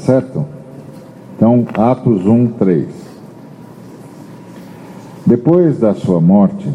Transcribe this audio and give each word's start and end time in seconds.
certo? 0.00 0.44
Então, 1.36 1.66
Atos 1.74 2.26
1, 2.26 2.48
3. 2.58 2.86
Depois 5.26 5.78
da 5.78 5.94
sua 5.94 6.20
morte, 6.20 6.68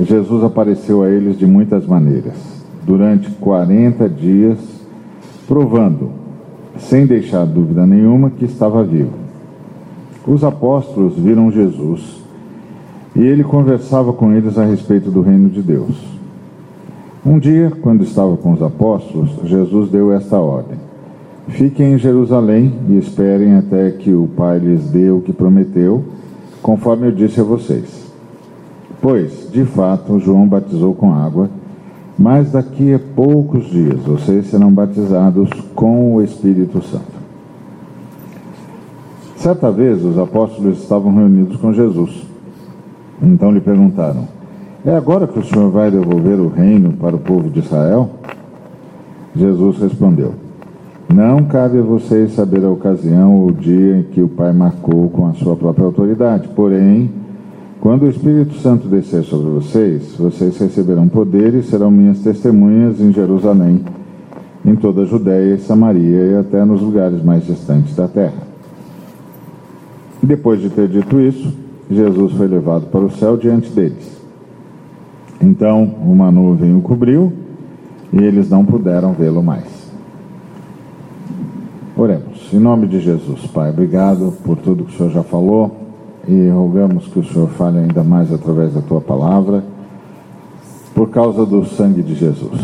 Jesus 0.00 0.44
apareceu 0.44 1.02
a 1.02 1.08
eles 1.08 1.38
de 1.38 1.46
muitas 1.46 1.86
maneiras, 1.86 2.36
durante 2.84 3.30
40 3.30 4.08
dias, 4.08 4.58
provando, 5.46 6.10
sem 6.78 7.06
deixar 7.06 7.44
dúvida 7.44 7.86
nenhuma, 7.86 8.30
que 8.30 8.44
estava 8.44 8.84
vivo. 8.84 9.12
Os 10.26 10.44
apóstolos 10.44 11.16
viram 11.16 11.50
Jesus 11.50 12.22
e 13.16 13.20
ele 13.20 13.42
conversava 13.42 14.12
com 14.12 14.32
eles 14.32 14.58
a 14.58 14.64
respeito 14.64 15.10
do 15.10 15.22
reino 15.22 15.48
de 15.48 15.62
Deus. 15.62 15.96
Um 17.24 17.38
dia, 17.38 17.72
quando 17.82 18.04
estava 18.04 18.36
com 18.36 18.52
os 18.52 18.62
apóstolos, 18.62 19.30
Jesus 19.44 19.90
deu 19.90 20.12
esta 20.12 20.38
ordem: 20.38 20.78
Fiquem 21.48 21.94
em 21.94 21.98
Jerusalém 21.98 22.72
e 22.88 22.98
esperem 22.98 23.56
até 23.56 23.90
que 23.90 24.12
o 24.12 24.28
Pai 24.36 24.58
lhes 24.58 24.90
dê 24.90 25.10
o 25.10 25.20
que 25.20 25.32
prometeu, 25.32 26.04
conforme 26.62 27.08
eu 27.08 27.12
disse 27.12 27.40
a 27.40 27.44
vocês. 27.44 28.06
Pois, 29.00 29.48
de 29.50 29.64
fato, 29.64 30.18
João 30.20 30.46
batizou 30.46 30.94
com 30.94 31.12
água, 31.12 31.48
mas 32.18 32.52
daqui 32.52 32.92
a 32.92 32.98
poucos 32.98 33.64
dias 33.66 34.00
vocês 34.00 34.46
serão 34.48 34.70
batizados 34.70 35.48
com 35.74 36.14
o 36.14 36.22
Espírito 36.22 36.82
Santo. 36.82 37.18
Certa 39.36 39.70
vez 39.70 40.04
os 40.04 40.18
apóstolos 40.18 40.82
estavam 40.82 41.14
reunidos 41.14 41.56
com 41.56 41.72
Jesus. 41.72 42.26
Então 43.22 43.52
lhe 43.52 43.60
perguntaram: 43.60 44.28
É 44.84 44.94
agora 44.94 45.26
que 45.26 45.38
o 45.38 45.44
Senhor 45.44 45.70
vai 45.70 45.90
devolver 45.90 46.38
o 46.40 46.48
reino 46.48 46.92
para 46.92 47.16
o 47.16 47.20
povo 47.20 47.48
de 47.48 47.60
Israel? 47.60 48.10
Jesus 49.34 49.78
respondeu: 49.78 50.47
Não 51.08 51.44
cabe 51.44 51.78
a 51.78 51.82
vocês 51.82 52.32
saber 52.32 52.64
a 52.64 52.70
ocasião 52.70 53.34
ou 53.34 53.48
o 53.48 53.52
dia 53.52 53.96
em 53.96 54.02
que 54.02 54.20
o 54.20 54.28
Pai 54.28 54.52
marcou 54.52 55.08
com 55.08 55.26
a 55.26 55.32
sua 55.32 55.56
própria 55.56 55.86
autoridade, 55.86 56.48
porém 56.48 57.10
quando 57.80 58.02
o 58.02 58.10
Espírito 58.10 58.54
Santo 58.54 58.88
descer 58.88 59.22
sobre 59.22 59.50
vocês, 59.50 60.14
vocês 60.18 60.58
receberão 60.58 61.08
poder 61.08 61.54
e 61.54 61.62
serão 61.62 61.90
minhas 61.90 62.18
testemunhas 62.18 63.00
em 63.00 63.12
Jerusalém, 63.12 63.84
em 64.64 64.74
toda 64.74 65.02
a 65.02 65.04
Judéia 65.04 65.54
e 65.54 65.60
Samaria 65.60 66.26
e 66.26 66.36
até 66.36 66.64
nos 66.64 66.82
lugares 66.82 67.22
mais 67.22 67.46
distantes 67.46 67.94
da 67.94 68.08
terra. 68.08 68.42
Depois 70.20 70.60
de 70.60 70.70
ter 70.70 70.88
dito 70.88 71.20
isso, 71.20 71.56
Jesus 71.88 72.32
foi 72.32 72.48
levado 72.48 72.90
para 72.90 73.00
o 73.00 73.10
céu 73.10 73.36
diante 73.36 73.70
deles. 73.70 74.20
Então 75.40 75.84
uma 76.02 76.32
nuvem 76.32 76.76
o 76.76 76.82
cobriu 76.82 77.32
e 78.12 78.18
eles 78.18 78.50
não 78.50 78.64
puderam 78.64 79.12
vê-lo 79.12 79.42
mais. 79.42 79.77
Oremos. 81.98 82.54
Em 82.54 82.60
nome 82.60 82.86
de 82.86 83.00
Jesus, 83.00 83.44
Pai, 83.48 83.70
obrigado 83.70 84.32
por 84.44 84.56
tudo 84.56 84.84
que 84.84 84.94
o 84.94 84.96
Senhor 84.96 85.10
já 85.10 85.24
falou 85.24 85.76
e 86.28 86.48
rogamos 86.48 87.08
que 87.08 87.18
o 87.18 87.24
Senhor 87.24 87.48
fale 87.48 87.78
ainda 87.78 88.04
mais 88.04 88.32
através 88.32 88.72
da 88.72 88.80
tua 88.80 89.00
palavra, 89.00 89.64
por 90.94 91.10
causa 91.10 91.44
do 91.44 91.64
sangue 91.64 92.00
de 92.00 92.14
Jesus. 92.14 92.60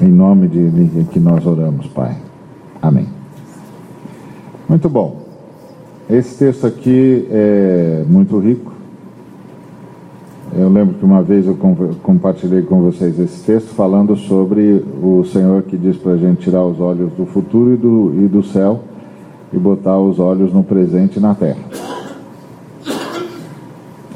Em 0.00 0.08
nome 0.08 0.48
de 0.48 1.04
que 1.04 1.20
nós 1.20 1.46
oramos, 1.46 1.86
Pai. 1.86 2.16
Amém. 2.82 3.06
Muito 4.68 4.88
bom. 4.88 5.22
Esse 6.10 6.36
texto 6.36 6.66
aqui 6.66 7.28
é 7.30 8.04
muito 8.08 8.40
rico. 8.40 8.72
Eu 10.58 10.68
lembro 10.68 10.96
que 10.96 11.04
uma 11.04 11.22
vez 11.22 11.46
eu 11.46 11.56
compartilhei 12.02 12.62
com 12.62 12.82
vocês 12.82 13.16
esse 13.20 13.44
texto 13.44 13.68
falando 13.76 14.16
sobre 14.16 14.84
o 15.00 15.24
Senhor 15.24 15.62
que 15.62 15.76
diz 15.76 15.96
para 15.96 16.12
a 16.12 16.16
gente 16.16 16.40
tirar 16.40 16.64
os 16.64 16.80
olhos 16.80 17.12
do 17.12 17.24
futuro 17.26 17.74
e 17.74 17.76
do, 17.76 18.12
e 18.24 18.26
do 18.26 18.42
céu 18.42 18.80
e 19.52 19.56
botar 19.56 19.96
os 20.00 20.18
olhos 20.18 20.52
no 20.52 20.64
presente 20.64 21.18
e 21.18 21.20
na 21.20 21.32
terra. 21.32 21.60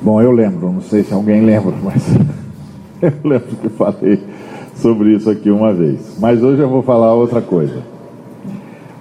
Bom, 0.03 0.21
eu 0.21 0.33
lembro, 0.33 0.73
não 0.73 0.81
sei 0.81 1.05
se 1.05 1.15
alguém 1.15 1.43
lembra, 1.43 1.75
mas 1.81 2.09
eu 3.01 3.13
lembro 3.23 3.57
que 3.61 3.69
falei 3.69 4.21
sobre 4.75 5.15
isso 5.15 5.31
aqui 5.31 5.49
uma 5.49 5.73
vez. 5.73 6.19
Mas 6.19 6.43
hoje 6.43 6.61
eu 6.61 6.69
vou 6.69 6.83
falar 6.83 7.15
outra 7.15 7.41
coisa. 7.41 7.85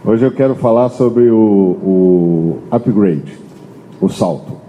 Hoje 0.06 0.24
eu 0.24 0.32
quero 0.32 0.54
falar 0.54 0.90
sobre 0.90 1.32
o, 1.32 1.36
o 1.36 2.58
upgrade, 2.70 3.36
o 4.00 4.08
salto. 4.08 4.62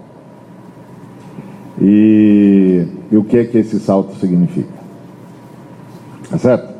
E, 1.83 2.87
e, 3.11 3.17
o 3.17 3.25
que 3.25 3.37
é 3.37 3.43
que 3.43 3.57
esse 3.57 3.77
salto 3.77 4.15
significa. 4.15 4.69
Tá 6.29 6.37
certo? 6.37 6.73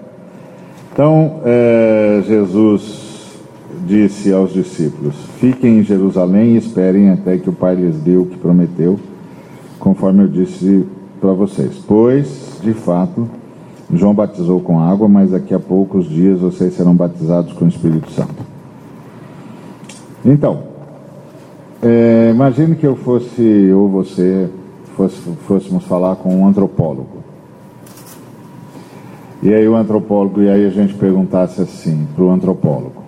Então, 0.94 1.42
é, 1.44 2.24
Jesus 2.26 3.38
disse 3.86 4.32
aos 4.32 4.54
discípulos: 4.54 5.14
Fiquem 5.40 5.80
em 5.80 5.84
Jerusalém 5.84 6.54
e 6.54 6.58
esperem 6.58 7.10
até 7.10 7.38
que 7.38 7.50
o 7.50 7.54
Pai 7.54 7.76
lhes 7.76 7.98
dê 7.98 8.16
o 8.16 8.26
que 8.26 8.38
prometeu 8.38 8.98
conforme 9.78 10.24
eu 10.24 10.28
disse 10.30 10.86
para 11.20 11.34
vocês. 11.34 11.84
Pois, 11.86 12.60
de 12.64 12.74
fato, 12.74 13.28
João 13.92 14.14
batizou 14.14 14.62
com 14.62 14.80
água, 14.80 15.10
mas 15.10 15.32
daqui 15.32 15.54
a 15.54 15.60
poucos 15.60 16.08
dias 16.08 16.40
vocês 16.40 16.74
serão 16.74 16.96
batizados 16.96 17.52
com 17.52 17.66
o 17.66 17.68
Espírito 17.68 18.10
Santo. 18.12 18.54
Então, 20.26 20.64
é, 21.82 22.32
imagine 22.34 22.76
que 22.76 22.88
eu 22.88 22.96
fosse, 22.96 23.70
ou 23.74 23.90
você, 23.90 24.48
fosse, 24.96 25.20
fôssemos 25.48 25.84
falar 25.86 26.16
com 26.16 26.36
um 26.36 26.48
antropólogo. 26.48 27.24
E 29.42 29.54
aí 29.54 29.68
o 29.68 29.76
antropólogo, 29.76 30.42
e 30.42 30.50
aí 30.50 30.66
a 30.66 30.70
gente 30.70 30.94
perguntasse 30.94 31.62
assim 31.62 32.08
para 32.16 32.24
o 32.24 32.32
antropólogo, 32.32 33.04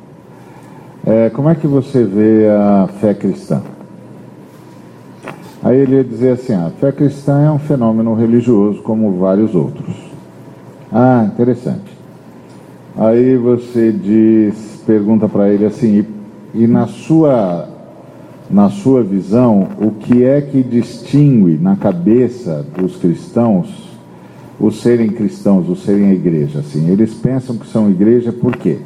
é, 1.05 1.29
como 1.29 1.49
é 1.49 1.55
que 1.55 1.67
você 1.67 2.03
vê 2.03 2.47
a 2.49 2.87
fé 2.99 3.13
cristã? 3.13 3.61
Aí 5.63 5.77
ele 5.77 5.95
ia 5.95 6.03
dizer 6.03 6.31
assim: 6.31 6.53
a 6.53 6.69
fé 6.71 6.91
cristã 6.91 7.41
é 7.41 7.51
um 7.51 7.57
fenômeno 7.57 8.13
religioso 8.13 8.81
como 8.81 9.17
vários 9.17 9.55
outros. 9.55 9.95
Ah, 10.91 11.27
interessante. 11.31 11.95
Aí 12.97 13.35
você 13.35 13.91
diz, 13.91 14.83
pergunta 14.85 15.27
para 15.27 15.49
ele 15.49 15.65
assim: 15.65 16.05
e, 16.53 16.63
e 16.63 16.67
na 16.67 16.87
sua 16.87 17.67
na 18.49 18.69
sua 18.69 19.03
visão, 19.03 19.67
o 19.79 19.91
que 19.91 20.23
é 20.23 20.39
que 20.41 20.61
distingue 20.61 21.57
na 21.57 21.75
cabeça 21.75 22.65
dos 22.77 22.95
cristãos 22.95 23.85
os 24.59 24.81
serem 24.81 25.09
cristãos, 25.09 25.67
os 25.67 25.83
serem 25.83 26.09
a 26.09 26.13
igreja? 26.13 26.59
Assim, 26.59 26.89
eles 26.89 27.13
pensam 27.13 27.57
que 27.57 27.67
são 27.67 27.89
igreja 27.89 28.31
por 28.31 28.55
quê? 28.55 28.77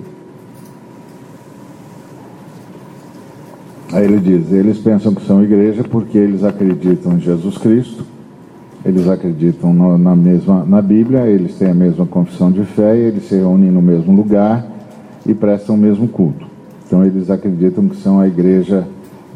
Aí 3.92 4.06
ele 4.06 4.20
diz: 4.20 4.52
eles 4.52 4.78
pensam 4.78 5.14
que 5.14 5.26
são 5.26 5.44
igreja 5.44 5.84
porque 5.84 6.18
eles 6.18 6.44
acreditam 6.44 7.14
em 7.14 7.20
Jesus 7.20 7.58
Cristo, 7.58 8.06
eles 8.86 9.08
acreditam 9.08 9.74
no, 9.74 9.98
na 9.98 10.16
mesma 10.16 10.64
na 10.64 10.82
Bíblia, 10.82 11.28
eles 11.28 11.56
têm 11.56 11.72
a 11.72 11.74
mesma 11.74 12.06
confissão 12.06 12.52
de 12.52 12.64
fé, 12.64 12.96
eles 12.96 13.28
se 13.28 13.36
reúnem 13.36 13.72
no 13.72 13.82
mesmo 13.82 14.16
lugar 14.16 14.66
e 15.26 15.34
prestam 15.34 15.76
o 15.76 15.78
mesmo 15.78 16.08
culto. 16.08 16.48
Então 16.86 17.04
eles 17.04 17.30
acreditam 17.30 17.88
que 17.88 17.98
são 17.98 18.20
a 18.20 18.28
igreja 18.28 18.88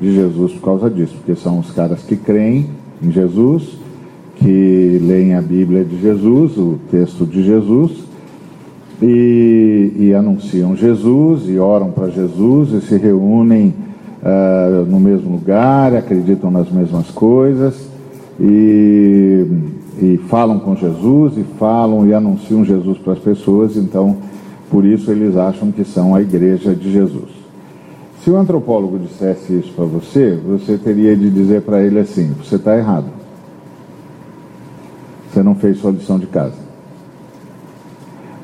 de 0.03 0.14
Jesus 0.14 0.52
por 0.53 0.62
causa 0.62 0.90
disso, 0.90 1.16
porque 1.16 1.34
são 1.34 1.59
os 1.59 1.72
caras 1.72 2.03
que 2.03 2.18
creem 2.18 2.68
em 3.02 3.09
Jesus, 3.09 3.78
que 4.36 5.00
leem 5.02 5.34
a 5.34 5.41
Bíblia 5.41 5.86
de 5.86 6.00
Jesus, 6.02 6.58
o 6.58 6.78
texto 6.91 7.25
de 7.25 7.41
Jesus, 7.41 7.91
e, 9.02 9.94
e 9.97 10.14
anunciam 10.14 10.75
Jesus, 10.75 11.47
e 11.47 11.58
oram 11.58 11.91
para 11.91 12.09
Jesus, 12.09 12.74
e 12.74 12.81
se 12.86 12.97
reúnem 12.97 13.74
uh, 14.22 14.86
no 14.86 15.00
mesmo 15.00 15.31
lugar, 15.31 15.96
acreditam 15.96 16.52
nas 16.52 16.70
mesmas 16.70 17.09
coisas 17.09 17.88
e, 18.40 19.46
e 20.02 20.18
falam 20.28 20.59
com 20.59 20.75
Jesus 20.75 21.38
e 21.38 21.44
falam 21.58 22.06
e 22.08 22.14
anunciam 22.14 22.66
Jesus 22.66 22.97
para 22.97 23.14
as 23.14 23.20
pessoas, 23.20 23.78
então 23.78 24.18
por 24.70 24.85
isso 24.85 25.12
eles 25.12 25.38
acham 25.38 25.72
que 25.72 25.85
são 25.85 26.14
a 26.14 26.22
igreja 26.22 26.73
de 26.73 26.91
Jesus. 26.91 27.42
Se 28.23 28.29
o 28.29 28.37
antropólogo 28.37 28.97
dissesse 28.97 29.53
isso 29.59 29.73
para 29.73 29.84
você, 29.84 30.34
você 30.35 30.78
teria 30.78 31.14
de 31.14 31.29
dizer 31.29 31.61
para 31.64 31.84
ele 31.84 31.99
assim: 31.99 32.31
você 32.31 32.55
está 32.55 32.78
errado. 32.78 33.08
Você 35.29 35.43
não 35.43 35.55
fez 35.55 35.79
sua 35.79 35.91
lição 35.91 36.17
de 36.17 36.28
casa. 36.28 36.55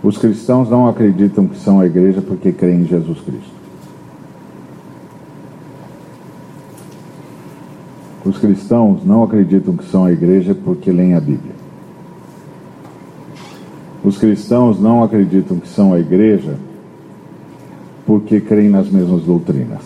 Os 0.04 0.18
cristãos 0.18 0.70
não 0.70 0.88
acreditam 0.88 1.48
que 1.48 1.58
são 1.58 1.80
a 1.80 1.86
igreja 1.86 2.22
porque 2.22 2.52
creem 2.52 2.82
em 2.82 2.86
Jesus 2.86 3.22
Cristo. 3.22 3.60
Os 8.26 8.38
cristãos 8.38 9.06
não 9.06 9.24
acreditam 9.24 9.78
que 9.78 9.86
são 9.86 10.04
a 10.04 10.12
igreja 10.12 10.54
porque 10.54 10.92
leem 10.92 11.14
a 11.16 11.22
Bíblia. 11.22 11.54
Os 14.04 14.18
cristãos 14.18 14.80
não 14.80 15.04
acreditam 15.04 15.58
que 15.58 15.70
são 15.70 15.94
a 15.94 16.00
igreja 16.00 16.58
porque 18.10 18.42
creem 18.42 18.70
nas 18.70 18.90
mesmas 18.90 19.22
doutrinas. 19.22 19.84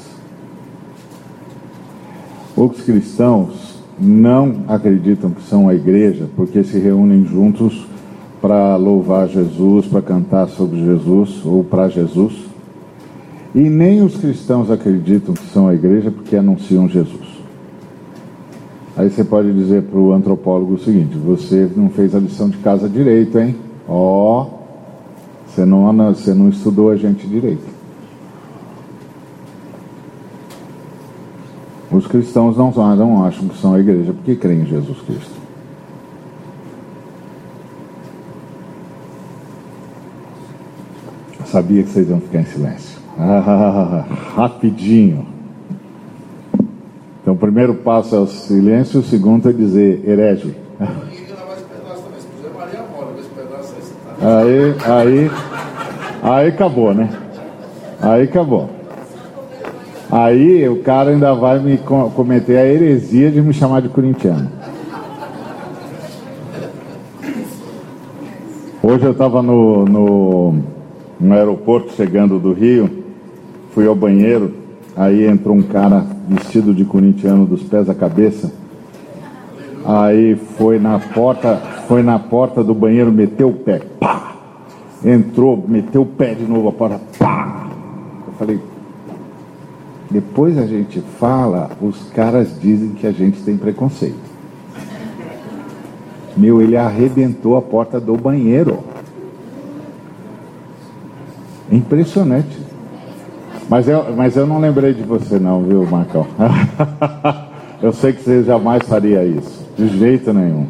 Os 2.56 2.80
cristãos 2.80 3.84
não 4.00 4.64
acreditam 4.70 5.30
que 5.30 5.44
são 5.44 5.68
a 5.68 5.76
igreja 5.76 6.30
porque 6.34 6.64
se 6.64 6.80
reúnem 6.80 7.26
juntos 7.26 7.86
para 8.42 8.78
louvar 8.78 9.28
Jesus, 9.28 9.88
para 9.88 10.02
cantar 10.02 10.48
sobre 10.48 10.86
Jesus 10.86 11.42
ou 11.44 11.66
para 11.66 11.90
Jesus. 11.90 12.34
E 13.54 13.60
nem 13.60 14.02
os 14.02 14.16
cristãos 14.16 14.72
acreditam 14.72 15.34
que 15.34 15.46
são 15.48 15.68
a 15.68 15.76
igreja 15.76 16.10
porque 16.10 16.38
anunciam 16.38 16.88
Jesus. 16.88 17.28
Aí 18.96 19.10
você 19.10 19.26
pode 19.26 19.52
dizer 19.52 19.84
para 19.84 20.00
o 20.00 20.14
antropólogo 20.14 20.76
o 20.76 20.80
seguinte: 20.80 21.18
você 21.18 21.70
não 21.76 21.90
fez 21.90 22.16
a 22.16 22.20
lição 22.20 22.48
de 22.50 22.56
casa 22.60 22.88
direito, 22.88 23.38
hein? 23.38 23.54
Ó, 23.86 24.44
oh, 24.44 24.48
você 25.46 25.66
não, 25.66 25.94
você 26.14 26.34
não 26.34 26.48
estudou 26.48 26.90
a 26.90 26.96
gente 26.96 27.28
direito. 27.28 27.83
Os 31.94 32.08
cristãos 32.08 32.58
não, 32.58 32.72
não 32.96 33.24
acham 33.24 33.48
que 33.48 33.58
são 33.58 33.76
a 33.76 33.80
igreja 33.80 34.12
porque 34.14 34.36
creem 34.36 34.62
em 34.62 34.66
Jesus 34.66 34.98
Cristo. 35.02 35.44
Eu 41.40 41.46
sabia 41.46 41.84
que 41.84 41.90
vocês 41.90 42.10
iam 42.10 42.20
ficar 42.20 42.40
em 42.40 42.46
silêncio. 42.46 43.00
Ah, 43.18 44.06
rapidinho. 44.36 45.28
Então, 47.22 47.36
o 47.36 47.38
primeiro 47.38 47.76
passo 47.76 48.16
é 48.16 48.20
o 48.20 48.26
silêncio, 48.26 49.00
o 49.00 49.04
segundo 49.04 49.50
é 49.50 49.54
dizer 49.54 50.04
herege. 50.08 50.56
Aí, 54.26 54.76
aí, 54.90 55.32
aí 56.24 56.48
acabou, 56.48 56.94
né? 56.94 57.10
Aí 58.02 58.24
acabou. 58.24 58.70
Aí 60.16 60.70
o 60.70 60.76
cara 60.84 61.10
ainda 61.10 61.34
vai 61.34 61.58
me 61.58 61.76
cometer 62.16 62.58
a 62.58 62.68
heresia 62.68 63.32
de 63.32 63.42
me 63.42 63.52
chamar 63.52 63.82
de 63.82 63.90
corintiano. 63.90 64.48
Hoje 68.84 69.06
eu 69.06 69.12
estava 69.12 69.42
no, 69.42 69.86
no, 69.86 70.56
no 71.20 71.34
aeroporto 71.34 71.94
chegando 71.94 72.38
do 72.38 72.54
Rio, 72.54 72.92
fui 73.72 73.88
ao 73.88 73.96
banheiro, 73.96 74.54
aí 74.96 75.26
entrou 75.26 75.56
um 75.56 75.64
cara 75.64 76.06
vestido 76.28 76.76
de 76.76 76.86
corintiano 76.86 77.48
dos 77.48 77.64
pés 77.64 77.90
à 77.90 77.96
cabeça. 77.96 78.54
Aí 79.84 80.36
foi 80.36 80.78
na 80.78 81.00
porta, 81.00 81.56
foi 81.88 82.04
na 82.04 82.20
porta 82.20 82.64
do 82.64 82.76
banheiro, 82.76 83.12
meteu 83.12 83.50
o 83.50 83.54
pé, 83.54 83.82
pá! 84.00 84.36
Entrou, 85.04 85.66
meteu 85.68 86.04
o 86.04 86.06
pé 86.06 86.36
de 86.36 86.44
novo 86.44 86.70
a 86.70 86.72
porta, 86.72 87.02
pá! 87.18 87.66
Eu 88.28 88.34
falei, 88.34 88.60
depois 90.14 90.60
a 90.60 90.68
gente 90.68 91.02
fala, 91.20 91.72
os 91.82 91.98
caras 92.12 92.50
dizem 92.62 92.90
que 92.92 93.08
a 93.08 93.12
gente 93.12 93.42
tem 93.42 93.58
preconceito. 93.58 94.14
Meu, 96.38 96.62
ele 96.62 96.78
arrebentou 96.78 97.58
a 97.58 97.62
porta 97.64 98.00
do 98.00 98.16
banheiro. 98.16 98.78
Impressionante. 101.72 102.56
Mas 103.68 103.88
eu, 103.88 104.06
mas 104.16 104.38
eu 104.38 104.46
não 104.46 104.60
lembrei 104.60 104.94
de 104.94 105.02
você 105.02 105.40
não, 105.40 105.64
viu, 105.64 105.84
Marcão? 105.88 106.28
eu 107.82 107.92
sei 107.92 108.14
que 108.14 108.22
você 108.22 108.44
jamais 108.44 108.84
faria 108.84 109.26
isso. 109.26 109.68
De 109.76 109.88
jeito 109.98 110.32
nenhum. 110.32 110.68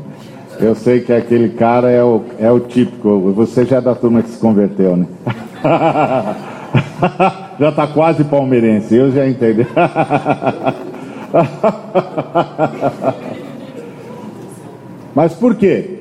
Eu 0.57 0.73
sei 0.73 1.01
que 1.01 1.11
aquele 1.11 1.49
cara 1.49 1.89
é 1.89 2.01
o, 2.01 2.21
é 2.39 2.49
o 2.49 2.61
típico. 2.61 3.33
Você 3.35 3.65
já 3.65 3.77
é 3.77 3.81
da 3.81 3.93
turma 3.93 4.23
que 4.23 4.29
se 4.29 4.37
converteu, 4.37 4.95
né? 4.95 5.07
já 7.59 7.69
está 7.69 7.87
quase 7.87 8.23
palmeirense, 8.23 8.95
eu 8.95 9.11
já 9.11 9.27
entendi. 9.27 9.65
Mas 15.15 15.33
por 15.33 15.55
quê? 15.55 15.99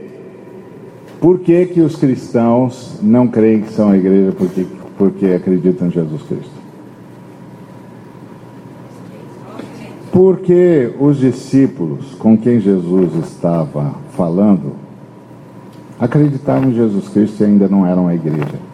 Por 1.21 1.41
que, 1.41 1.67
que 1.67 1.81
os 1.81 1.97
cristãos 1.97 2.99
não 3.03 3.29
creem 3.29 3.61
que 3.63 3.73
são 3.73 3.91
a 3.91 3.97
igreja 3.97 4.33
porque, 4.33 4.67
porque 4.99 5.27
acreditam 5.27 5.89
em 5.89 5.91
Jesus 5.91 6.23
Cristo? 6.23 6.63
Porque 10.11 10.93
os 10.99 11.19
discípulos 11.19 12.15
com 12.19 12.37
quem 12.37 12.61
Jesus 12.61 13.15
estava 13.25 13.95
falando 14.17 14.73
acreditavam 15.99 16.71
em 16.71 16.75
Jesus 16.75 17.09
Cristo 17.09 17.41
e 17.43 17.47
ainda 17.47 17.69
não 17.69 17.87
eram 17.87 18.09
a 18.09 18.15
igreja. 18.15 18.72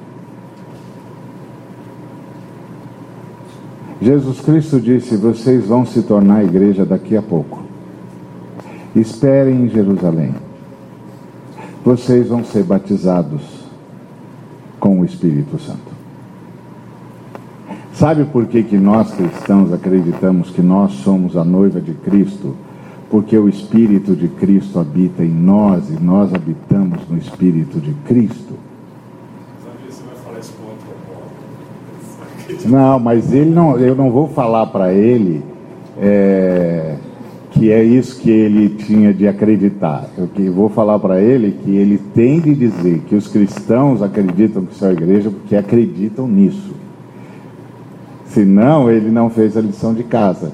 Jesus 4.01 4.41
Cristo 4.41 4.81
disse: 4.81 5.17
Vocês 5.17 5.67
vão 5.67 5.85
se 5.85 6.03
tornar 6.03 6.45
igreja 6.45 6.85
daqui 6.85 7.17
a 7.17 7.23
pouco. 7.23 7.63
Esperem 8.95 9.65
em 9.65 9.69
Jerusalém. 9.69 10.35
Vocês 11.85 12.29
vão 12.29 12.45
ser 12.45 12.63
batizados 12.63 13.43
com 14.79 15.01
o 15.01 15.05
Espírito 15.05 15.59
Santo. 15.59 15.99
Sabe 17.93 18.25
por 18.25 18.47
que, 18.47 18.63
que 18.63 18.77
nós 18.77 19.13
cristãos 19.13 19.73
acreditamos 19.73 20.51
que 20.51 20.63
nós 20.63 20.93
somos 20.93 21.37
a 21.37 21.45
noiva 21.45 21.81
de 21.81 21.95
Cristo? 21.95 22.55
Porque 23.11 23.37
o 23.37 23.49
Espírito 23.49 24.15
de 24.15 24.29
Cristo 24.29 24.79
habita 24.79 25.25
em 25.25 25.33
nós 25.33 25.91
e 25.91 25.95
nós 25.95 26.33
habitamos 26.33 27.01
no 27.09 27.19
Espírito 27.19 27.81
de 27.81 27.93
Cristo. 28.07 28.55
Não, 32.69 32.99
mas 32.99 33.33
ele 33.33 33.51
não, 33.51 33.79
eu 33.79 33.95
não 33.95 34.11
vou 34.11 34.29
falar 34.29 34.67
para 34.67 34.93
ele 34.93 35.43
é, 35.99 36.97
que 37.51 37.73
é 37.73 37.83
isso 37.83 38.21
que 38.21 38.31
ele 38.31 38.69
tinha 38.69 39.13
de 39.15 39.27
acreditar. 39.27 40.05
Eu 40.19 40.29
que 40.29 40.51
vou 40.51 40.69
falar 40.69 40.99
para 40.99 41.19
ele 41.19 41.57
que 41.65 41.75
ele 41.75 41.97
tem 42.15 42.41
de 42.41 42.55
dizer 42.55 43.01
que 43.09 43.15
os 43.15 43.27
cristãos 43.27 44.03
acreditam 44.03 44.67
que 44.67 44.75
são 44.75 44.91
a 44.91 44.93
igreja 44.93 45.31
porque 45.31 45.57
acreditam 45.57 46.29
nisso. 46.29 46.75
Senão 48.27 48.91
ele 48.91 49.11
não 49.11 49.31
fez 49.31 49.57
a 49.57 49.63
lição 49.63 49.95
de 49.95 50.03
casa. 50.03 50.53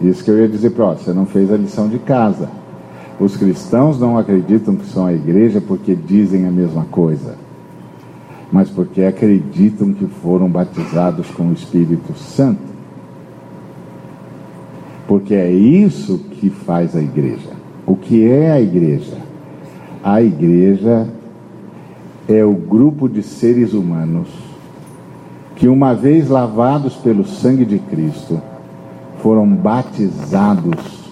Isso 0.00 0.24
que 0.24 0.30
eu 0.30 0.38
ia 0.38 0.48
dizer 0.48 0.70
para 0.70 0.86
você 0.86 1.12
não 1.12 1.26
fez 1.26 1.52
a 1.52 1.56
lição 1.56 1.88
de 1.88 1.98
casa. 1.98 2.48
Os 3.20 3.36
cristãos 3.36 4.00
não 4.00 4.16
acreditam 4.16 4.74
que 4.74 4.86
são 4.86 5.04
a 5.04 5.12
igreja 5.12 5.60
porque 5.60 5.94
dizem 5.94 6.46
a 6.46 6.50
mesma 6.50 6.86
coisa 6.90 7.43
mas 8.54 8.70
porque 8.70 9.02
acreditam 9.02 9.92
que 9.92 10.06
foram 10.06 10.48
batizados 10.48 11.28
com 11.32 11.48
o 11.48 11.52
Espírito 11.52 12.16
Santo. 12.16 12.62
Porque 15.08 15.34
é 15.34 15.50
isso 15.50 16.20
que 16.30 16.50
faz 16.50 16.94
a 16.94 17.02
igreja. 17.02 17.50
O 17.84 17.96
que 17.96 18.24
é 18.30 18.52
a 18.52 18.60
igreja? 18.60 19.18
A 20.04 20.22
igreja 20.22 21.08
é 22.28 22.44
o 22.44 22.54
grupo 22.54 23.08
de 23.08 23.24
seres 23.24 23.72
humanos 23.72 24.28
que, 25.56 25.66
uma 25.66 25.92
vez 25.92 26.28
lavados 26.28 26.94
pelo 26.94 27.26
sangue 27.26 27.64
de 27.64 27.80
Cristo, 27.80 28.40
foram 29.18 29.48
batizados 29.48 31.10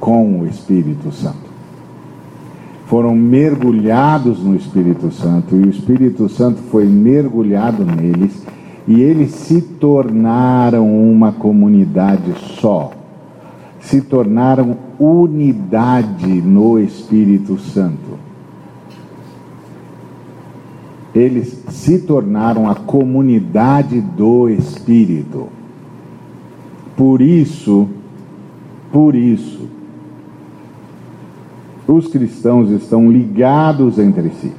com 0.00 0.40
o 0.40 0.46
Espírito 0.46 1.12
Santo 1.12 1.47
foram 2.88 3.14
mergulhados 3.14 4.42
no 4.42 4.56
Espírito 4.56 5.12
Santo 5.12 5.54
e 5.54 5.60
o 5.60 5.68
Espírito 5.68 6.26
Santo 6.26 6.62
foi 6.70 6.86
mergulhado 6.86 7.84
neles 7.84 8.42
e 8.86 9.02
eles 9.02 9.32
se 9.32 9.60
tornaram 9.60 10.88
uma 10.88 11.30
comunidade 11.30 12.32
só. 12.58 12.92
Se 13.78 14.00
tornaram 14.00 14.78
unidade 14.98 16.40
no 16.40 16.78
Espírito 16.78 17.58
Santo. 17.58 18.18
Eles 21.14 21.62
se 21.68 21.98
tornaram 21.98 22.70
a 22.70 22.74
comunidade 22.74 24.00
do 24.00 24.48
Espírito. 24.48 25.48
Por 26.96 27.20
isso, 27.20 27.86
por 28.90 29.14
isso, 29.14 29.68
os 31.88 32.06
cristãos 32.06 32.70
estão 32.70 33.10
ligados 33.10 33.98
entre 33.98 34.28
si. 34.28 34.52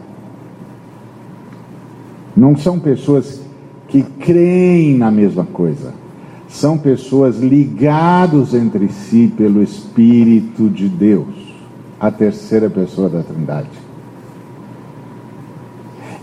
Não 2.35 2.57
são 2.57 2.79
pessoas 2.79 3.41
que 3.87 4.01
creem 4.01 4.97
na 4.97 5.11
mesma 5.11 5.45
coisa. 5.45 5.93
São 6.47 6.79
pessoas 6.79 7.37
ligados 7.37 8.55
entre 8.55 8.87
si 8.89 9.31
pelo 9.37 9.61
Espírito 9.61 10.67
de 10.67 10.89
Deus, 10.89 11.53
a 11.99 12.09
terceira 12.09 12.67
pessoa 12.67 13.07
da 13.07 13.21
Trindade. 13.21 13.69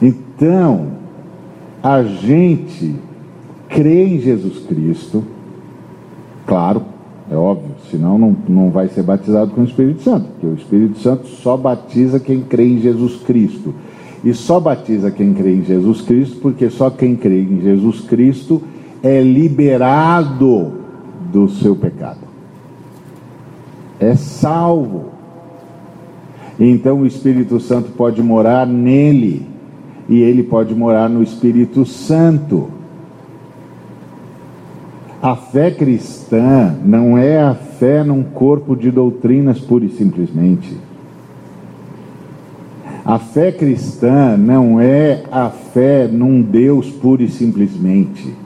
Então, 0.02 0.88
a 1.80 2.02
gente 2.02 2.96
crê 3.68 4.08
em 4.08 4.20
Jesus 4.20 4.66
Cristo, 4.66 5.22
claro, 6.44 6.82
é 7.30 7.34
óbvio, 7.34 7.74
senão 7.90 8.16
não, 8.16 8.36
não 8.48 8.70
vai 8.70 8.88
ser 8.88 9.02
batizado 9.02 9.50
com 9.50 9.62
o 9.62 9.64
Espírito 9.64 10.02
Santo, 10.02 10.28
porque 10.28 10.46
o 10.46 10.54
Espírito 10.54 10.98
Santo 11.00 11.26
só 11.26 11.56
batiza 11.56 12.20
quem 12.20 12.40
crê 12.42 12.68
em 12.68 12.80
Jesus 12.80 13.16
Cristo. 13.16 13.74
E 14.24 14.32
só 14.32 14.58
batiza 14.58 15.10
quem 15.10 15.34
crê 15.34 15.54
em 15.54 15.64
Jesus 15.64 16.00
Cristo, 16.00 16.38
porque 16.40 16.70
só 16.70 16.88
quem 16.90 17.16
crê 17.16 17.42
em 17.42 17.60
Jesus 17.60 18.00
Cristo 18.00 18.62
é 19.02 19.20
liberado 19.20 20.72
do 21.32 21.48
seu 21.48 21.76
pecado. 21.76 22.20
É 24.00 24.14
salvo. 24.14 25.06
Então 26.58 27.00
o 27.00 27.06
Espírito 27.06 27.60
Santo 27.60 27.90
pode 27.92 28.22
morar 28.22 28.66
nele, 28.66 29.46
e 30.08 30.20
ele 30.20 30.42
pode 30.42 30.74
morar 30.74 31.08
no 31.08 31.22
Espírito 31.22 31.84
Santo. 31.84 32.68
A 35.26 35.34
fé 35.34 35.72
cristã 35.72 36.72
não 36.84 37.18
é 37.18 37.42
a 37.42 37.52
fé 37.52 38.04
num 38.04 38.22
corpo 38.22 38.76
de 38.76 38.92
doutrinas 38.92 39.58
pura 39.58 39.84
e 39.84 39.88
simplesmente. 39.88 40.76
A 43.04 43.18
fé 43.18 43.50
cristã 43.50 44.36
não 44.36 44.80
é 44.80 45.24
a 45.32 45.50
fé 45.50 46.06
num 46.06 46.40
Deus 46.40 46.90
pura 46.90 47.24
e 47.24 47.28
simplesmente. 47.28 48.36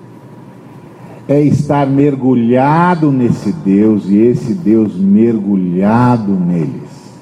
É 1.29 1.43
estar 1.43 1.87
mergulhado 1.87 3.13
nesse 3.13 3.53
Deus 3.53 4.09
e 4.09 4.17
esse 4.17 4.55
Deus 4.55 4.97
mergulhado 4.97 6.33
neles. 6.33 7.13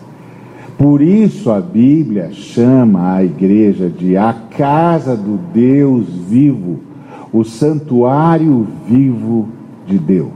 Por 0.79 1.03
isso 1.03 1.51
a 1.51 1.61
Bíblia 1.61 2.31
chama 2.31 3.15
a 3.15 3.25
igreja 3.25 3.91
de 3.91 4.17
a 4.17 4.33
casa 4.33 5.17
do 5.17 5.37
Deus 5.53 6.07
vivo, 6.29 6.88
o 7.33 7.45
santuário 7.45 8.67
vivo 8.87 9.49
de 9.87 9.99
Deus. 9.99 10.33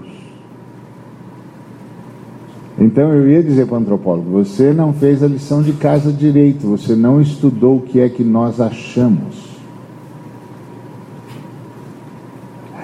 Então 2.78 3.12
eu 3.12 3.28
ia 3.28 3.42
dizer 3.42 3.66
para 3.66 3.74
o 3.74 3.80
antropólogo: 3.80 4.30
você 4.30 4.72
não 4.72 4.92
fez 4.92 5.22
a 5.22 5.26
lição 5.26 5.62
de 5.62 5.72
casa 5.72 6.12
direito, 6.12 6.66
você 6.66 6.94
não 6.94 7.20
estudou 7.20 7.76
o 7.76 7.80
que 7.80 8.00
é 8.00 8.08
que 8.08 8.24
nós 8.24 8.60
achamos. 8.60 9.52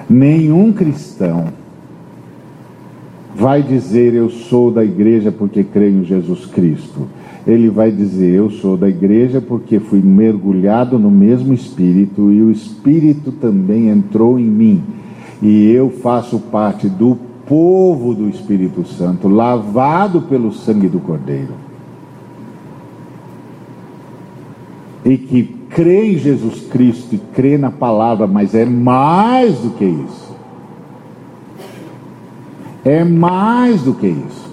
Nenhum 0.09 0.73
cristão 0.73 1.47
vai 3.35 3.61
dizer 3.61 4.13
eu 4.13 4.29
sou 4.29 4.71
da 4.71 4.83
igreja 4.83 5.31
porque 5.31 5.63
creio 5.63 6.01
em 6.01 6.03
Jesus 6.03 6.45
Cristo 6.47 7.07
ele 7.49 7.69
vai 7.69 7.91
dizer: 7.91 8.35
Eu 8.35 8.49
sou 8.49 8.77
da 8.77 8.87
igreja 8.87 9.41
porque 9.41 9.79
fui 9.79 10.01
mergulhado 10.01 10.99
no 10.99 11.09
mesmo 11.09 11.53
Espírito 11.53 12.31
e 12.31 12.41
o 12.41 12.51
Espírito 12.51 13.31
também 13.31 13.89
entrou 13.89 14.39
em 14.39 14.45
mim. 14.45 14.83
E 15.41 15.69
eu 15.71 15.89
faço 15.89 16.39
parte 16.39 16.87
do 16.87 17.17
povo 17.47 18.13
do 18.13 18.29
Espírito 18.29 18.85
Santo, 18.85 19.27
lavado 19.27 20.21
pelo 20.21 20.51
sangue 20.51 20.87
do 20.87 20.99
Cordeiro. 20.99 21.53
E 25.03 25.17
que 25.17 25.43
crê 25.69 26.13
em 26.13 26.17
Jesus 26.17 26.67
Cristo 26.67 27.15
e 27.15 27.17
crê 27.17 27.57
na 27.57 27.71
palavra, 27.71 28.27
mas 28.27 28.53
é 28.53 28.65
mais 28.65 29.57
do 29.59 29.71
que 29.71 29.85
isso. 29.85 30.35
É 32.83 33.03
mais 33.03 33.81
do 33.81 33.93
que 33.93 34.07
isso. 34.07 34.48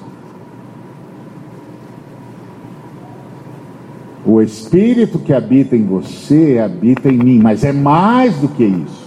O 4.27 4.43
Espírito 4.43 5.21
que 5.21 5.33
habita 5.33 5.77
em 5.77 5.85
você 5.85 6.59
habita 6.59 7.09
em 7.09 7.17
mim, 7.17 7.39
mas 7.39 7.63
é 7.63 7.73
mais 7.73 8.37
do 8.39 8.49
que 8.49 8.65
isso. 8.65 9.07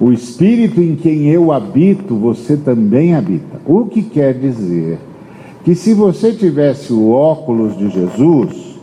O 0.00 0.10
Espírito 0.12 0.80
em 0.80 0.96
quem 0.96 1.28
eu 1.28 1.52
habito, 1.52 2.16
você 2.16 2.56
também 2.56 3.14
habita. 3.14 3.60
O 3.66 3.84
que 3.84 4.02
quer 4.02 4.32
dizer 4.32 4.98
que 5.62 5.74
se 5.74 5.92
você 5.92 6.32
tivesse 6.32 6.90
o 6.92 7.10
óculos 7.10 7.76
de 7.76 7.90
Jesus, 7.90 8.78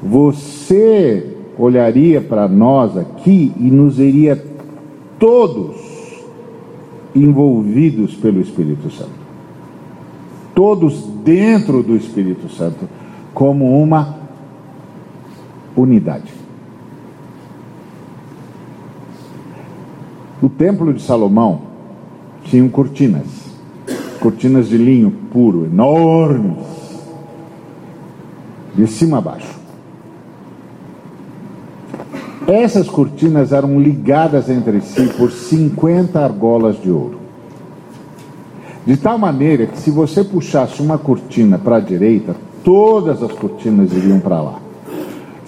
você 0.00 1.26
olharia 1.58 2.20
para 2.20 2.48
nós 2.48 2.96
aqui 2.96 3.52
e 3.58 3.64
nos 3.64 3.96
veria 3.96 4.40
todos 5.18 5.76
envolvidos 7.14 8.14
pelo 8.14 8.40
Espírito 8.40 8.90
Santo. 8.90 9.10
Todos 10.54 11.04
dentro 11.24 11.82
do 11.82 11.96
Espírito 11.96 12.48
Santo, 12.48 12.88
como 13.34 13.80
uma 13.82 14.17
unidade. 15.82 16.32
O 20.40 20.48
templo 20.48 20.92
de 20.94 21.02
Salomão 21.02 21.62
tinha 22.44 22.68
cortinas, 22.68 23.26
cortinas 24.20 24.68
de 24.68 24.76
linho 24.76 25.10
puro, 25.32 25.64
enormes, 25.64 26.56
de 28.74 28.86
cima 28.86 29.18
a 29.18 29.20
baixo. 29.20 29.58
Essas 32.46 32.88
cortinas 32.88 33.52
eram 33.52 33.78
ligadas 33.78 34.48
entre 34.48 34.80
si 34.80 35.06
por 35.18 35.30
50 35.30 36.18
argolas 36.18 36.80
de 36.80 36.90
ouro. 36.90 37.18
De 38.86 38.96
tal 38.96 39.18
maneira 39.18 39.66
que 39.66 39.78
se 39.78 39.90
você 39.90 40.24
puxasse 40.24 40.80
uma 40.80 40.96
cortina 40.96 41.58
para 41.58 41.76
a 41.76 41.80
direita, 41.80 42.34
todas 42.64 43.22
as 43.22 43.32
cortinas 43.32 43.92
iriam 43.92 44.20
para 44.20 44.40
lá. 44.40 44.67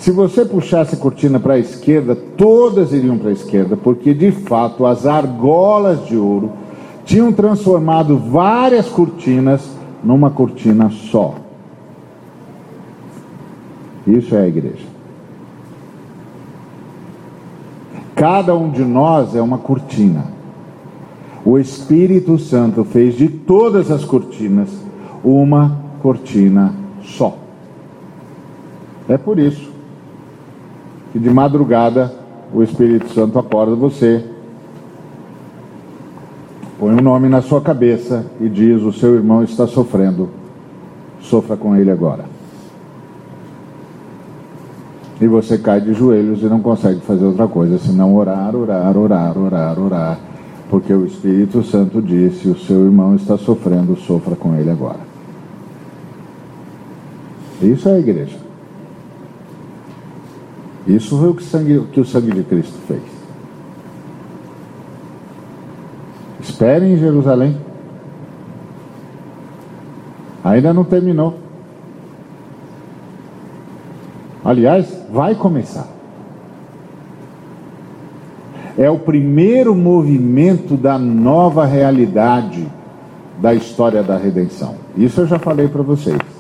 Se 0.01 0.11
você 0.11 0.47
puxasse 0.47 0.95
a 0.95 0.99
cortina 0.99 1.39
para 1.39 1.55
a 1.55 1.59
esquerda, 1.59 2.17
todas 2.17 2.91
iriam 2.91 3.19
para 3.19 3.29
a 3.29 3.35
esquerda, 3.35 3.77
porque 3.77 4.15
de 4.15 4.33
fato 4.33 4.87
as 4.87 5.05
argolas 5.05 6.07
de 6.07 6.17
ouro 6.17 6.53
tinham 7.05 7.31
transformado 7.31 8.17
várias 8.17 8.89
cortinas 8.89 9.61
numa 10.03 10.31
cortina 10.31 10.89
só. 10.89 11.35
Isso 14.07 14.35
é 14.35 14.41
a 14.41 14.49
igreja. 14.49 14.87
Cada 18.17 18.57
um 18.57 18.71
de 18.71 18.83
nós 18.83 19.37
é 19.37 19.43
uma 19.43 19.59
cortina. 19.59 20.25
O 21.45 21.59
Espírito 21.59 22.39
Santo 22.39 22.85
fez 22.85 23.17
de 23.17 23.29
todas 23.29 23.91
as 23.91 24.03
cortinas 24.03 24.71
uma 25.23 25.77
cortina 26.01 26.75
só. 27.03 27.37
É 29.07 29.19
por 29.19 29.39
isso 29.39 29.70
que 31.13 31.19
de 31.19 31.31
madrugada 31.31 32.13
o 32.53 32.63
Espírito 32.63 33.13
Santo 33.13 33.39
acorda 33.39 33.75
você, 33.75 34.25
põe 36.79 36.93
um 36.93 37.01
nome 37.01 37.29
na 37.29 37.43
sua 37.43 37.61
cabeça 37.61 38.27
e 38.41 38.49
diz: 38.49 38.83
O 38.83 38.93
seu 38.93 39.15
irmão 39.15 39.43
está 39.43 39.67
sofrendo, 39.67 40.29
sofra 41.21 41.57
com 41.57 41.77
ele 41.77 41.91
agora. 41.91 42.25
E 45.21 45.27
você 45.27 45.59
cai 45.59 45.81
de 45.81 45.93
joelhos 45.93 46.43
e 46.43 46.47
não 46.47 46.61
consegue 46.61 47.01
fazer 47.01 47.25
outra 47.25 47.47
coisa 47.47 47.79
senão 47.79 48.15
orar, 48.17 48.57
orar, 48.57 48.97
orar, 48.97 49.39
orar, 49.39 49.79
orar, 49.79 50.19
porque 50.71 50.93
o 50.93 51.05
Espírito 51.05 51.63
Santo 51.63 52.01
disse: 52.01 52.49
O 52.49 52.59
seu 52.59 52.85
irmão 52.85 53.15
está 53.15 53.37
sofrendo, 53.37 53.97
sofra 53.97 54.35
com 54.35 54.55
ele 54.57 54.71
agora. 54.71 55.11
Isso 57.61 57.89
é 57.89 57.97
a 57.97 57.99
igreja. 57.99 58.50
Isso 60.95 61.17
foi 61.17 61.29
o 61.29 61.35
que, 61.35 61.45
sangue, 61.45 61.87
que 61.93 62.01
o 62.01 62.05
sangue 62.05 62.33
de 62.33 62.43
Cristo 62.43 62.77
fez. 62.89 63.03
Esperem 66.41 66.95
em 66.95 66.99
Jerusalém. 66.99 67.57
Ainda 70.43 70.73
não 70.73 70.83
terminou. 70.83 71.39
Aliás, 74.45 74.87
vai 75.13 75.35
começar. 75.37 75.87
É 78.77 78.91
o 78.91 78.99
primeiro 78.99 79.77
movimento 79.77 80.77
da 80.77 80.99
nova 80.99 81.67
realidade 81.67 82.67
da 83.39 83.55
história 83.55 84.03
da 84.03 84.17
redenção. 84.17 84.75
Isso 84.97 85.21
eu 85.21 85.27
já 85.27 85.39
falei 85.39 85.69
para 85.69 85.83
vocês. 85.83 86.40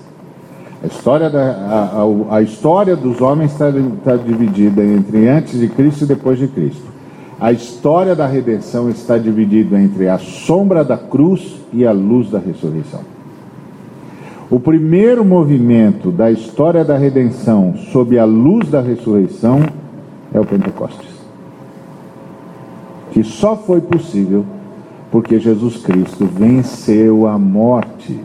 A 0.83 0.87
história, 0.87 1.29
da, 1.29 1.43
a, 1.43 2.37
a, 2.37 2.43
história 2.43 2.97
dos 2.97 3.21
homens 3.21 3.53
está, 3.53 3.69
está 3.69 4.17
dividida 4.17 4.83
entre 4.83 5.29
antes 5.29 5.61
de 5.61 5.69
Cristo 5.69 6.05
e 6.05 6.07
depois 6.07 6.39
de 6.39 6.49
Cristo. 6.49 6.91
A 7.39 7.53
história 7.53 8.17
da 8.17 8.27
redenção 8.27 8.89
está 8.89 9.19
dividida 9.19 9.79
entre 9.79 10.09
a 10.09 10.19
sombra 10.19 10.83
da 10.83 10.97
cruz 10.97 11.57
e 11.73 11.87
a 11.87 11.93
luz 11.93 12.31
da 12.31 12.39
ressurreição. 12.39 13.01
O 14.51 14.59
primeiro 14.59 15.23
movimento 15.23 16.11
da 16.11 16.31
história 16.31 16.85
da 16.85 16.97
redenção 16.97 17.75
sob 17.93 18.19
a 18.19 18.25
luz 18.25 18.69
da 18.71 18.81
ressurreição 18.81 19.61
é 20.33 20.41
o 20.41 20.47
Pentecostes. 20.47 21.11
Que 23.13 23.23
só 23.23 23.55
foi 23.55 23.83
possível 23.83 24.47
porque 25.11 25.39
Jesus 25.39 25.77
Cristo 25.77 26.25
venceu 26.25 27.27
a 27.27 27.39
morte 27.39 28.19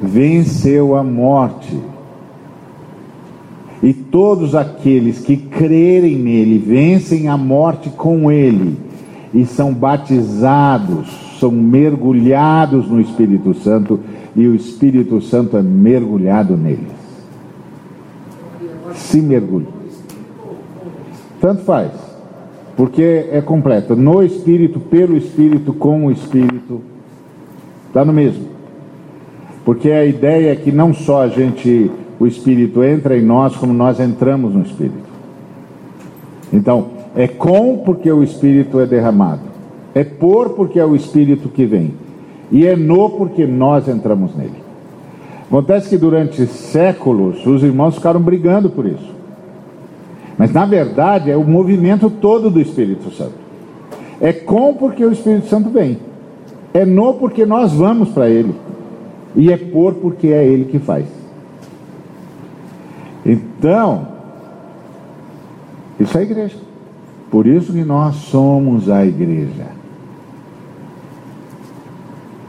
venceu 0.00 0.96
a 0.96 1.02
morte. 1.02 1.78
E 3.82 3.92
todos 3.92 4.54
aqueles 4.54 5.20
que 5.20 5.36
crerem 5.36 6.16
nele 6.16 6.58
vencem 6.58 7.28
a 7.28 7.36
morte 7.36 7.90
com 7.90 8.30
ele 8.30 8.76
e 9.32 9.44
são 9.44 9.72
batizados, 9.72 11.08
são 11.38 11.50
mergulhados 11.50 12.88
no 12.88 13.00
Espírito 13.00 13.54
Santo 13.54 14.00
e 14.34 14.46
o 14.46 14.54
Espírito 14.54 15.20
Santo 15.20 15.56
é 15.56 15.62
mergulhado 15.62 16.56
neles. 16.56 16.96
Se 18.94 19.20
mergulha. 19.20 19.68
Tanto 21.40 21.62
faz, 21.62 21.92
porque 22.76 23.28
é 23.30 23.40
completo. 23.42 23.94
No 23.94 24.22
Espírito, 24.22 24.80
pelo 24.80 25.16
Espírito, 25.16 25.72
com 25.72 26.06
o 26.06 26.10
Espírito, 26.10 26.80
está 27.88 28.04
no 28.04 28.12
mesmo. 28.12 28.55
Porque 29.66 29.90
a 29.90 30.04
ideia 30.04 30.52
é 30.52 30.56
que 30.56 30.70
não 30.70 30.94
só 30.94 31.22
a 31.22 31.28
gente, 31.28 31.90
o 32.20 32.26
Espírito 32.28 32.84
entra 32.84 33.18
em 33.18 33.22
nós, 33.22 33.56
como 33.56 33.74
nós 33.74 33.98
entramos 33.98 34.54
no 34.54 34.62
Espírito. 34.62 35.08
Então, 36.52 36.86
é 37.16 37.26
com 37.26 37.78
porque 37.78 38.10
o 38.12 38.22
Espírito 38.22 38.78
é 38.78 38.86
derramado. 38.86 39.40
É 39.92 40.04
por 40.04 40.50
porque 40.50 40.78
é 40.78 40.84
o 40.84 40.94
Espírito 40.94 41.48
que 41.48 41.66
vem. 41.66 41.94
E 42.52 42.64
é 42.64 42.76
no 42.76 43.10
porque 43.10 43.44
nós 43.44 43.88
entramos 43.88 44.36
nele. 44.36 44.54
Acontece 45.48 45.88
que 45.88 45.98
durante 45.98 46.46
séculos 46.46 47.44
os 47.44 47.64
irmãos 47.64 47.96
ficaram 47.96 48.20
brigando 48.20 48.70
por 48.70 48.86
isso. 48.86 49.16
Mas 50.38 50.52
na 50.52 50.64
verdade 50.64 51.28
é 51.28 51.36
o 51.36 51.42
movimento 51.42 52.08
todo 52.08 52.50
do 52.50 52.60
Espírito 52.60 53.10
Santo. 53.10 53.34
É 54.20 54.32
com 54.32 54.74
porque 54.74 55.04
o 55.04 55.10
Espírito 55.10 55.48
Santo 55.48 55.70
vem. 55.70 55.98
É 56.72 56.84
no 56.84 57.14
porque 57.14 57.44
nós 57.44 57.72
vamos 57.72 58.10
para 58.10 58.30
ele. 58.30 58.54
E 59.36 59.52
é 59.52 59.56
por 59.58 59.94
porque 59.94 60.28
é 60.28 60.44
ele 60.44 60.64
que 60.64 60.78
faz. 60.78 61.06
Então, 63.24 64.08
isso 66.00 66.16
é 66.16 66.22
igreja. 66.22 66.56
Por 67.30 67.46
isso 67.46 67.72
que 67.72 67.84
nós 67.84 68.14
somos 68.16 68.88
a 68.88 69.04
igreja. 69.04 69.66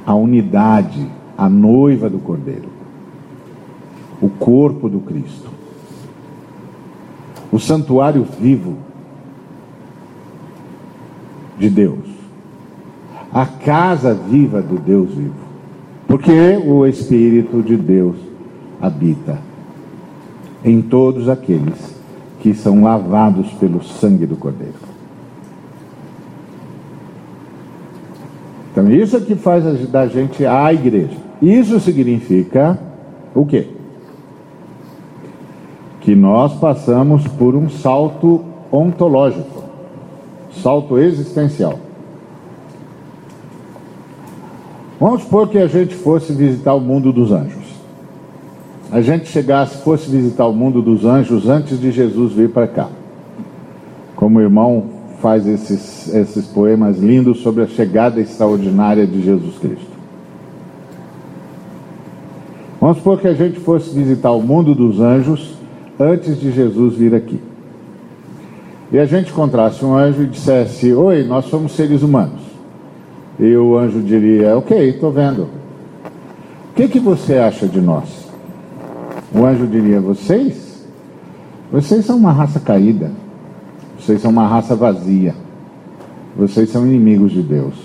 A 0.06 0.16
unidade, 0.16 1.06
a 1.38 1.50
noiva 1.50 2.10
do 2.10 2.20
Cordeiro. 2.20 2.70
O 4.22 4.30
corpo 4.30 4.88
do 4.88 5.00
Cristo. 5.02 5.50
O 7.52 7.60
santuário 7.60 8.26
vivo 8.40 8.78
de 11.58 11.70
Deus. 11.70 12.08
A 13.34 13.46
casa 13.46 14.14
viva 14.14 14.62
do 14.62 14.78
Deus 14.78 15.14
vivo. 15.14 15.47
Porque 16.08 16.58
o 16.66 16.86
Espírito 16.86 17.62
de 17.62 17.76
Deus 17.76 18.16
habita 18.82 19.40
em 20.64 20.82
todos 20.82 21.28
aqueles 21.28 21.96
que 22.40 22.54
são 22.54 22.84
lavados 22.84 23.52
pelo 23.54 23.84
sangue 23.84 24.26
do 24.26 24.38
Cordeiro. 24.38 24.88
Então, 28.72 28.92
isso 28.92 29.18
é 29.18 29.20
que 29.20 29.36
faz 29.36 29.90
da 29.90 30.08
gente 30.08 30.46
a 30.46 30.72
igreja. 30.72 31.18
Isso 31.42 31.80
significa 31.80 32.80
o 33.34 33.46
quê? 33.46 33.68
Que 36.02 36.16
nós 36.16 36.54
passamos 36.54 37.28
por 37.28 37.56
um 37.56 37.70
salto 37.70 38.46
ontológico, 38.72 39.64
salto 40.62 40.98
existencial. 41.00 41.87
Vamos 45.00 45.24
supor 45.24 45.48
que 45.50 45.58
a 45.58 45.68
gente 45.68 45.96
fosse 45.96 46.34
visitar 46.34 46.74
o 46.74 46.80
mundo 46.80 47.12
dos 47.14 47.32
anjos 47.32 47.68
a 48.92 49.02
gente 49.02 49.28
chegasse, 49.28 49.84
fosse 49.84 50.10
visitar 50.10 50.46
o 50.46 50.54
mundo 50.54 50.82
dos 50.82 51.04
anjos 51.04 51.50
antes 51.50 51.80
de 51.80 51.92
Jesus 51.92 52.32
vir 52.32 52.50
para 52.50 52.68
cá. 52.68 52.88
Como 54.16 54.40
o 54.40 54.42
irmão 54.42 54.86
faz 55.22 55.46
esses, 55.46 56.14
esses 56.14 56.46
poemas 56.46 56.98
lindos 56.98 57.40
sobre 57.40 57.64
a 57.64 57.68
chegada 57.68 58.22
extraordinária 58.22 59.06
de 59.06 59.22
Jesus 59.22 59.58
Cristo. 59.58 59.98
Vamos 62.80 62.98
supor 62.98 63.20
que 63.20 63.28
a 63.28 63.34
gente 63.34 63.60
fosse 63.60 63.94
visitar 63.94 64.32
o 64.32 64.42
mundo 64.42 64.74
dos 64.74 65.02
anjos 65.02 65.56
antes 66.00 66.40
de 66.40 66.52
Jesus 66.52 66.96
vir 66.96 67.14
aqui. 67.14 67.42
E 68.92 68.98
a 68.98 69.06
gente 69.06 69.32
encontrasse 69.32 69.84
um 69.84 69.98
anjo 69.98 70.24
e 70.24 70.28
dissesse: 70.28 70.94
Oi, 70.94 71.24
nós 71.24 71.46
somos 71.46 71.74
seres 71.74 72.04
humanos. 72.04 72.47
E 73.40 73.56
o 73.56 73.78
anjo 73.78 74.02
diria: 74.02 74.58
Ok, 74.58 74.90
estou 74.90 75.12
vendo. 75.12 75.44
O 76.72 76.74
que, 76.76 76.88
que 76.88 77.00
você 77.00 77.38
acha 77.38 77.68
de 77.68 77.80
nós? 77.80 78.28
O 79.34 79.46
anjo 79.46 79.68
diria: 79.68 80.00
Vocês? 80.00 80.86
Vocês 81.72 82.06
são 82.06 82.18
uma 82.18 82.32
raça 82.32 82.60
caída. 82.60 83.12
Vocês 84.00 84.22
são 84.22 84.32
uma 84.32 84.48
raça 84.48 84.76
vazia. 84.76 85.36
Vocês 86.36 86.70
são 86.70 86.86
inimigos 86.86 87.32
de 87.32 87.42
Deus. 87.42 87.76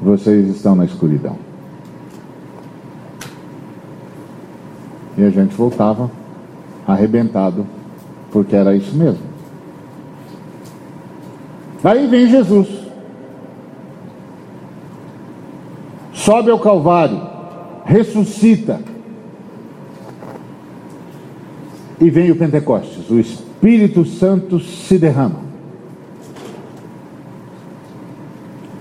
Vocês 0.00 0.48
estão 0.48 0.74
na 0.74 0.84
escuridão. 0.84 1.36
E 5.18 5.24
a 5.24 5.30
gente 5.30 5.54
voltava 5.56 6.10
arrebentado, 6.86 7.66
porque 8.30 8.54
era 8.54 8.76
isso 8.76 8.94
mesmo. 8.94 9.24
Aí 11.82 12.06
vem 12.06 12.28
Jesus. 12.28 12.85
Sobe 16.26 16.50
ao 16.50 16.58
Calvário, 16.58 17.22
ressuscita 17.84 18.80
e 22.00 22.10
vem 22.10 22.32
o 22.32 22.36
Pentecostes, 22.36 23.08
o 23.08 23.20
Espírito 23.20 24.04
Santo 24.04 24.58
se 24.58 24.98
derrama. 24.98 25.36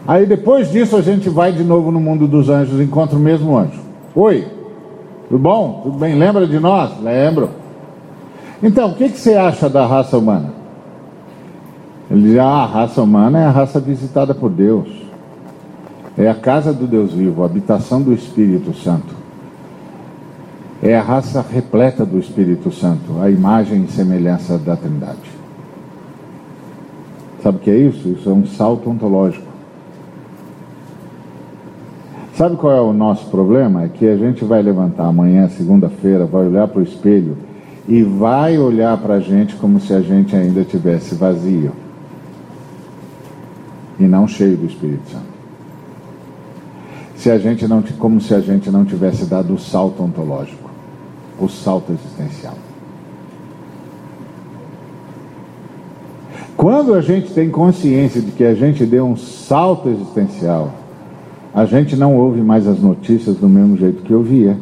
Aí 0.08 0.26
depois 0.26 0.72
disso 0.72 0.98
a 0.98 1.04
gente 1.04 1.30
vai 1.30 1.52
de 1.52 1.64
novo 1.64 1.92
no 1.92 2.00
mundo 2.00 2.28
dos 2.28 2.50
anjos, 2.50 2.82
encontra 2.82 3.16
o 3.16 3.22
mesmo 3.22 3.56
anjo. 3.56 3.80
Oi, 4.16 4.48
tudo 5.30 5.38
bom? 5.38 5.82
Tudo 5.84 6.00
bem? 6.00 6.16
Lembra 6.16 6.48
de 6.48 6.60
nós? 6.60 7.00
Lembro. 7.00 7.52
Então, 8.64 8.90
o 8.90 8.96
que, 8.96 9.08
que 9.08 9.20
você 9.20 9.36
acha 9.36 9.70
da 9.70 9.86
raça 9.86 10.18
humana? 10.18 10.52
Ele 12.10 12.24
diz: 12.24 12.40
ah, 12.40 12.64
a 12.64 12.66
raça 12.66 13.04
humana 13.04 13.40
é 13.40 13.46
a 13.46 13.52
raça 13.52 13.80
visitada 13.80 14.34
por 14.34 14.50
Deus. 14.50 15.05
É 16.18 16.30
a 16.30 16.36
casa 16.36 16.72
do 16.74 16.88
Deus 16.88 17.14
vivo, 17.14 17.44
a 17.44 17.46
habitação 17.46 18.02
do 18.02 18.14
Espírito 18.14 18.74
Santo 18.74 19.26
é 20.82 20.96
a 20.96 21.02
raça 21.02 21.42
repleta 21.42 22.06
do 22.06 22.20
Espírito 22.20 22.72
Santo, 22.72 23.20
a 23.20 23.30
imagem 23.30 23.86
e 23.86 23.92
semelhança 23.92 24.58
da 24.58 24.76
Trindade. 24.76 25.32
Sabe 27.42 27.58
o 27.58 27.60
que 27.60 27.72
é 27.72 27.78
isso? 27.78 28.08
Isso 28.10 28.30
é 28.30 28.34
um 28.34 28.46
salto 28.46 28.90
ontológico. 28.90 29.46
Sabe 32.36 32.58
qual 32.58 32.76
é 32.76 32.82
o 32.82 32.94
nosso 32.94 33.30
problema? 33.32 33.84
É 33.84 33.88
que 33.88 34.08
a 34.08 34.18
gente 34.18 34.44
vai 34.44 34.62
levantar 34.62 35.06
amanhã, 35.08 35.48
segunda-feira, 35.48 36.26
vai 36.26 36.46
olhar 36.48 36.68
para 36.68 36.80
o 36.80 36.84
espelho 36.84 37.38
e 37.88 38.04
vai 38.04 38.58
olhar 38.58 38.98
para 38.98 39.16
a 39.16 39.20
gente 39.20 39.56
como 39.56 39.80
se 39.80 39.94
a 39.94 40.02
gente 40.02 40.36
ainda 40.36 40.64
tivesse 40.64 41.16
vazio 41.16 41.72
e 44.00 44.04
não 44.04 44.28
cheio 44.28 44.58
do 44.58 44.66
Espírito 44.66 45.10
Santo. 45.10 45.35
Se 47.26 47.32
a 47.32 47.40
gente 47.40 47.68
não, 47.68 47.82
como 47.98 48.22
se 48.22 48.36
a 48.36 48.40
gente 48.40 48.70
não 48.70 48.86
tivesse 48.86 49.26
dado 49.26 49.56
o 49.56 49.58
salto 49.58 50.04
ontológico 50.04 50.70
o 51.40 51.50
salto 51.50 51.92
existencial. 51.92 52.54
Quando 56.56 56.94
a 56.94 57.02
gente 57.02 57.34
tem 57.34 57.50
consciência 57.50 58.22
de 58.22 58.32
que 58.32 58.44
a 58.44 58.54
gente 58.54 58.86
deu 58.86 59.08
um 59.08 59.18
salto 59.18 59.90
existencial, 59.90 60.72
a 61.52 61.66
gente 61.66 61.96
não 61.96 62.16
ouve 62.16 62.42
mais 62.42 62.68
as 62.68 62.80
notícias 62.80 63.36
do 63.38 63.50
mesmo 63.50 63.76
jeito 63.76 64.04
que 64.04 64.14
ouvia. 64.14 64.56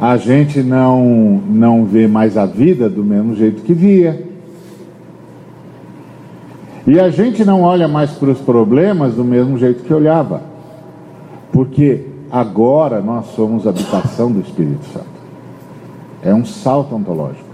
A 0.00 0.16
gente 0.16 0.62
não, 0.62 1.42
não 1.46 1.84
vê 1.84 2.08
mais 2.08 2.38
a 2.38 2.46
vida 2.46 2.88
do 2.88 3.04
mesmo 3.04 3.34
jeito 3.34 3.60
que 3.60 3.74
via. 3.74 4.24
E 6.86 7.00
a 7.00 7.10
gente 7.10 7.44
não 7.44 7.62
olha 7.62 7.88
mais 7.88 8.12
para 8.12 8.30
os 8.30 8.40
problemas 8.40 9.14
do 9.14 9.24
mesmo 9.24 9.58
jeito 9.58 9.82
que 9.82 9.92
olhava. 9.92 10.40
Porque 11.52 12.06
agora 12.30 13.00
nós 13.00 13.26
somos 13.34 13.66
habitação 13.66 14.30
do 14.30 14.40
Espírito 14.40 14.84
Santo. 14.92 15.16
É 16.22 16.32
um 16.34 16.44
salto 16.44 16.94
ontológico. 16.94 17.44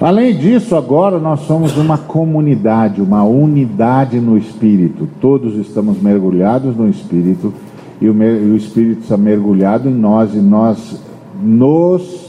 Além 0.00 0.36
disso, 0.36 0.76
agora 0.76 1.18
nós 1.18 1.40
somos 1.40 1.76
uma 1.78 1.96
comunidade, 1.96 3.00
uma 3.00 3.24
unidade 3.24 4.20
no 4.20 4.36
Espírito. 4.36 5.08
Todos 5.20 5.54
estamos 5.54 6.00
mergulhados 6.02 6.76
no 6.76 6.88
Espírito 6.88 7.54
e 8.00 8.08
o, 8.08 8.56
Espírito 8.56 9.02
está 9.02 9.16
mergulhado 9.16 9.88
em 9.88 9.94
nós 9.94 10.34
e 10.34 10.38
nós 10.38 11.00
nos 11.42 12.25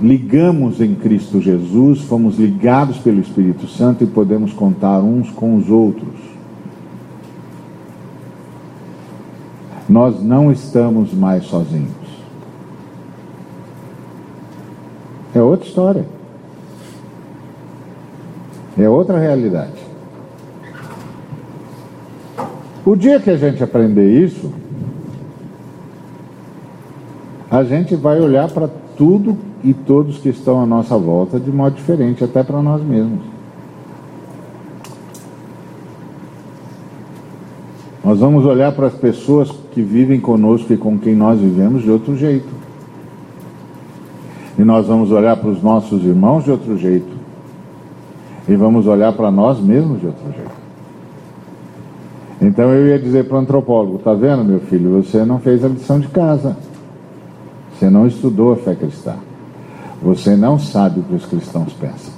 ligamos 0.00 0.80
em 0.80 0.94
Cristo 0.94 1.40
Jesus, 1.40 2.02
fomos 2.02 2.38
ligados 2.38 2.98
pelo 2.98 3.20
Espírito 3.20 3.66
Santo 3.66 4.04
e 4.04 4.06
podemos 4.06 4.52
contar 4.52 5.00
uns 5.00 5.30
com 5.30 5.56
os 5.56 5.68
outros. 5.68 6.28
nós 9.88 10.22
não 10.22 10.52
estamos 10.52 11.14
mais 11.14 11.44
sozinhos. 11.44 11.88
É 15.34 15.40
outra 15.40 15.66
história. 15.66 16.06
É 18.78 18.88
outra 18.88 19.18
realidade. 19.18 19.88
O 22.84 22.94
dia 22.94 23.18
que 23.18 23.30
a 23.30 23.36
gente 23.36 23.62
aprender 23.62 24.22
isso, 24.22 24.52
a 27.50 27.64
gente 27.64 27.96
vai 27.96 28.20
olhar 28.20 28.48
para 28.50 28.68
tudo 28.98 29.38
e 29.62 29.72
todos 29.72 30.18
que 30.18 30.28
estão 30.28 30.60
à 30.60 30.66
nossa 30.66 30.98
volta 30.98 31.38
de 31.38 31.50
modo 31.50 31.76
diferente, 31.76 32.24
até 32.24 32.42
para 32.42 32.60
nós 32.60 32.82
mesmos. 32.82 33.20
Nós 38.04 38.18
vamos 38.18 38.44
olhar 38.44 38.72
para 38.72 38.88
as 38.88 38.94
pessoas 38.94 39.50
que 39.72 39.80
vivem 39.80 40.18
conosco 40.18 40.72
e 40.72 40.76
com 40.76 40.98
quem 40.98 41.14
nós 41.14 41.38
vivemos 41.38 41.82
de 41.82 41.90
outro 41.90 42.16
jeito. 42.16 42.48
E 44.58 44.64
nós 44.64 44.86
vamos 44.86 45.12
olhar 45.12 45.36
para 45.36 45.50
os 45.50 45.62
nossos 45.62 46.04
irmãos 46.04 46.44
de 46.44 46.50
outro 46.50 46.76
jeito. 46.76 47.16
E 48.48 48.56
vamos 48.56 48.86
olhar 48.86 49.12
para 49.12 49.30
nós 49.30 49.60
mesmos 49.60 50.00
de 50.00 50.06
outro 50.06 50.24
jeito. 50.32 50.58
Então 52.40 52.72
eu 52.72 52.88
ia 52.88 52.98
dizer 52.98 53.28
para 53.28 53.36
o 53.36 53.40
antropólogo: 53.40 53.98
tá 53.98 54.14
vendo, 54.14 54.42
meu 54.42 54.60
filho, 54.60 55.02
você 55.02 55.24
não 55.24 55.38
fez 55.38 55.64
a 55.64 55.68
lição 55.68 56.00
de 56.00 56.08
casa. 56.08 56.56
Você 57.78 57.88
não 57.88 58.06
estudou 58.08 58.52
a 58.52 58.56
fé 58.56 58.74
cristã. 58.74 59.14
Você 60.02 60.34
não 60.36 60.58
sabe 60.58 60.98
o 60.98 61.02
que 61.04 61.14
os 61.14 61.24
cristãos 61.24 61.72
pensam. 61.74 62.12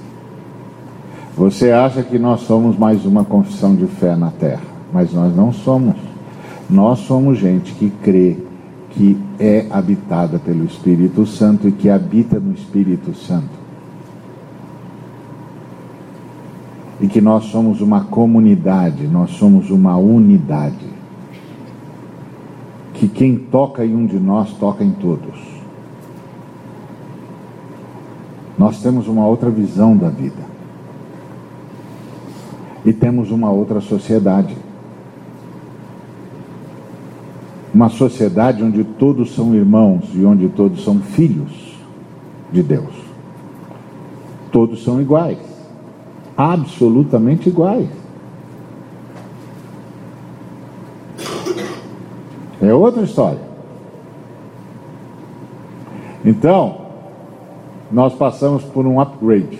Você 1.37 1.70
acha 1.70 2.03
que 2.03 2.18
nós 2.18 2.40
somos 2.42 2.79
mais 2.79 3.05
uma 3.05 3.25
confissão 3.25 3.75
de 3.75 3.87
fé 3.87 4.16
na 4.16 4.31
terra, 4.31 4.62
mas 4.92 5.12
nós 5.12 5.35
não 5.37 5.53
somos. 5.53 5.96
Nós 6.68 7.01
somos 7.01 7.38
gente 7.38 7.73
que 7.75 7.90
crê 8.03 8.38
que 8.90 9.18
é 9.38 9.66
habitada 9.70 10.38
pelo 10.38 10.64
Espírito 10.64 11.27
Santo 11.27 11.68
e 11.68 11.73
que 11.73 11.90
habita 11.90 12.40
no 12.40 12.53
Espírito 12.53 13.14
Santo. 13.14 13.61
E 17.01 17.07
que 17.07 17.20
nós 17.20 17.44
somos 17.44 17.81
uma 17.81 18.05
comunidade, 18.05 19.07
nós 19.07 19.31
somos 19.33 19.70
uma 19.70 19.96
unidade. 19.96 20.88
Que 22.94 23.09
quem 23.09 23.37
toca 23.37 23.85
em 23.85 23.94
um 23.94 24.07
de 24.07 24.18
nós 24.18 24.53
toca 24.55 24.85
em 24.85 24.90
todos. 24.90 25.49
Nós 28.61 28.83
temos 28.83 29.09
uma 29.09 29.27
outra 29.27 29.49
visão 29.49 29.96
da 29.96 30.11
vida. 30.11 30.42
E 32.85 32.92
temos 32.92 33.31
uma 33.31 33.51
outra 33.51 33.81
sociedade. 33.81 34.55
Uma 37.73 37.88
sociedade 37.88 38.62
onde 38.62 38.85
todos 38.85 39.35
são 39.35 39.55
irmãos 39.55 40.11
e 40.12 40.27
onde 40.27 40.46
todos 40.51 40.85
são 40.85 41.01
filhos 41.01 41.75
de 42.53 42.62
Deus. 42.62 42.94
Todos 44.53 44.85
são 44.85 45.01
iguais. 45.01 45.38
Absolutamente 46.37 47.49
iguais. 47.49 47.88
É 52.61 52.75
outra 52.75 53.05
história. 53.05 53.40
Então, 56.23 56.80
nós 57.92 58.14
passamos 58.14 58.62
por 58.62 58.87
um 58.87 59.00
upgrade, 59.00 59.59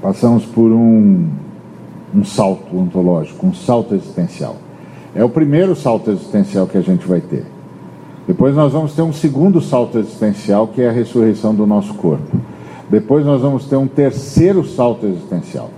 passamos 0.00 0.44
por 0.44 0.70
um, 0.70 1.28
um 2.14 2.24
salto 2.24 2.76
ontológico, 2.76 3.46
um 3.46 3.54
salto 3.54 3.94
existencial. 3.94 4.56
É 5.14 5.22
o 5.22 5.28
primeiro 5.28 5.76
salto 5.76 6.10
existencial 6.10 6.66
que 6.66 6.76
a 6.76 6.80
gente 6.80 7.06
vai 7.06 7.20
ter. 7.20 7.44
Depois 8.26 8.54
nós 8.54 8.72
vamos 8.72 8.94
ter 8.94 9.02
um 9.02 9.12
segundo 9.12 9.60
salto 9.60 9.98
existencial, 9.98 10.68
que 10.68 10.80
é 10.80 10.88
a 10.88 10.92
ressurreição 10.92 11.54
do 11.54 11.66
nosso 11.66 11.94
corpo. 11.94 12.36
Depois 12.88 13.24
nós 13.24 13.40
vamos 13.40 13.64
ter 13.64 13.76
um 13.76 13.86
terceiro 13.86 14.64
salto 14.64 15.06
existencial, 15.06 15.70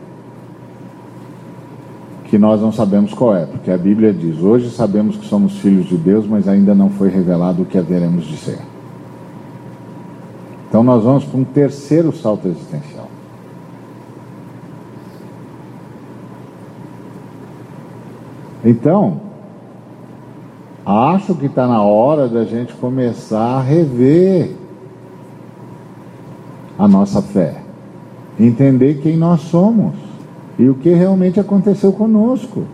que 2.25 2.38
nós 2.38 2.61
não 2.61 2.73
sabemos 2.73 3.14
qual 3.14 3.37
é, 3.37 3.47
porque 3.47 3.71
a 3.71 3.79
Bíblia 3.79 4.12
diz: 4.12 4.40
hoje 4.40 4.71
sabemos 4.71 5.17
que 5.17 5.27
somos 5.27 5.59
filhos 5.59 5.87
de 5.87 5.97
Deus, 5.97 6.27
mas 6.27 6.49
ainda 6.49 6.75
não 6.75 6.90
foi 6.90 7.09
revelado 7.09 7.62
o 7.62 7.67
que 7.67 7.79
haveremos 7.79 8.25
de 8.25 8.37
ser. 8.37 8.59
Então 10.85 10.97
nós 10.97 11.03
vamos 11.03 11.25
para 11.25 11.40
um 11.40 11.44
terceiro 11.44 12.14
salto 12.14 12.47
existencial. 12.47 13.09
Então, 18.62 19.18
acho 20.85 21.35
que 21.37 21.47
está 21.47 21.66
na 21.66 21.83
hora 21.83 22.29
da 22.29 22.44
gente 22.44 22.75
começar 22.75 23.57
a 23.57 23.62
rever 23.62 24.51
a 26.79 26.87
nossa 26.87 27.23
fé, 27.23 27.62
entender 28.38 29.01
quem 29.01 29.16
nós 29.16 29.40
somos 29.40 29.94
e 30.59 30.68
o 30.68 30.75
que 30.75 30.92
realmente 30.92 31.40
aconteceu 31.40 31.94
conosco. 31.94 32.64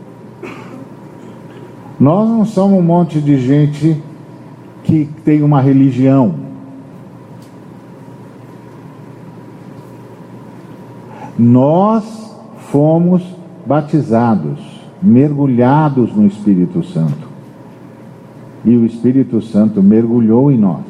Nós 1.98 2.28
não 2.28 2.44
somos 2.44 2.76
um 2.76 2.82
monte 2.82 3.20
de 3.20 3.38
gente 3.38 4.02
que 4.82 5.08
tem 5.24 5.44
uma 5.44 5.60
religião. 5.60 6.49
Nós 11.40 12.36
fomos 12.70 13.22
batizados, 13.64 14.60
mergulhados 15.00 16.14
no 16.14 16.26
Espírito 16.26 16.84
Santo. 16.84 17.30
E 18.62 18.76
o 18.76 18.84
Espírito 18.84 19.40
Santo 19.40 19.82
mergulhou 19.82 20.52
em 20.52 20.58
nós. 20.58 20.84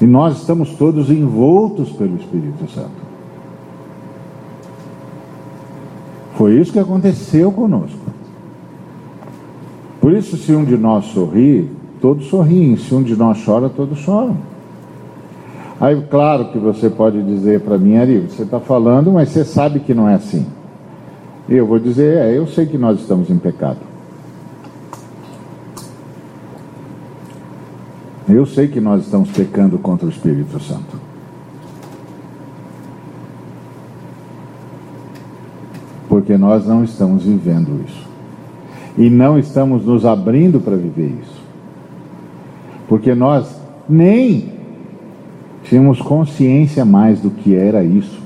E 0.00 0.06
nós 0.06 0.38
estamos 0.38 0.76
todos 0.76 1.10
envoltos 1.10 1.90
pelo 1.90 2.14
Espírito 2.14 2.70
Santo. 2.72 3.08
Foi 6.36 6.56
isso 6.56 6.72
que 6.72 6.78
aconteceu 6.78 7.50
conosco. 7.50 7.98
Por 10.00 10.12
isso, 10.12 10.36
se 10.36 10.52
um 10.52 10.64
de 10.64 10.76
nós 10.76 11.06
sorri, 11.06 11.68
todos 12.00 12.26
sorriem. 12.26 12.76
Se 12.76 12.94
um 12.94 13.02
de 13.02 13.16
nós 13.16 13.44
chora, 13.44 13.68
todos 13.68 13.98
choram. 13.98 14.36
Aí, 15.80 16.00
claro 16.10 16.46
que 16.46 16.58
você 16.58 16.90
pode 16.90 17.22
dizer 17.22 17.60
para 17.60 17.78
mim, 17.78 17.96
Ari, 17.96 18.18
você 18.28 18.42
está 18.42 18.58
falando, 18.58 19.12
mas 19.12 19.28
você 19.28 19.44
sabe 19.44 19.78
que 19.78 19.94
não 19.94 20.08
é 20.08 20.14
assim. 20.14 20.44
E 21.48 21.54
eu 21.54 21.66
vou 21.66 21.78
dizer, 21.78 22.18
é, 22.18 22.36
eu 22.36 22.46
sei 22.48 22.66
que 22.66 22.76
nós 22.76 22.98
estamos 22.98 23.30
em 23.30 23.38
pecado. 23.38 23.78
Eu 28.28 28.44
sei 28.44 28.68
que 28.68 28.80
nós 28.80 29.04
estamos 29.04 29.30
pecando 29.30 29.78
contra 29.78 30.04
o 30.04 30.10
Espírito 30.10 30.60
Santo. 30.60 31.00
Porque 36.08 36.36
nós 36.36 36.66
não 36.66 36.84
estamos 36.84 37.24
vivendo 37.24 37.82
isso. 37.88 38.06
E 38.98 39.08
não 39.08 39.38
estamos 39.38 39.86
nos 39.86 40.04
abrindo 40.04 40.60
para 40.60 40.76
viver 40.76 41.16
isso. 41.22 41.40
Porque 42.88 43.14
nós 43.14 43.58
nem 43.88 44.57
tínhamos 45.68 46.00
consciência 46.00 46.84
mais 46.84 47.20
do 47.20 47.30
que 47.30 47.54
era 47.54 47.84
isso. 47.84 48.20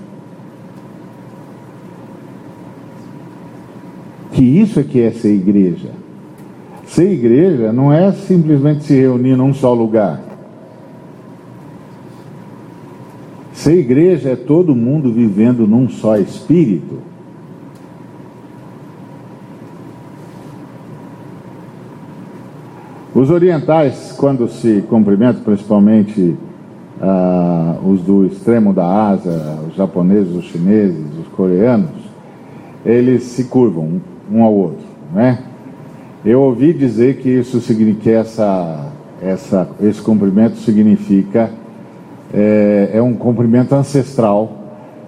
Que 4.33 4.43
isso 4.43 4.81
é 4.81 4.83
que 4.85 5.01
é 5.01 5.11
ser 5.11 5.35
igreja. 5.35 5.91
Ser 6.87 7.11
igreja 7.11 7.73
não 7.73 7.93
é 7.93 8.13
simplesmente 8.13 8.85
se 8.85 8.95
reunir 8.95 9.37
num 9.37 9.53
só 9.53 9.75
lugar. 9.75 10.21
Ser 13.53 13.79
igreja 13.79 14.31
é 14.31 14.37
todo 14.37 14.75
mundo 14.75 15.13
vivendo 15.13 15.67
num 15.67 15.89
só 15.89 16.17
espírito. 16.17 16.99
Os 23.15 23.31
orientais, 23.31 24.15
quando 24.17 24.49
se 24.49 24.83
cumprimentam, 24.89 25.43
principalmente 25.43 26.37
ah, 27.03 27.79
os 27.85 28.01
do 28.03 28.25
extremo 28.25 28.73
da 28.73 28.87
Ásia, 28.87 29.33
os 29.69 29.75
japoneses, 29.75 30.33
os 30.37 30.45
chineses, 30.45 31.05
os 31.21 31.27
coreanos, 31.35 31.91
eles 32.87 33.25
se 33.25 33.45
curvam 33.45 34.01
um 34.31 34.43
ao 34.43 34.55
outro, 34.55 34.85
né? 35.13 35.41
Eu 36.25 36.41
ouvi 36.41 36.73
dizer 36.73 37.17
que 37.17 37.29
isso 37.29 37.61
significa 37.61 38.03
que 38.03 38.11
essa, 38.11 38.93
essa, 39.21 39.69
esse 39.83 40.01
cumprimento 40.01 40.57
significa 40.59 41.51
é, 42.33 42.91
é 42.95 43.03
um 43.03 43.15
cumprimento 43.15 43.75
ancestral 43.75 44.59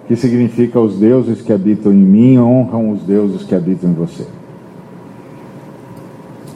que 0.05 0.15
significa 0.17 0.77
os 0.79 0.99
deuses 0.99 1.41
que 1.41 1.53
habitam 1.53 1.93
em 1.93 1.95
mim 1.95 2.37
honram 2.37 2.91
os 2.91 3.01
deuses 3.03 3.43
que 3.43 3.55
habitam 3.55 3.89
em 3.89 3.93
você. 3.93 4.25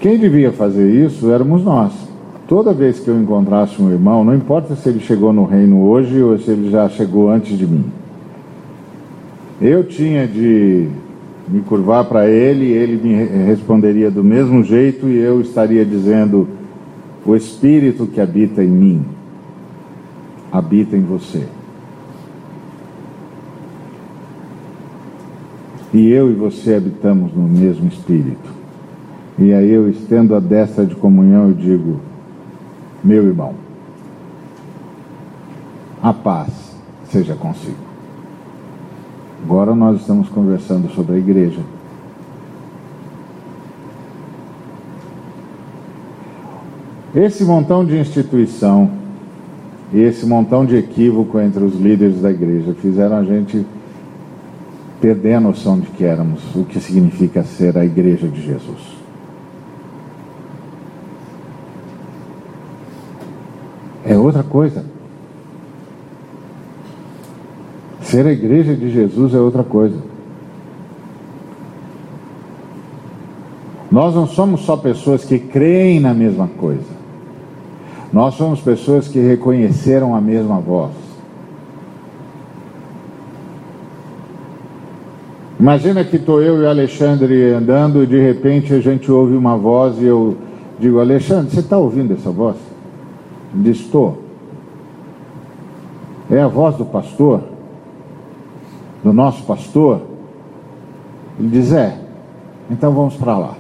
Quem 0.02 0.20
devia 0.20 0.52
fazer 0.52 0.90
isso 0.90 1.32
éramos 1.32 1.64
nós 1.64 2.09
toda 2.50 2.74
vez 2.74 3.00
que 3.00 3.08
eu 3.08 3.22
encontrasse 3.22 3.80
um 3.80 3.92
irmão, 3.92 4.26
não 4.26 4.34
importa 4.34 4.76
se 4.76 4.90
ele 4.90 5.00
chegou 5.00 5.32
no 5.32 5.46
reino 5.46 5.84
hoje 5.84 6.20
ou 6.20 6.36
se 6.40 6.50
ele 6.50 6.72
já 6.72 6.90
chegou 6.90 7.30
antes 7.30 7.56
de 7.56 7.68
mim, 7.68 7.86
eu 9.62 9.84
tinha 9.84 10.28
de 10.28 10.90
me 11.48 11.62
curvar 11.62 12.06
para 12.06 12.28
ele, 12.28 12.66
ele 12.66 12.98
me 12.98 13.46
responderia 13.46 14.10
do 14.10 14.24
mesmo 14.24 14.64
jeito 14.64 15.08
e 15.08 15.18
eu 15.18 15.40
estaria 15.42 15.86
dizendo: 15.86 16.48
O 17.24 17.36
Espírito 17.36 18.08
que 18.08 18.20
habita 18.20 18.64
em 18.64 18.68
mim 18.68 19.06
habita 20.52 20.98
em 20.98 21.04
você. 21.04 21.44
E 25.94 26.10
eu 26.10 26.32
e 26.32 26.34
você 26.34 26.74
habitamos 26.76 27.32
no 27.34 27.48
mesmo 27.48 27.88
Espírito. 27.88 28.50
E 29.38 29.54
aí 29.54 29.70
eu 29.70 29.88
estendo 29.88 30.34
a 30.34 30.40
destra 30.40 30.84
de 30.84 30.96
comunhão 30.96 31.52
e 31.52 31.54
digo: 31.54 32.09
meu 33.04 33.26
irmão, 33.26 33.54
a 36.02 36.14
paz 36.14 36.76
seja 37.10 37.36
consigo. 37.36 37.90
Agora 39.44 39.74
nós 39.74 40.02
estamos 40.02 40.30
conversando 40.30 40.90
sobre 40.94 41.16
a 41.16 41.18
igreja. 41.18 41.62
Esse 47.16 47.44
montão 47.44 47.84
de 47.84 47.98
instituição 47.98 48.92
e 49.92 50.00
esse 50.00 50.26
montão 50.26 50.66
de 50.66 50.76
equívoco 50.76 51.40
entre 51.40 51.64
os 51.64 51.76
líderes 51.80 52.22
da 52.22 52.30
igreja 52.30 52.76
fizeram 52.76 53.18
a 53.18 53.24
gente 53.24 53.66
perder 55.02 55.36
a 55.36 55.40
noção 55.40 55.80
de 55.80 55.88
que 55.88 56.04
éramos, 56.04 56.42
o 56.56 56.64
que 56.64 56.80
significa 56.80 57.44
ser 57.44 57.78
a 57.78 57.86
igreja 57.86 58.28
de 58.28 58.42
Jesus. 58.42 58.99
É 64.10 64.18
outra 64.18 64.42
coisa. 64.42 64.84
Ser 68.02 68.26
a 68.26 68.32
igreja 68.32 68.76
de 68.76 68.90
Jesus 68.90 69.36
é 69.36 69.40
outra 69.40 69.64
coisa. 69.64 69.98
Nós 73.92 74.16
não 74.16 74.26
somos 74.26 74.62
só 74.62 74.76
pessoas 74.76 75.24
que 75.24 75.38
creem 75.38 76.00
na 76.00 76.12
mesma 76.12 76.48
coisa. 76.48 76.90
Nós 78.12 78.34
somos 78.34 78.60
pessoas 78.62 79.08
que 79.08 79.20
reconheceram 79.20 80.16
a 80.16 80.22
mesma 80.22 80.60
voz. 80.60 80.92
Imagina 85.60 86.04
que 86.04 86.16
estou 86.16 86.42
eu 86.42 86.58
e 86.58 86.66
o 86.66 86.68
Alexandre 86.68 87.52
andando 87.54 88.02
e 88.02 88.08
de 88.08 88.20
repente 88.20 88.74
a 88.74 88.80
gente 88.80 89.12
ouve 89.12 89.36
uma 89.36 89.56
voz 89.56 90.02
e 90.02 90.06
eu 90.06 90.36
digo, 90.80 91.00
Alexandre, 91.00 91.52
você 91.52 91.60
está 91.60 91.78
ouvindo 91.78 92.16
essa 92.16 92.32
voz? 92.32 92.69
Estou. 93.66 94.24
É 96.30 96.40
a 96.42 96.48
voz 96.48 96.76
do 96.76 96.86
pastor? 96.86 97.42
Do 99.04 99.12
nosso 99.12 99.44
pastor? 99.44 100.02
Ele 101.40 101.50
diz, 101.50 101.72
é. 101.72 101.98
Então 102.70 102.92
vamos 102.92 103.16
para 103.16 103.38
lá. 103.38 103.56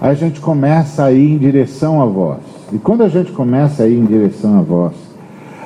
Aí 0.00 0.10
a 0.10 0.14
gente 0.14 0.40
começa 0.40 1.04
a 1.04 1.12
ir 1.12 1.32
em 1.32 1.38
direção 1.38 2.00
à 2.00 2.06
voz. 2.06 2.38
E 2.72 2.78
quando 2.78 3.02
a 3.02 3.08
gente 3.08 3.32
começa 3.32 3.82
a 3.82 3.88
ir 3.88 3.98
em 3.98 4.04
direção 4.04 4.58
à 4.58 4.62
voz, 4.62 4.94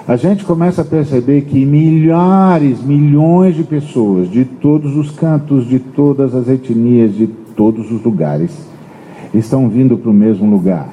a 0.07 0.17
gente 0.17 0.45
começa 0.45 0.83
a 0.83 0.85
perceber 0.85 1.43
que 1.43 1.65
milhares, 1.65 2.83
milhões 2.83 3.55
de 3.55 3.63
pessoas 3.63 4.29
de 4.29 4.45
todos 4.45 4.97
os 4.97 5.11
cantos, 5.11 5.67
de 5.67 5.79
todas 5.79 6.35
as 6.35 6.49
etnias, 6.49 7.15
de 7.15 7.27
todos 7.27 7.93
os 7.93 8.03
lugares, 8.03 8.51
estão 9.33 9.69
vindo 9.69 9.97
para 9.97 10.11
o 10.11 10.15
mesmo 10.15 10.51
lugar. 10.51 10.89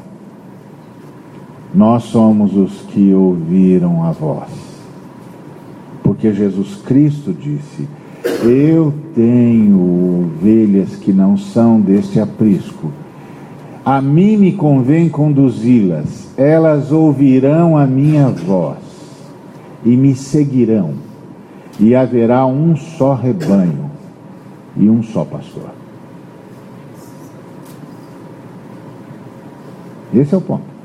Nós 1.73 2.03
somos 2.03 2.55
os 2.55 2.81
que 2.81 3.13
ouviram 3.13 4.03
a 4.03 4.11
voz. 4.11 4.49
Porque 6.03 6.33
Jesus 6.33 6.75
Cristo 6.85 7.33
disse: 7.33 7.87
Eu 8.43 8.93
tenho 9.13 10.25
ovelhas 10.25 10.95
que 10.95 11.13
não 11.13 11.37
são 11.37 11.79
deste 11.79 12.19
aprisco 12.19 12.91
a 13.89 14.01
mim 14.01 14.37
me 14.37 14.51
convém 14.51 15.09
conduzi-las, 15.09 16.27
elas 16.37 16.91
ouvirão 16.91 17.75
a 17.75 17.87
minha 17.87 18.27
voz 18.27 18.77
e 19.83 19.97
me 19.97 20.13
seguirão, 20.13 20.93
e 21.79 21.95
haverá 21.95 22.45
um 22.45 22.75
só 22.75 23.15
rebanho 23.15 23.89
e 24.77 24.87
um 24.87 25.01
só 25.01 25.25
pastor. 25.25 25.69
Esse 30.13 30.35
é 30.35 30.37
o 30.37 30.41
ponto. 30.41 30.78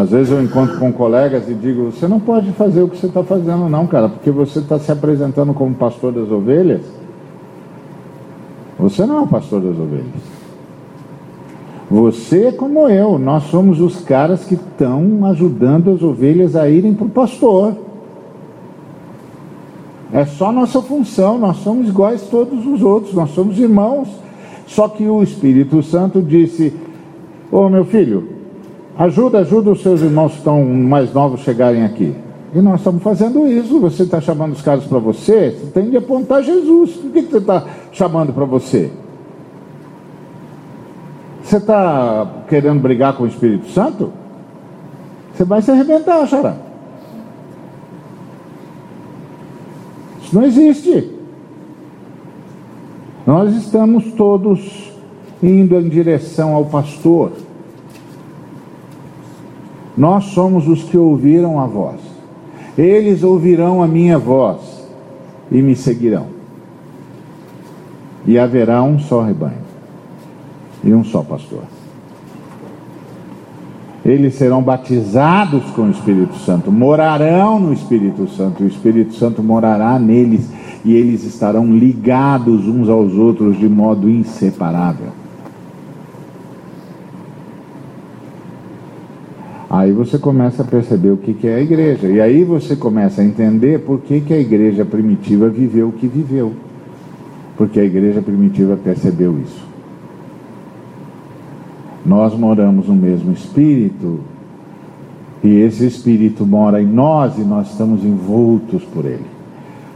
Às 0.00 0.08
vezes 0.08 0.32
eu 0.32 0.42
encontro 0.42 0.78
com 0.78 0.90
colegas 0.90 1.46
e 1.46 1.52
digo: 1.52 1.92
você 1.92 2.08
não 2.08 2.18
pode 2.18 2.50
fazer 2.52 2.80
o 2.80 2.88
que 2.88 2.96
você 2.96 3.06
está 3.06 3.22
fazendo, 3.22 3.68
não, 3.68 3.86
cara, 3.86 4.08
porque 4.08 4.30
você 4.30 4.60
está 4.60 4.78
se 4.78 4.90
apresentando 4.90 5.52
como 5.52 5.74
pastor 5.74 6.10
das 6.10 6.30
ovelhas. 6.30 6.80
Você 8.78 9.04
não 9.04 9.18
é 9.18 9.20
o 9.20 9.26
pastor 9.26 9.60
das 9.60 9.78
ovelhas. 9.78 10.40
Você, 11.90 12.50
como 12.50 12.88
eu, 12.88 13.18
nós 13.18 13.42
somos 13.44 13.78
os 13.78 14.00
caras 14.00 14.42
que 14.44 14.54
estão 14.54 15.26
ajudando 15.26 15.90
as 15.90 16.02
ovelhas 16.02 16.56
a 16.56 16.66
irem 16.66 16.94
para 16.94 17.06
o 17.06 17.10
pastor. 17.10 17.76
É 20.14 20.24
só 20.24 20.50
nossa 20.50 20.80
função, 20.80 21.38
nós 21.38 21.58
somos 21.58 21.90
iguais 21.90 22.22
todos 22.22 22.66
os 22.66 22.80
outros, 22.82 23.12
nós 23.12 23.32
somos 23.32 23.58
irmãos. 23.58 24.08
Só 24.66 24.88
que 24.88 25.06
o 25.06 25.22
Espírito 25.22 25.82
Santo 25.82 26.22
disse: 26.22 26.72
Ô 27.52 27.58
oh, 27.58 27.68
meu 27.68 27.84
filho, 27.84 28.39
ajuda, 28.98 29.38
ajuda 29.38 29.70
os 29.70 29.82
seus 29.82 30.00
irmãos 30.00 30.32
que 30.32 30.38
estão 30.38 30.64
mais 30.64 31.12
novos 31.12 31.40
chegarem 31.40 31.84
aqui. 31.84 32.14
E 32.54 32.60
nós 32.60 32.80
estamos 32.80 33.02
fazendo 33.02 33.46
isso. 33.46 33.80
Você 33.80 34.02
está 34.02 34.20
chamando 34.20 34.52
os 34.52 34.62
caras 34.62 34.84
para 34.84 34.98
você, 34.98 35.50
você 35.50 35.70
tem 35.70 35.90
de 35.90 35.96
apontar 35.96 36.42
Jesus. 36.42 36.96
O 36.96 37.10
que, 37.10 37.22
que 37.22 37.30
você 37.30 37.38
está 37.38 37.64
chamando 37.92 38.32
para 38.32 38.44
você? 38.44 38.90
Você 41.42 41.56
está 41.56 42.44
querendo 42.48 42.80
brigar 42.80 43.16
com 43.16 43.24
o 43.24 43.26
Espírito 43.26 43.68
Santo? 43.70 44.12
Você 45.34 45.44
vai 45.44 45.62
se 45.62 45.70
arrebentar, 45.70 46.26
Xará. 46.26 46.56
Isso 50.22 50.34
não 50.34 50.44
existe. 50.44 51.10
Nós 53.26 53.54
estamos 53.56 54.12
todos 54.12 54.92
indo 55.42 55.76
em 55.76 55.88
direção 55.88 56.54
ao 56.54 56.66
pastor. 56.66 57.32
Nós 60.00 60.24
somos 60.32 60.66
os 60.66 60.82
que 60.84 60.96
ouviram 60.96 61.60
a 61.60 61.66
voz. 61.66 62.00
Eles 62.78 63.22
ouvirão 63.22 63.82
a 63.82 63.86
minha 63.86 64.18
voz 64.18 64.58
e 65.52 65.60
me 65.60 65.76
seguirão. 65.76 66.28
E 68.24 68.38
haverá 68.38 68.82
um 68.82 68.98
só 68.98 69.20
rebanho 69.20 69.60
e 70.82 70.94
um 70.94 71.04
só 71.04 71.20
pastor. 71.22 71.64
Eles 74.02 74.36
serão 74.36 74.62
batizados 74.62 75.64
com 75.72 75.82
o 75.82 75.90
Espírito 75.90 76.34
Santo, 76.36 76.72
morarão 76.72 77.60
no 77.60 77.70
Espírito 77.74 78.26
Santo, 78.26 78.64
o 78.64 78.66
Espírito 78.66 79.12
Santo 79.12 79.42
morará 79.42 79.98
neles, 79.98 80.48
e 80.82 80.94
eles 80.94 81.24
estarão 81.24 81.76
ligados 81.76 82.66
uns 82.66 82.88
aos 82.88 83.12
outros 83.12 83.58
de 83.58 83.68
modo 83.68 84.08
inseparável. 84.08 85.19
Aí 89.70 89.92
você 89.92 90.18
começa 90.18 90.62
a 90.62 90.66
perceber 90.66 91.10
o 91.10 91.16
que 91.16 91.46
é 91.46 91.54
a 91.54 91.60
igreja, 91.60 92.08
e 92.08 92.20
aí 92.20 92.42
você 92.42 92.74
começa 92.74 93.22
a 93.22 93.24
entender 93.24 93.78
por 93.78 94.00
que, 94.00 94.20
que 94.20 94.34
a 94.34 94.38
igreja 94.38 94.84
primitiva 94.84 95.48
viveu 95.48 95.90
o 95.90 95.92
que 95.92 96.08
viveu, 96.08 96.52
porque 97.56 97.78
a 97.78 97.84
igreja 97.84 98.20
primitiva 98.20 98.76
percebeu 98.76 99.38
isso. 99.38 99.64
Nós 102.04 102.36
moramos 102.36 102.88
no 102.88 102.96
mesmo 102.96 103.32
Espírito, 103.32 104.18
e 105.40 105.60
esse 105.60 105.86
Espírito 105.86 106.44
mora 106.44 106.82
em 106.82 106.86
nós 106.86 107.38
e 107.38 107.42
nós 107.42 107.70
estamos 107.70 108.04
envoltos 108.04 108.82
por 108.82 109.04
ele. 109.04 109.26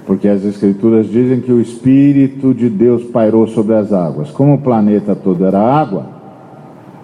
Porque 0.07 0.29
as 0.29 0.45
Escrituras 0.45 1.11
dizem 1.11 1.41
que 1.41 1.51
o 1.51 1.61
Espírito 1.61 2.55
de 2.55 2.69
Deus 2.69 3.03
pairou 3.05 3.49
sobre 3.49 3.75
as 3.75 3.93
águas. 3.93 4.31
Como 4.31 4.55
o 4.55 4.59
planeta 4.59 5.17
todo 5.17 5.45
era 5.45 5.59
água, 5.59 6.14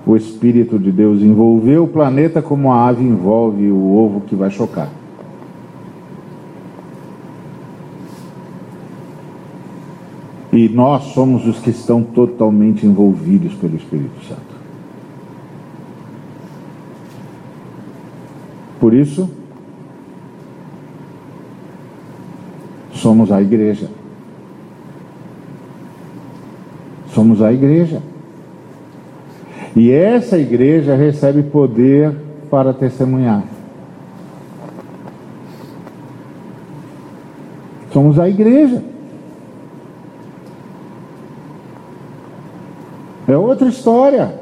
o 0.06 0.16
Espírito 0.16 0.78
de 0.78 0.90
Deus 0.90 1.20
envolveu 1.20 1.84
o 1.84 1.88
planeta 1.88 2.40
como 2.40 2.72
a 2.72 2.88
ave 2.88 3.04
envolve 3.04 3.70
o 3.70 3.96
ovo 3.96 4.22
que 4.22 4.34
vai 4.34 4.50
chocar. 4.50 4.88
E 10.52 10.68
nós 10.68 11.04
somos 11.14 11.46
os 11.46 11.58
que 11.60 11.70
estão 11.70 12.02
totalmente 12.02 12.84
envolvidos 12.84 13.54
pelo 13.54 13.76
Espírito 13.76 14.24
Santo. 14.24 14.50
Por 18.80 18.94
isso, 18.94 19.30
somos 22.94 23.30
a 23.30 23.40
igreja. 23.40 23.88
Somos 27.12 27.42
a 27.42 27.52
igreja. 27.52 28.02
E 29.76 29.90
essa 29.90 30.37
igreja 30.37 30.94
recebe 30.94 31.42
poder 31.42 32.14
para 32.50 32.72
testemunhar. 32.72 33.44
Somos 37.92 38.18
a 38.18 38.28
igreja. 38.28 38.83
É 43.28 43.37
outra 43.37 43.68
história. 43.68 44.35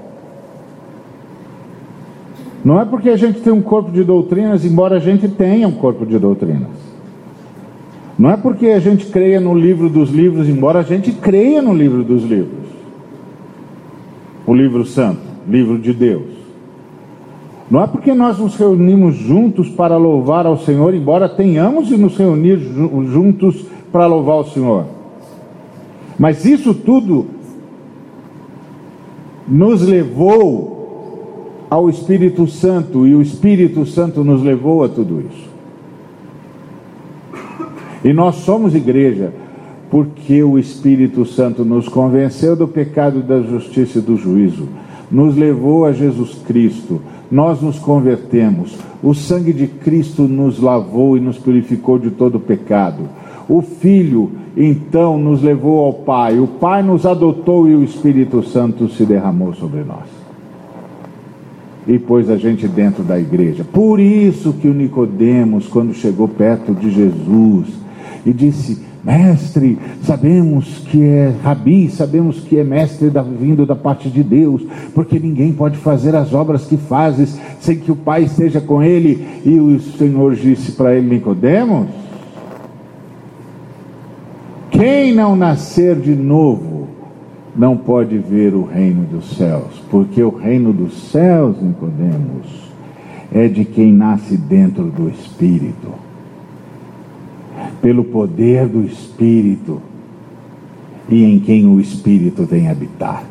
Não 2.65 2.81
é 2.81 2.85
porque 2.85 3.11
a 3.11 3.17
gente 3.17 3.41
tem 3.41 3.53
um 3.53 3.63
corpo 3.63 3.91
de 3.91 4.03
doutrinas, 4.03 4.65
embora 4.65 4.97
a 4.97 5.01
gente 5.01 5.29
tenha 5.29 5.69
um 5.69 5.73
corpo 5.73 6.05
de 6.05 6.19
doutrinas. 6.19 6.69
Não 8.19 8.31
é 8.31 8.37
porque 8.37 8.69
a 8.69 8.81
gente 8.81 9.07
creia 9.07 9.41
no 9.41 9.55
livro 9.55 9.89
dos 9.89 10.11
livros, 10.11 10.49
embora 10.49 10.81
a 10.81 10.83
gente 10.83 11.13
creia 11.13 11.63
no 11.63 11.73
livro 11.73 12.03
dos 12.03 12.25
livros. 12.25 12.78
O 14.49 14.55
livro 14.55 14.83
santo, 14.87 15.21
livro 15.47 15.79
de 15.79 15.93
Deus. 15.93 16.25
Não 17.71 17.83
é 17.83 17.87
porque 17.87 18.15
nós 18.15 18.39
nos 18.39 18.57
reunimos 18.57 19.15
juntos 19.15 19.69
para 19.69 19.99
louvar 19.99 20.47
ao 20.47 20.57
Senhor, 20.57 20.95
embora 20.95 21.29
tenhamos 21.29 21.87
de 21.87 21.99
nos 21.99 22.17
reunir 22.17 22.57
juntos 22.57 23.67
para 23.93 24.07
louvar 24.07 24.37
o 24.37 24.45
Senhor. 24.45 24.87
Mas 26.19 26.47
isso 26.47 26.73
tudo 26.73 27.27
nos 29.47 29.83
levou 29.83 31.67
ao 31.69 31.91
Espírito 31.91 32.47
Santo 32.47 33.07
e 33.07 33.15
o 33.15 33.21
Espírito 33.21 33.85
Santo 33.85 34.25
nos 34.25 34.43
levou 34.43 34.83
a 34.83 34.89
tudo 34.89 35.27
isso. 35.31 35.47
E 38.03 38.15
nós 38.15 38.37
somos 38.37 38.75
igreja 38.75 39.31
porque 39.91 40.43
o 40.43 40.59
Espírito 40.59 41.25
Santo 41.25 41.65
nos 41.65 41.89
convenceu 41.89 42.55
do 42.55 42.69
pecado, 42.69 43.23
da 43.23 43.41
justiça 43.41 43.99
e 43.99 44.03
do 44.03 44.17
juízo, 44.17 44.69
nos 45.11 45.37
levou 45.37 45.87
a 45.87 45.93
Jesus 45.93 46.35
Cristo, 46.47 47.01
nós 47.31 47.61
nos 47.61 47.79
convertemos, 47.79 48.77
o 49.03 49.15
sangue 49.15 49.53
de 49.53 49.67
Cristo 49.67 50.23
nos 50.23 50.61
lavou 50.61 51.17
e 51.17 51.21
nos 51.21 51.39
purificou 51.39 51.99
de 51.99 52.11
todo 52.11 52.41
pecado. 52.41 53.05
O 53.49 53.63
Filho, 53.63 54.31
então, 54.57 55.17
nos 55.17 55.43
levou 55.43 55.85
ao 55.85 55.93
Pai, 55.93 56.39
o 56.39 56.47
Pai 56.47 56.83
nos 56.83 57.07
adotou 57.07 57.69
e 57.69 57.75
o 57.75 57.83
Espírito 57.83 58.43
Santo 58.43 58.89
se 58.89 59.05
derramou 59.05 59.55
sobre 59.55 59.83
nós 59.83 60.19
e 61.89 61.99
pôs 61.99 62.29
a 62.29 62.37
gente 62.37 62.69
dentro 62.69 63.03
da 63.03 63.19
igreja. 63.19 63.65
Por 63.65 63.99
isso 63.99 64.53
que 64.53 64.69
o 64.69 64.75
Nicodemos, 64.75 65.67
quando 65.67 65.95
chegou 65.95 66.29
perto 66.29 66.75
de 66.75 66.91
Jesus 66.91 67.67
e 68.27 68.33
disse: 68.33 68.79
Mestre, 69.05 69.79
sabemos 70.03 70.81
que 70.91 71.03
é 71.03 71.33
rabi, 71.43 71.89
sabemos 71.89 72.41
que 72.41 72.59
é 72.59 72.65
mestre 72.65 73.11
da, 73.11 73.23
vindo 73.23 73.65
da 73.65 73.77
parte 73.77 74.11
de 74.11 74.23
Deus, 74.23 74.63
porque 74.95 75.19
ninguém 75.21 75.53
pode 75.53 75.77
fazer 75.77 76.17
as 76.17 76.35
obras 76.35 76.67
que 76.67 76.77
fazes 76.77 77.39
sem 77.61 77.79
que 77.79 77.93
o 77.93 77.97
Pai 77.97 78.25
esteja 78.25 78.61
com 78.61 78.83
ele. 78.83 79.27
E 79.45 79.59
o 79.59 79.81
Senhor 79.81 80.35
disse 80.35 80.73
para 80.73 80.95
ele: 80.95 81.15
Nicodemos, 81.15 81.89
quem 84.71 85.15
não 85.15 85.37
nascer 85.37 85.97
de 85.97 86.15
novo 86.15 86.89
não 87.57 87.77
pode 87.77 88.19
ver 88.19 88.55
o 88.55 88.65
reino 88.65 89.05
dos 89.05 89.37
céus, 89.37 89.83
porque 89.91 90.23
o 90.23 90.31
reino 90.31 90.73
dos 90.73 91.11
céus, 91.11 91.61
Nicodemos, 91.61 92.73
é 93.33 93.47
de 93.49 93.65
quem 93.65 93.93
nasce 93.93 94.37
dentro 94.37 94.85
do 94.85 95.09
Espírito. 95.09 96.08
Pelo 97.81 98.05
poder 98.05 98.67
do 98.67 98.85
Espírito 98.85 99.81
e 101.09 101.25
em 101.25 101.41
quem 101.41 101.67
o 101.67 101.81
Espírito 101.81 102.45
vem 102.45 102.69
habitar. 102.69 103.25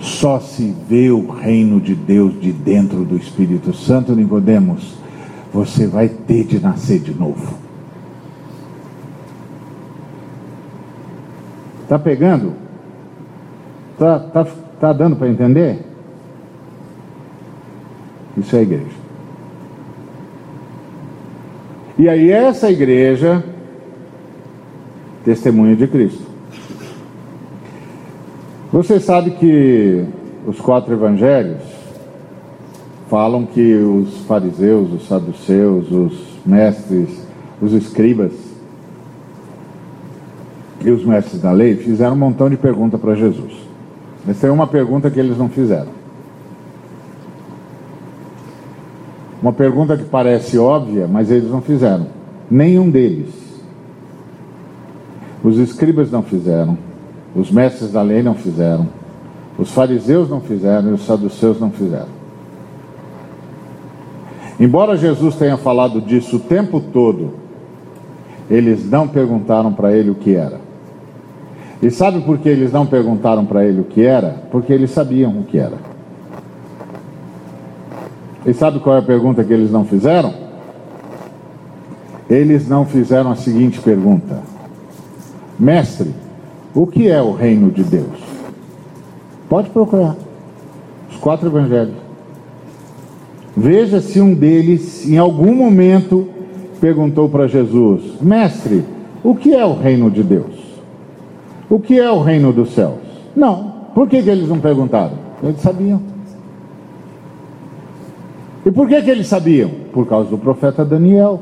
Só 0.00 0.40
se 0.40 0.74
vê 0.88 1.10
o 1.10 1.30
reino 1.30 1.80
de 1.80 1.94
Deus 1.94 2.40
de 2.40 2.52
dentro 2.52 3.04
do 3.04 3.16
Espírito 3.16 3.72
Santo, 3.72 4.14
Nicodemos, 4.14 4.94
você 5.52 5.86
vai 5.86 6.08
ter 6.08 6.44
de 6.44 6.58
nascer 6.58 6.98
de 6.98 7.14
novo. 7.14 7.56
Está 11.82 11.98
pegando? 11.98 12.54
Está 13.92 14.18
tá, 14.18 14.44
tá 14.80 14.92
dando 14.92 15.14
para 15.14 15.28
entender? 15.28 15.84
Isso 18.36 18.56
é 18.56 18.62
igreja. 18.62 19.01
E 22.02 22.08
aí, 22.08 22.32
essa 22.32 22.68
igreja, 22.68 23.44
testemunha 25.24 25.76
de 25.76 25.86
Cristo. 25.86 26.26
Você 28.72 28.98
sabe 28.98 29.30
que 29.30 30.04
os 30.44 30.60
quatro 30.60 30.92
evangelhos 30.94 31.62
falam 33.08 33.46
que 33.46 33.76
os 33.76 34.18
fariseus, 34.22 34.92
os 34.92 35.06
saduceus, 35.06 35.92
os 35.92 36.40
mestres, 36.44 37.24
os 37.60 37.72
escribas, 37.72 38.32
e 40.84 40.90
os 40.90 41.04
mestres 41.04 41.40
da 41.40 41.52
lei 41.52 41.76
fizeram 41.76 42.14
um 42.14 42.18
montão 42.18 42.50
de 42.50 42.56
perguntas 42.56 43.00
para 43.00 43.14
Jesus. 43.14 43.52
Mas 44.26 44.40
tem 44.40 44.50
uma 44.50 44.66
pergunta 44.66 45.08
que 45.08 45.20
eles 45.20 45.38
não 45.38 45.48
fizeram. 45.48 46.01
Uma 49.42 49.52
pergunta 49.52 49.96
que 49.96 50.04
parece 50.04 50.56
óbvia, 50.56 51.08
mas 51.08 51.28
eles 51.28 51.50
não 51.50 51.60
fizeram. 51.60 52.06
Nenhum 52.48 52.88
deles. 52.88 53.34
Os 55.42 55.58
escribas 55.58 56.12
não 56.12 56.22
fizeram. 56.22 56.78
Os 57.34 57.50
mestres 57.50 57.90
da 57.90 58.02
lei 58.02 58.22
não 58.22 58.34
fizeram. 58.34 58.86
Os 59.58 59.72
fariseus 59.72 60.30
não 60.30 60.40
fizeram 60.40 60.90
e 60.90 60.92
os 60.92 61.04
saduceus 61.04 61.58
não 61.58 61.70
fizeram. 61.70 62.22
Embora 64.60 64.96
Jesus 64.96 65.34
tenha 65.34 65.56
falado 65.56 66.00
disso 66.00 66.36
o 66.36 66.40
tempo 66.40 66.80
todo, 66.80 67.32
eles 68.48 68.88
não 68.88 69.08
perguntaram 69.08 69.72
para 69.72 69.92
ele 69.92 70.10
o 70.10 70.14
que 70.14 70.36
era. 70.36 70.60
E 71.82 71.90
sabe 71.90 72.20
por 72.20 72.38
que 72.38 72.48
eles 72.48 72.70
não 72.70 72.86
perguntaram 72.86 73.44
para 73.44 73.64
ele 73.64 73.80
o 73.80 73.84
que 73.84 74.04
era? 74.04 74.36
Porque 74.52 74.72
eles 74.72 74.92
sabiam 74.92 75.36
o 75.40 75.42
que 75.42 75.58
era. 75.58 75.91
E 78.44 78.52
sabe 78.52 78.80
qual 78.80 78.96
é 78.96 78.98
a 78.98 79.02
pergunta 79.02 79.44
que 79.44 79.52
eles 79.52 79.70
não 79.70 79.84
fizeram? 79.84 80.34
Eles 82.28 82.68
não 82.68 82.84
fizeram 82.84 83.30
a 83.30 83.36
seguinte 83.36 83.80
pergunta: 83.80 84.42
Mestre, 85.58 86.12
o 86.74 86.86
que 86.86 87.08
é 87.08 87.20
o 87.22 87.32
reino 87.32 87.70
de 87.70 87.84
Deus? 87.84 88.20
Pode 89.48 89.70
procurar. 89.70 90.16
Os 91.10 91.16
quatro 91.18 91.48
evangelhos. 91.48 91.94
Veja 93.56 94.00
se 94.00 94.20
um 94.20 94.34
deles, 94.34 95.06
em 95.06 95.18
algum 95.18 95.54
momento, 95.54 96.28
perguntou 96.80 97.28
para 97.28 97.46
Jesus: 97.46 98.20
Mestre, 98.20 98.84
o 99.22 99.34
que 99.34 99.54
é 99.54 99.64
o 99.64 99.74
reino 99.74 100.10
de 100.10 100.22
Deus? 100.22 100.62
O 101.70 101.78
que 101.78 101.98
é 101.98 102.10
o 102.10 102.20
reino 102.20 102.52
dos 102.52 102.74
céus? 102.74 102.98
Não. 103.36 103.72
Por 103.94 104.08
que, 104.08 104.22
que 104.22 104.30
eles 104.30 104.48
não 104.48 104.58
perguntaram? 104.58 105.12
Eles 105.42 105.60
sabiam. 105.60 106.11
E 108.64 108.70
por 108.70 108.88
que, 108.88 109.02
que 109.02 109.10
eles 109.10 109.26
sabiam? 109.26 109.70
Por 109.92 110.06
causa 110.06 110.30
do 110.30 110.38
profeta 110.38 110.84
Daniel. 110.84 111.40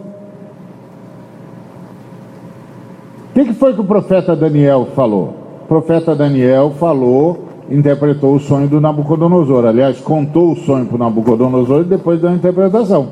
O 3.30 3.34
que, 3.34 3.44
que 3.44 3.52
foi 3.52 3.74
que 3.74 3.80
o 3.80 3.84
profeta 3.84 4.34
Daniel 4.34 4.88
falou? 4.94 5.34
O 5.62 5.66
profeta 5.68 6.16
Daniel 6.16 6.72
falou, 6.78 7.44
interpretou 7.70 8.34
o 8.34 8.40
sonho 8.40 8.66
do 8.66 8.80
Nabucodonosor. 8.80 9.66
Aliás, 9.66 10.00
contou 10.00 10.52
o 10.52 10.56
sonho 10.56 10.86
para 10.86 10.96
o 10.96 10.98
Nabucodonosor 10.98 11.82
e 11.82 11.84
depois 11.84 12.20
deu 12.20 12.30
a 12.30 12.34
interpretação. 12.34 13.08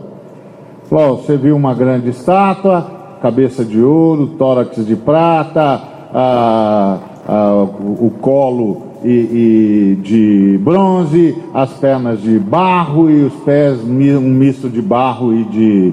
Falou: 0.84 1.18
você 1.18 1.36
viu 1.36 1.54
uma 1.54 1.74
grande 1.74 2.08
estátua, 2.08 2.84
cabeça 3.20 3.64
de 3.64 3.80
ouro, 3.80 4.28
tórax 4.38 4.84
de 4.84 4.96
prata, 4.96 5.82
a, 6.12 6.98
a, 7.28 7.62
o 7.62 8.10
colo 8.20 8.87
e, 9.04 9.08
e 9.08 9.98
de 10.02 10.58
bronze, 10.62 11.36
as 11.54 11.72
pernas 11.74 12.20
de 12.20 12.38
barro 12.38 13.10
e 13.10 13.24
os 13.24 13.34
pés 13.44 13.80
um 13.82 14.20
misto 14.20 14.68
de 14.68 14.82
barro 14.82 15.32
e 15.32 15.44
de, 15.44 15.92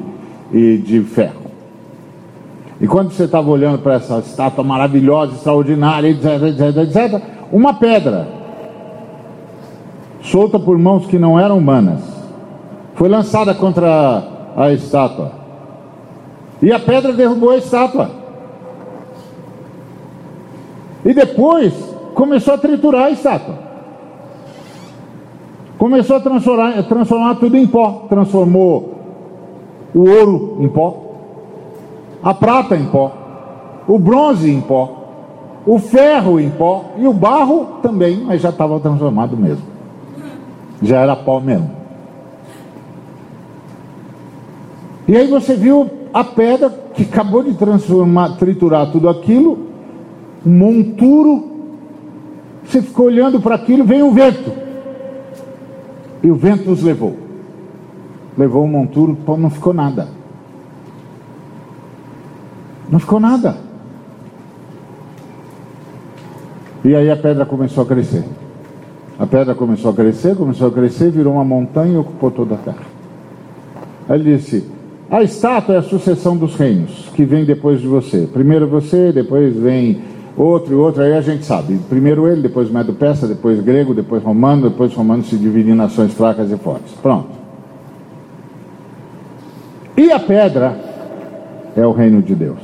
e 0.51 0.77
de 0.77 1.01
ferro. 1.01 1.45
E 2.79 2.87
quando 2.87 3.11
você 3.11 3.23
estava 3.23 3.49
olhando 3.49 3.79
para 3.79 3.95
essa 3.95 4.19
estátua 4.19 4.63
maravilhosa, 4.63 5.33
extraordinária, 5.33 6.09
etc, 6.09 6.25
etc, 6.43 6.77
etc, 6.77 7.21
uma 7.51 7.73
pedra 7.73 8.27
solta 10.21 10.59
por 10.59 10.77
mãos 10.77 11.05
que 11.05 11.17
não 11.17 11.39
eram 11.39 11.57
humanas 11.57 12.01
foi 12.95 13.07
lançada 13.07 13.53
contra 13.53 14.23
a 14.57 14.71
estátua. 14.71 15.31
E 16.61 16.71
a 16.71 16.79
pedra 16.79 17.13
derrubou 17.13 17.51
a 17.51 17.57
estátua. 17.57 18.09
E 21.03 21.13
depois 21.13 21.94
começou 22.15 22.55
a 22.55 22.57
triturar 22.57 23.03
a 23.03 23.11
estátua. 23.11 23.55
Começou 25.77 26.15
a 26.15 26.19
transformar, 26.19 26.83
transformar 26.83 27.35
tudo 27.35 27.55
em 27.57 27.67
pó. 27.67 28.07
Transformou 28.09 28.95
o 29.93 30.09
ouro 30.09 30.57
em 30.59 30.67
pó, 30.67 31.03
a 32.21 32.33
prata 32.33 32.75
em 32.75 32.85
pó, 32.85 33.13
o 33.87 33.97
bronze 33.97 34.51
em 34.51 34.59
pó, 34.59 35.03
o 35.65 35.79
ferro 35.79 36.37
em 36.37 36.49
pó 36.49 36.83
e 36.97 37.07
o 37.07 37.13
barro 37.13 37.79
também, 37.81 38.17
mas 38.17 38.41
já 38.41 38.49
estava 38.49 38.77
transformado 38.79 39.37
mesmo. 39.37 39.63
Já 40.81 40.99
era 40.99 41.15
pó 41.15 41.39
mesmo. 41.39 41.71
E 45.07 45.15
aí 45.15 45.27
você 45.27 45.55
viu 45.55 45.89
a 46.13 46.23
pedra 46.25 46.69
que 46.93 47.03
acabou 47.03 47.43
de 47.43 47.53
transformar, 47.53 48.37
triturar 48.37 48.91
tudo 48.91 49.07
aquilo 49.07 49.59
monturo. 50.45 51.54
Você 52.65 52.81
ficou 52.81 53.05
olhando 53.05 53.39
para 53.39 53.55
aquilo, 53.55 53.83
veio 53.83 54.05
um 54.05 54.13
vento. 54.13 54.51
E 56.23 56.31
o 56.31 56.35
vento 56.35 56.69
nos 56.69 56.81
levou. 56.81 57.17
Levou 58.37 58.63
o 58.63 58.67
monturo, 58.67 59.17
não 59.37 59.49
ficou 59.49 59.73
nada. 59.73 60.07
Não 62.89 62.99
ficou 62.99 63.19
nada. 63.19 63.57
E 66.83 66.95
aí 66.95 67.09
a 67.09 67.15
pedra 67.15 67.45
começou 67.45 67.83
a 67.83 67.87
crescer. 67.87 68.23
A 69.17 69.25
pedra 69.25 69.55
começou 69.55 69.91
a 69.91 69.93
crescer, 69.93 70.35
começou 70.35 70.67
a 70.67 70.71
crescer, 70.71 71.09
virou 71.09 71.33
uma 71.33 71.43
montanha 71.43 71.93
e 71.93 71.97
ocupou 71.97 72.29
toda 72.29 72.55
a 72.55 72.57
terra. 72.57 72.83
Aí 74.09 74.19
ele 74.19 74.35
disse: 74.35 74.69
A 75.09 75.23
estátua 75.23 75.75
é 75.75 75.77
a 75.77 75.81
sucessão 75.81 76.35
dos 76.35 76.55
reinos 76.55 77.09
que 77.15 77.23
vem 77.23 77.45
depois 77.45 77.79
de 77.81 77.87
você. 77.87 78.27
Primeiro 78.31 78.67
você, 78.67 79.11
depois 79.11 79.55
vem 79.55 80.01
outro 80.37 80.73
e 80.73 80.75
outro, 80.75 81.01
aí 81.01 81.13
a 81.13 81.21
gente 81.21 81.45
sabe. 81.45 81.79
Primeiro 81.89 82.27
ele, 82.27 82.41
depois 82.41 82.69
Medo-Persa, 82.69 83.27
depois 83.27 83.59
grego, 83.61 83.93
depois 83.93 84.23
romano, 84.23 84.69
depois 84.69 84.93
romano 84.93 85.23
se 85.23 85.37
divide 85.37 85.71
em 85.71 85.75
nações 85.75 86.13
fracas 86.13 86.51
e 86.51 86.57
fortes. 86.57 86.93
Pronto. 87.01 87.29
E 89.97 90.11
a 90.11 90.19
pedra 90.19 90.77
é 91.75 91.85
o 91.85 91.91
reino 91.91 92.21
de 92.21 92.35
Deus. 92.35 92.59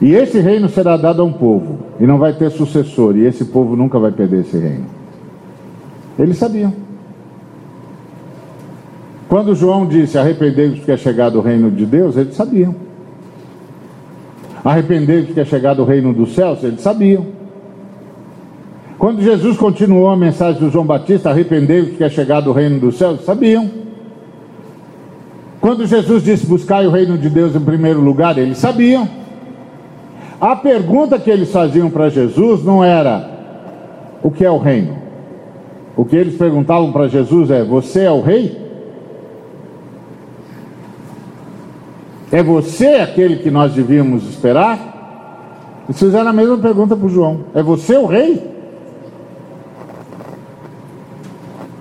E 0.00 0.12
esse 0.14 0.38
reino 0.40 0.68
será 0.68 0.96
dado 0.96 1.22
a 1.22 1.24
um 1.24 1.32
povo, 1.32 1.78
e 1.98 2.06
não 2.06 2.18
vai 2.18 2.34
ter 2.34 2.50
sucessor, 2.50 3.16
e 3.16 3.24
esse 3.24 3.46
povo 3.46 3.74
nunca 3.74 3.98
vai 3.98 4.12
perder 4.12 4.40
esse 4.40 4.58
reino. 4.58 4.84
Eles 6.18 6.36
sabiam. 6.36 6.72
Quando 9.28 9.54
João 9.54 9.86
disse: 9.86 10.18
Arrependei-vos, 10.18 10.78
porque 10.78 10.92
é 10.92 10.96
chegado 10.96 11.38
o 11.38 11.40
reino 11.40 11.70
de 11.70 11.86
Deus, 11.86 12.16
eles 12.16 12.34
sabiam. 12.34 12.74
Arrependei-vos, 14.64 15.26
porque 15.26 15.40
é 15.40 15.44
chegado 15.44 15.82
o 15.82 15.84
reino 15.84 16.14
dos 16.14 16.34
céus, 16.34 16.64
eles 16.64 16.80
sabiam. 16.80 17.26
Quando 18.98 19.20
Jesus 19.20 19.58
continuou 19.58 20.08
a 20.08 20.16
mensagem 20.16 20.58
do 20.58 20.70
João 20.70 20.86
Batista: 20.86 21.28
Arrependei-vos, 21.28 21.90
porque 21.90 22.04
é 22.04 22.08
chegado 22.08 22.48
o 22.48 22.52
reino 22.54 22.80
dos 22.80 22.96
céus, 22.96 23.22
sabiam. 23.24 23.70
Quando 25.60 25.86
Jesus 25.86 26.24
disse: 26.24 26.46
Buscai 26.46 26.86
o 26.86 26.90
reino 26.90 27.18
de 27.18 27.28
Deus 27.28 27.54
em 27.54 27.60
primeiro 27.60 28.00
lugar, 28.00 28.38
eles 28.38 28.56
sabiam. 28.56 29.06
A 30.40 30.56
pergunta 30.56 31.18
que 31.18 31.30
eles 31.30 31.52
faziam 31.52 31.90
para 31.90 32.08
Jesus 32.08 32.64
não 32.64 32.82
era: 32.82 33.30
O 34.22 34.30
que 34.30 34.46
é 34.46 34.50
o 34.50 34.56
reino? 34.56 34.96
O 35.94 36.06
que 36.06 36.16
eles 36.16 36.36
perguntavam 36.36 36.90
para 36.90 37.06
Jesus 37.06 37.50
é: 37.50 37.62
Você 37.62 38.04
é 38.04 38.10
o 38.10 38.22
rei? 38.22 38.63
É 42.34 42.42
você 42.42 42.96
aquele 42.96 43.36
que 43.36 43.48
nós 43.48 43.74
devíamos 43.74 44.28
esperar? 44.28 45.84
Eles 45.84 46.00
fizeram 46.00 46.30
a 46.30 46.32
mesma 46.32 46.58
pergunta 46.58 46.96
para 46.96 47.06
o 47.06 47.08
João: 47.08 47.44
É 47.54 47.62
você 47.62 47.96
o 47.96 48.06
rei? 48.06 48.44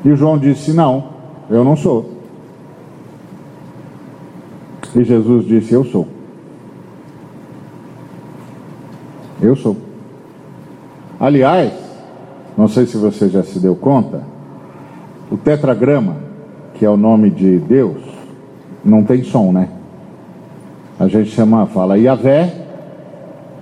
E 0.06 0.12
o 0.12 0.16
João 0.16 0.38
disse: 0.38 0.72
Não, 0.72 1.06
eu 1.50 1.64
não 1.64 1.76
sou. 1.76 2.08
E 4.96 5.04
Jesus 5.04 5.48
disse: 5.48 5.74
Eu 5.74 5.84
sou. 5.86 6.08
Eu 9.42 9.56
sou. 9.56 9.76
Aliás, 11.20 11.74
não 12.56 12.68
sei 12.68 12.86
se 12.86 12.96
você 12.96 13.28
já 13.28 13.42
se 13.42 13.58
deu 13.58 13.76
conta, 13.76 14.22
o 15.32 15.36
tetragrama, 15.36 16.18
que 16.76 16.86
é 16.86 16.90
o 16.92 16.96
nome 16.96 17.32
de 17.32 17.58
Deus, 17.58 17.98
não 18.86 19.04
tem 19.04 19.24
som, 19.24 19.52
né? 19.52 19.68
A 21.00 21.08
gente 21.08 21.32
chama, 21.32 21.66
fala 21.66 21.98
Yahvé, 21.98 22.54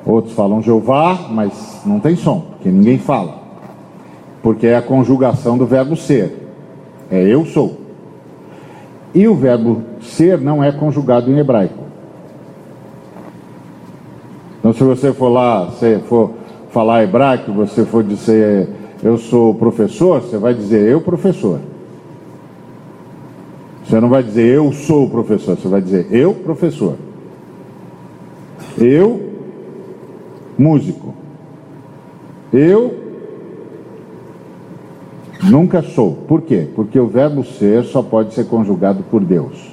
outros 0.05 0.34
falam 0.34 0.61
Jeová, 0.61 1.27
mas 1.29 1.82
não 1.86 1.99
tem 1.99 2.15
som, 2.15 2.41
porque 2.51 2.69
ninguém 2.69 2.97
fala. 2.97 3.39
Porque 4.43 4.67
é 4.67 4.75
a 4.75 4.82
conjugação 4.82 5.57
do 5.57 5.65
verbo 5.65 5.95
ser. 5.95 6.49
É 7.09 7.21
eu 7.21 7.45
sou. 7.45 7.77
E 9.13 9.27
o 9.27 9.36
verbo 9.36 9.82
ser 10.01 10.39
não 10.39 10.63
é 10.63 10.71
conjugado 10.71 11.32
em 11.32 11.38
hebraico. 11.38 11.82
Então, 14.59 14.73
se 14.73 14.84
você 14.84 15.11
for 15.11 15.29
lá, 15.29 15.71
se 15.71 15.99
for 15.99 16.32
falar 16.71 17.03
hebraico, 17.03 17.51
você 17.51 17.84
for 17.84 18.03
dizer 18.03 18.69
eu 19.03 19.17
sou 19.17 19.53
professor, 19.55 20.21
você 20.21 20.38
vai 20.38 20.53
dizer 20.53 20.88
eu 20.88 21.01
professor. 21.01 21.59
Você 23.84 23.99
não 23.99 24.09
vai 24.09 24.23
dizer 24.23 24.45
eu 24.45 24.71
sou 24.71 25.09
professor, 25.09 25.57
você 25.57 25.67
vai 25.67 25.82
dizer 25.82 26.07
eu 26.11 26.34
professor. 26.34 26.95
Eu 28.78 29.32
músico. 30.57 31.13
Eu 32.53 32.93
nunca 35.43 35.82
sou. 35.82 36.13
Por 36.28 36.41
quê? 36.41 36.67
Porque 36.76 36.99
o 36.99 37.07
verbo 37.07 37.43
ser 37.43 37.84
só 37.84 38.01
pode 38.01 38.34
ser 38.34 38.45
conjugado 38.45 39.03
por 39.09 39.24
Deus. 39.24 39.72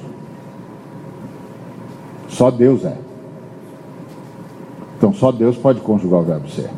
Só 2.28 2.50
Deus 2.50 2.84
é. 2.84 2.96
Então 4.96 5.12
só 5.12 5.30
Deus 5.30 5.56
pode 5.56 5.80
conjugar 5.80 6.20
o 6.20 6.24
verbo 6.24 6.48
ser. 6.48 6.70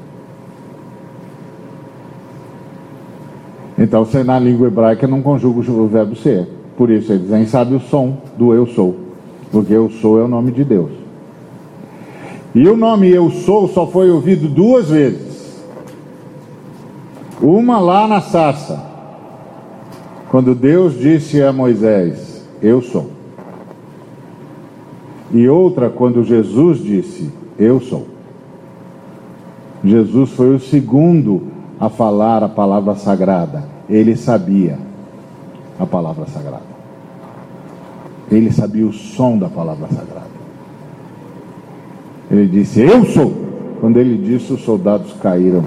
Então 3.79 4.05
você 4.05 4.23
na 4.23 4.39
língua 4.39 4.66
hebraica 4.66 5.07
não 5.07 5.23
conjuga 5.23 5.61
o 5.71 5.87
verbo 5.87 6.14
ser. 6.16 6.47
Por 6.77 6.91
isso 6.91 7.12
eles 7.12 7.31
nem 7.31 7.47
sabem 7.47 7.77
o 7.77 7.81
som 7.81 8.18
do 8.37 8.53
eu 8.53 8.66
sou. 8.66 8.97
Porque 9.51 9.73
eu 9.73 9.91
sou 9.91 10.21
é 10.21 10.25
o 10.25 10.29
nome 10.29 10.53
de 10.53 10.64
Deus. 10.64 11.00
E 12.55 12.69
o 12.69 12.77
nome 12.77 13.09
eu 13.09 13.31
sou 13.31 13.69
só 13.69 13.87
foi 13.87 14.11
ouvido 14.11 14.49
duas 14.49 14.89
vezes. 14.89 15.63
Uma 17.41 17.79
lá 17.79 18.07
na 18.07 18.21
sarça. 18.21 18.91
Quando 20.31 20.55
Deus 20.55 20.99
disse 20.99 21.43
a 21.43 21.53
Moisés: 21.53 22.45
Eu 22.61 22.83
sou. 22.83 23.11
E 25.33 25.49
outra 25.49 25.89
quando 25.89 26.25
Jesus 26.25 26.83
disse: 26.83 27.33
Eu 27.59 27.81
sou. 27.81 28.07
Jesus 29.85 30.31
foi 30.31 30.55
o 30.55 30.61
segundo 30.61 31.43
a 31.79 31.89
falar 31.89 32.43
a 32.43 32.49
palavra 32.49 32.95
sagrada. 32.97 33.65
Ele 33.89 34.17
sabia 34.17 34.79
a 35.79 35.87
palavra 35.87 36.27
sagrada. 36.27 36.71
Ele 38.31 38.53
sabia 38.53 38.87
o 38.87 38.93
som 38.93 39.39
da 39.39 39.49
palavra 39.49 39.89
sagrada. 39.89 40.30
Ele 42.31 42.47
disse: 42.47 42.81
Eu 42.81 43.05
sou. 43.05 43.33
Quando 43.81 43.97
ele 43.97 44.16
disse, 44.16 44.53
os 44.53 44.62
soldados 44.62 45.12
caíram 45.22 45.64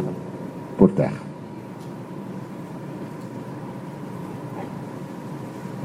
por 0.77 0.91
terra. 0.91 1.23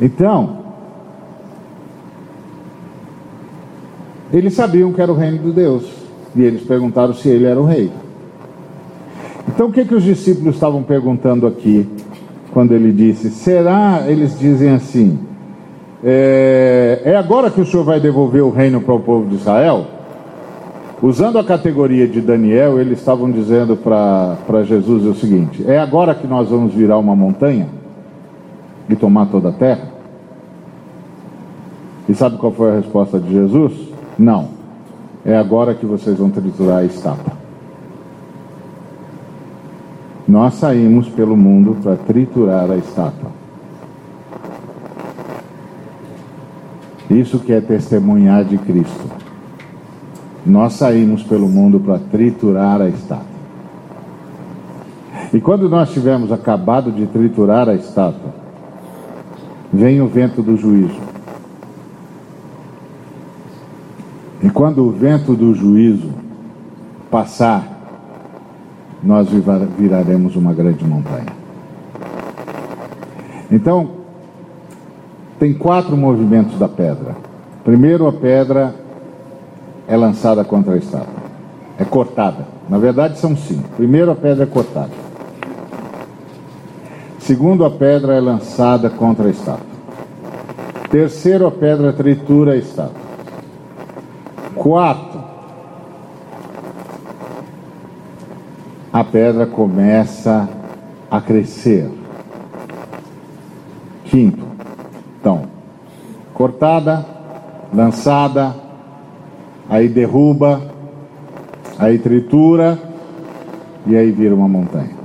Então, 0.00 0.58
eles 4.32 4.54
sabiam 4.54 4.92
que 4.92 5.00
era 5.00 5.10
o 5.10 5.16
reino 5.16 5.38
de 5.38 5.52
Deus. 5.52 5.90
E 6.36 6.42
eles 6.42 6.62
perguntaram 6.62 7.14
se 7.14 7.28
ele 7.28 7.46
era 7.46 7.58
o 7.58 7.64
rei. 7.64 7.90
Então 9.48 9.68
o 9.68 9.72
que, 9.72 9.84
que 9.84 9.94
os 9.94 10.04
discípulos 10.04 10.54
estavam 10.54 10.82
perguntando 10.82 11.46
aqui, 11.46 11.88
quando 12.52 12.72
ele 12.72 12.92
disse: 12.92 13.30
será? 13.30 14.04
Eles 14.06 14.38
dizem 14.38 14.70
assim: 14.70 15.18
é, 16.04 17.00
é 17.04 17.16
agora 17.16 17.50
que 17.50 17.60
o 17.60 17.66
senhor 17.66 17.84
vai 17.84 17.98
devolver 17.98 18.42
o 18.42 18.50
reino 18.50 18.80
para 18.80 18.94
o 18.94 19.00
povo 19.00 19.26
de 19.28 19.36
Israel? 19.36 19.97
Usando 21.00 21.38
a 21.38 21.44
categoria 21.44 22.08
de 22.08 22.20
Daniel, 22.20 22.80
eles 22.80 22.98
estavam 22.98 23.30
dizendo 23.30 23.76
para 23.76 24.64
Jesus 24.64 25.04
o 25.04 25.14
seguinte: 25.14 25.64
é 25.66 25.78
agora 25.78 26.14
que 26.14 26.26
nós 26.26 26.48
vamos 26.48 26.74
virar 26.74 26.98
uma 26.98 27.14
montanha 27.14 27.68
e 28.88 28.96
tomar 28.96 29.26
toda 29.26 29.50
a 29.50 29.52
terra? 29.52 29.88
E 32.08 32.14
sabe 32.14 32.36
qual 32.38 32.50
foi 32.50 32.70
a 32.70 32.76
resposta 32.76 33.20
de 33.20 33.30
Jesus? 33.30 33.72
Não. 34.18 34.48
É 35.24 35.36
agora 35.36 35.74
que 35.74 35.86
vocês 35.86 36.18
vão 36.18 36.30
triturar 36.30 36.78
a 36.78 36.84
estátua. 36.84 37.32
Nós 40.26 40.54
saímos 40.54 41.08
pelo 41.08 41.36
mundo 41.36 41.76
para 41.82 41.96
triturar 41.96 42.70
a 42.70 42.76
estátua. 42.76 43.30
Isso 47.10 47.38
que 47.38 47.52
é 47.52 47.60
testemunhar 47.60 48.44
de 48.44 48.58
Cristo. 48.58 49.17
Nós 50.48 50.72
saímos 50.72 51.22
pelo 51.22 51.46
mundo 51.46 51.78
para 51.78 51.98
triturar 51.98 52.80
a 52.80 52.88
estátua. 52.88 53.38
E 55.32 55.38
quando 55.40 55.68
nós 55.68 55.92
tivermos 55.92 56.32
acabado 56.32 56.90
de 56.90 57.06
triturar 57.06 57.68
a 57.68 57.74
estátua, 57.74 58.32
vem 59.70 60.00
o 60.00 60.08
vento 60.08 60.42
do 60.42 60.56
juízo. 60.56 60.98
E 64.42 64.48
quando 64.48 64.86
o 64.86 64.90
vento 64.90 65.34
do 65.34 65.52
juízo 65.52 66.10
passar, 67.10 67.68
nós 69.02 69.28
viraremos 69.76 70.34
uma 70.34 70.54
grande 70.54 70.82
montanha. 70.82 71.36
Então, 73.50 73.90
tem 75.38 75.52
quatro 75.52 75.94
movimentos 75.94 76.58
da 76.58 76.68
pedra. 76.68 77.14
Primeiro, 77.64 78.08
a 78.08 78.12
pedra 78.12 78.87
é 79.88 79.96
lançada 79.96 80.44
contra 80.44 80.74
a 80.74 80.76
estátua, 80.76 81.22
é 81.78 81.84
cortada. 81.84 82.46
Na 82.68 82.76
verdade, 82.76 83.18
são 83.18 83.34
cinco. 83.34 83.70
Primeiro, 83.76 84.10
a 84.10 84.14
pedra 84.14 84.44
é 84.44 84.46
cortada. 84.46 84.90
Segundo, 87.18 87.64
a 87.64 87.70
pedra 87.70 88.14
é 88.14 88.20
lançada 88.20 88.90
contra 88.90 89.26
a 89.26 89.30
estátua. 89.30 89.66
Terceiro, 90.90 91.46
a 91.46 91.50
pedra 91.50 91.92
tritura 91.92 92.52
a 92.52 92.56
estátua. 92.56 93.08
Quarto, 94.54 95.18
a 98.92 99.04
pedra 99.04 99.46
começa 99.46 100.48
a 101.10 101.20
crescer. 101.20 101.90
Quinto, 104.04 104.44
então, 105.20 105.42
cortada, 106.34 107.04
lançada, 107.72 108.67
aí 109.68 109.88
derruba, 109.88 110.62
aí 111.78 111.98
tritura 111.98 112.78
e 113.86 113.96
aí 113.96 114.10
vira 114.10 114.34
uma 114.34 114.48
montanha. 114.48 114.96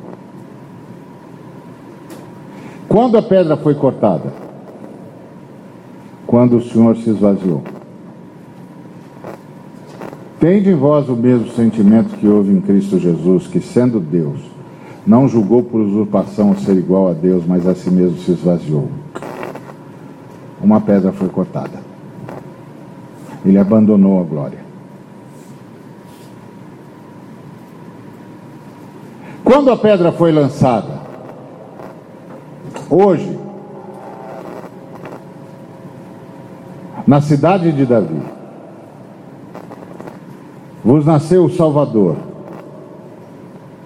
Quando 2.88 3.18
a 3.18 3.22
pedra 3.22 3.58
foi 3.58 3.76
cortada? 3.76 4.32
Quando 6.28 6.58
o 6.58 6.62
Senhor 6.62 6.96
se 6.98 7.10
esvaziou. 7.10 7.64
Tende 10.40 10.70
em 10.70 10.76
vós 10.76 11.08
o 11.10 11.16
mesmo 11.16 11.48
sentimento 11.52 12.18
que 12.18 12.28
houve 12.28 12.52
em 12.52 12.60
Cristo 12.60 13.00
Jesus, 13.00 13.48
que 13.48 13.62
sendo 13.62 14.00
Deus, 14.00 14.40
não 15.08 15.28
julgou 15.28 15.64
por 15.64 15.80
usurpação 15.80 16.56
ser 16.56 16.76
igual 16.76 17.10
a 17.10 17.14
Deus, 17.14 17.44
mas 17.48 17.68
a 17.68 17.74
si 17.74 17.90
mesmo 17.90 18.18
se 18.18 18.32
esvaziou. 18.32 18.90
Uma 20.62 20.82
pedra 20.82 21.12
foi 21.12 21.30
cortada. 21.30 21.93
Ele 23.46 23.58
abandonou 23.58 24.22
a 24.22 24.24
glória. 24.24 24.60
Quando 29.44 29.72
a 29.72 29.78
pedra 29.78 30.12
foi 30.12 30.32
lançada? 30.32 31.02
Hoje, 32.90 33.38
na 37.06 37.20
cidade 37.22 37.72
de 37.72 37.86
Davi, 37.86 38.22
vos 40.84 41.06
nasceu 41.06 41.46
o 41.46 41.50
Salvador, 41.50 42.16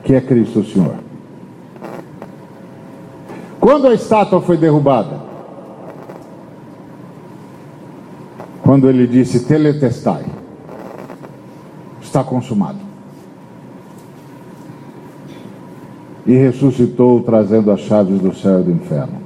que 0.04 0.14
é 0.14 0.22
Cristo 0.22 0.60
o 0.60 0.66
Senhor. 0.66 0.96
Quando 3.60 3.88
a 3.88 3.94
estátua 3.94 4.40
foi 4.40 4.58
derrubada? 4.58 5.27
Quando 8.68 8.90
ele 8.90 9.08
disse 9.08 9.46
teletestai, 9.46 10.26
está 12.02 12.22
consumado. 12.22 12.80
E 16.26 16.36
ressuscitou 16.36 17.24
trazendo 17.24 17.72
as 17.72 17.80
chaves 17.80 18.20
do 18.20 18.36
céu 18.36 18.60
e 18.60 18.64
do 18.64 18.72
inferno. 18.72 19.20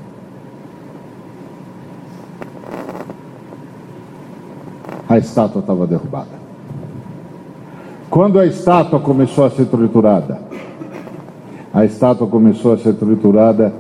A 5.10 5.18
estátua 5.18 5.62
estava 5.62 5.88
derrubada. 5.88 6.40
Quando 8.12 8.38
a 8.38 8.46
estátua 8.46 9.00
começou 9.00 9.46
a 9.46 9.50
ser 9.50 9.66
triturada, 9.66 10.40
a 11.74 11.84
estátua 11.84 12.28
começou 12.28 12.74
a 12.74 12.78
ser 12.78 12.94
triturada 12.94 13.74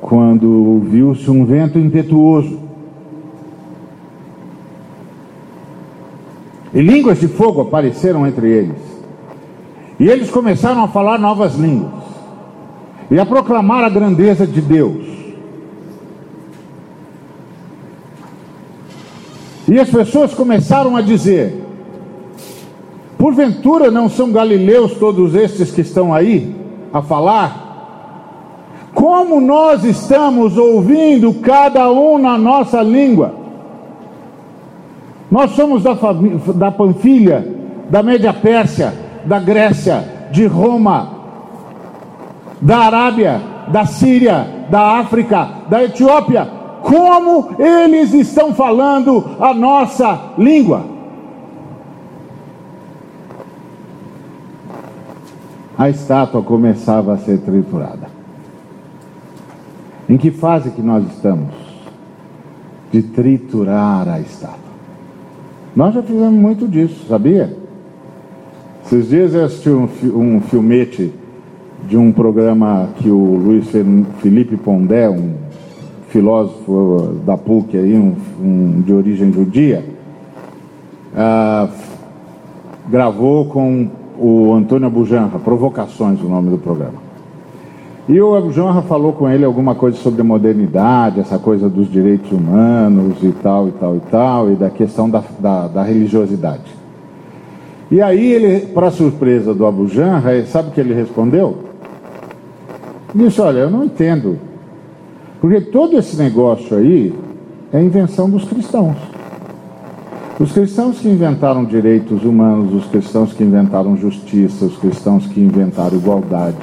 quando 0.00 0.80
viu-se 0.80 1.30
um 1.30 1.44
vento 1.44 1.78
impetuoso. 1.78 2.69
E 6.72 6.80
línguas 6.80 7.18
de 7.18 7.28
fogo 7.28 7.60
apareceram 7.62 8.26
entre 8.26 8.48
eles. 8.48 8.90
E 9.98 10.08
eles 10.08 10.30
começaram 10.30 10.84
a 10.84 10.88
falar 10.88 11.18
novas 11.18 11.54
línguas 11.56 12.00
e 13.10 13.18
a 13.18 13.26
proclamar 13.26 13.84
a 13.84 13.88
grandeza 13.88 14.46
de 14.46 14.60
Deus. 14.60 15.04
E 19.68 19.78
as 19.78 19.90
pessoas 19.90 20.32
começaram 20.32 20.96
a 20.96 21.02
dizer: 21.02 21.62
Porventura 23.18 23.90
não 23.90 24.08
são 24.08 24.30
galileus 24.30 24.94
todos 24.94 25.34
estes 25.34 25.70
que 25.70 25.80
estão 25.80 26.14
aí 26.14 26.54
a 26.92 27.02
falar? 27.02 27.68
Como 28.94 29.40
nós 29.40 29.84
estamos 29.84 30.56
ouvindo 30.56 31.34
cada 31.34 31.90
um 31.90 32.18
na 32.18 32.38
nossa 32.38 32.82
língua? 32.82 33.39
Nós 35.30 35.52
somos 35.52 35.82
da, 35.82 35.94
da 36.54 36.70
Panfilha, 36.70 37.46
da 37.88 38.02
Média 38.02 38.32
Pérsia, 38.32 38.92
da 39.24 39.38
Grécia, 39.38 40.28
de 40.32 40.46
Roma, 40.46 41.10
da 42.60 42.78
Arábia, 42.78 43.40
da 43.68 43.86
Síria, 43.86 44.66
da 44.70 44.98
África, 44.98 45.48
da 45.68 45.84
Etiópia. 45.84 46.48
Como 46.82 47.50
eles 47.58 48.12
estão 48.12 48.54
falando 48.54 49.24
a 49.38 49.54
nossa 49.54 50.32
língua? 50.36 51.00
a 55.80 55.88
estátua 55.88 56.42
começava 56.42 57.14
a 57.14 57.16
ser 57.16 57.38
triturada. 57.38 58.10
Em 60.06 60.18
que 60.18 60.30
fase 60.30 60.72
que 60.72 60.82
nós 60.82 61.06
estamos? 61.06 61.54
De 62.92 63.02
triturar 63.02 64.06
a 64.06 64.20
estátua. 64.20 64.59
Nós 65.74 65.94
já 65.94 66.02
fizemos 66.02 66.32
muito 66.32 66.66
disso, 66.66 67.06
sabia? 67.08 67.56
Esses 68.84 69.08
dias 69.08 69.34
eu 69.34 69.44
assisti 69.44 69.70
um, 69.70 69.88
um 70.16 70.40
filmete 70.40 71.12
de 71.86 71.96
um 71.96 72.10
programa 72.10 72.88
que 72.96 73.08
o 73.08 73.36
Luiz 73.36 73.68
Felipe 74.18 74.56
Pondé, 74.56 75.08
um 75.08 75.34
filósofo 76.08 77.20
da 77.24 77.36
PUC 77.36 77.76
aí, 77.76 77.96
um, 77.96 78.16
um 78.42 78.80
de 78.80 78.92
origem 78.92 79.32
judia, 79.32 79.84
uh, 81.14 81.70
gravou 82.88 83.44
com 83.44 83.88
o 84.18 84.52
Antônio 84.52 84.88
Abujanra, 84.88 85.38
Provocações, 85.38 86.20
o 86.20 86.28
nome 86.28 86.50
do 86.50 86.58
programa. 86.58 87.09
E 88.10 88.20
o 88.20 88.34
Abujanra 88.34 88.82
falou 88.82 89.12
com 89.12 89.30
ele 89.30 89.44
alguma 89.44 89.76
coisa 89.76 89.96
sobre 89.96 90.20
modernidade, 90.24 91.20
essa 91.20 91.38
coisa 91.38 91.68
dos 91.68 91.88
direitos 91.88 92.32
humanos 92.32 93.22
e 93.22 93.30
tal, 93.40 93.68
e 93.68 93.70
tal, 93.70 93.94
e 93.94 94.00
tal, 94.10 94.50
e 94.50 94.56
da 94.56 94.68
questão 94.68 95.08
da, 95.08 95.22
da, 95.38 95.68
da 95.68 95.82
religiosidade. 95.84 96.74
E 97.88 98.02
aí 98.02 98.32
ele, 98.32 98.66
para 98.66 98.90
surpresa 98.90 99.54
do 99.54 99.64
Abujanra, 99.64 100.44
sabe 100.46 100.70
o 100.70 100.72
que 100.72 100.80
ele 100.80 100.92
respondeu? 100.92 101.58
Ele 103.14 103.28
disse, 103.28 103.40
olha, 103.40 103.60
eu 103.60 103.70
não 103.70 103.84
entendo. 103.84 104.38
Porque 105.40 105.60
todo 105.60 105.96
esse 105.96 106.16
negócio 106.16 106.76
aí 106.76 107.14
é 107.72 107.80
invenção 107.80 108.28
dos 108.28 108.42
cristãos. 108.42 108.96
Os 110.40 110.50
cristãos 110.50 110.98
que 110.98 111.08
inventaram 111.08 111.64
direitos 111.64 112.24
humanos, 112.24 112.74
os 112.74 112.86
cristãos 112.86 113.32
que 113.32 113.44
inventaram 113.44 113.96
justiça, 113.96 114.64
os 114.64 114.76
cristãos 114.78 115.28
que 115.28 115.40
inventaram 115.40 115.96
igualdade, 115.96 116.58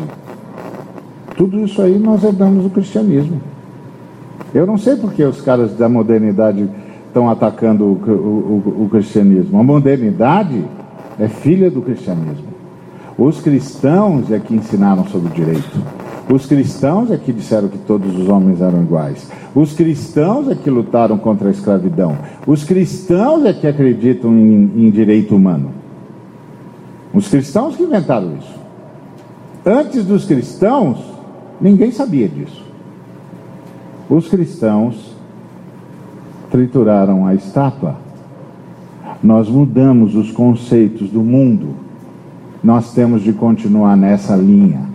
tudo 1.37 1.63
isso 1.63 1.79
aí 1.83 1.99
nós 1.99 2.23
herdamos 2.23 2.63
do 2.63 2.69
cristianismo. 2.71 3.39
Eu 4.53 4.65
não 4.65 4.77
sei 4.77 4.95
porque 4.95 5.23
os 5.23 5.39
caras 5.39 5.71
da 5.73 5.87
modernidade 5.87 6.67
estão 7.05 7.29
atacando 7.29 7.85
o, 7.85 7.93
o, 7.93 8.83
o, 8.85 8.89
cristianismo. 8.89 9.59
A 9.59 9.63
modernidade 9.63 10.65
é 11.19 11.27
filha 11.27 11.69
do 11.69 11.81
cristianismo. 11.81 12.47
Os 13.15 13.39
cristãos 13.39 14.31
é 14.31 14.39
que 14.39 14.55
ensinaram 14.55 15.05
sobre 15.05 15.27
o 15.27 15.31
direito. 15.31 15.79
Os 16.31 16.47
cristãos 16.47 17.11
é 17.11 17.17
que 17.17 17.31
disseram 17.31 17.67
que 17.67 17.77
todos 17.77 18.17
os 18.17 18.27
homens 18.27 18.59
eram 18.59 18.81
iguais. 18.81 19.29
Os 19.53 19.73
cristãos 19.73 20.49
é 20.49 20.55
que 20.55 20.69
lutaram 20.69 21.19
contra 21.19 21.49
a 21.49 21.51
escravidão. 21.51 22.17
Os 22.47 22.63
cristãos 22.63 23.45
é 23.45 23.53
que 23.53 23.67
acreditam 23.67 24.31
em, 24.31 24.71
em 24.75 24.89
direito 24.89 25.35
humano. 25.35 25.71
Os 27.13 27.27
cristãos 27.27 27.75
que 27.75 27.83
inventaram 27.83 28.33
isso. 28.39 28.57
Antes 29.65 30.03
dos 30.03 30.25
cristãos, 30.25 31.16
ninguém 31.59 31.91
sabia 31.91 32.27
disso. 32.27 32.65
Os 34.09 34.27
cristãos 34.27 35.15
trituraram 36.49 37.25
a 37.25 37.33
estátua. 37.33 37.95
Nós 39.21 39.49
mudamos 39.49 40.15
os 40.15 40.31
conceitos 40.31 41.09
do 41.09 41.21
mundo. 41.21 41.75
Nós 42.63 42.93
temos 42.93 43.21
de 43.21 43.33
continuar 43.33 43.97
nessa 43.97 44.35
linha 44.35 44.87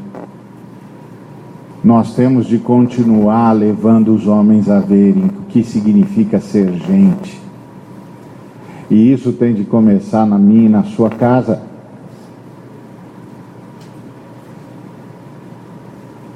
nós 1.82 2.14
temos 2.14 2.46
de 2.46 2.58
continuar 2.58 3.52
levando 3.52 4.14
os 4.14 4.28
homens 4.28 4.70
a 4.70 4.78
verem 4.78 5.24
o 5.24 5.42
que 5.48 5.64
significa 5.64 6.38
ser 6.38 6.72
gente. 6.74 7.40
E 8.88 9.12
isso 9.12 9.32
tem 9.32 9.52
de 9.52 9.64
começar 9.64 10.24
na 10.24 10.38
minha 10.38 10.66
e 10.66 10.68
na 10.68 10.84
sua 10.84 11.10
casa. 11.10 11.60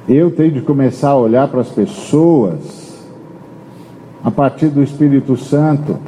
Eu 0.07 0.31
tenho 0.31 0.53
de 0.53 0.61
começar 0.61 1.09
a 1.09 1.17
olhar 1.17 1.49
para 1.49 1.59
as 1.59 1.67
pessoas 1.67 2.97
a 4.23 4.31
partir 4.31 4.67
do 4.69 4.81
Espírito 4.81 5.35
Santo 5.35 5.99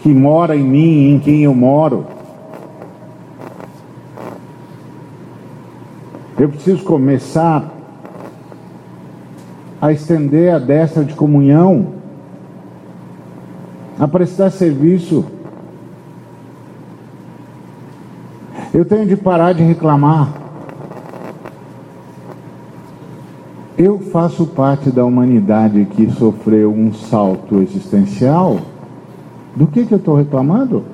que 0.00 0.10
mora 0.10 0.54
em 0.54 0.62
mim 0.62 1.14
em 1.14 1.18
quem 1.18 1.44
eu 1.44 1.54
moro. 1.54 2.04
Eu 6.38 6.50
preciso 6.50 6.84
começar 6.84 7.72
a 9.80 9.92
estender 9.92 10.54
a 10.54 10.58
destra 10.58 11.04
de 11.04 11.14
comunhão, 11.14 11.94
a 13.98 14.06
prestar 14.06 14.50
serviço. 14.50 15.24
Eu 18.72 18.84
tenho 18.84 19.06
de 19.06 19.16
parar 19.16 19.54
de 19.54 19.62
reclamar. 19.62 20.28
Eu 23.78 23.98
faço 23.98 24.44
parte 24.44 24.90
da 24.90 25.04
humanidade 25.04 25.86
que 25.86 26.10
sofreu 26.10 26.72
um 26.72 26.92
salto 26.92 27.62
existencial 27.62 28.58
Do 29.54 29.66
que, 29.66 29.86
que 29.86 29.94
eu 29.94 29.98
estou 29.98 30.16
reclamando? 30.16 30.84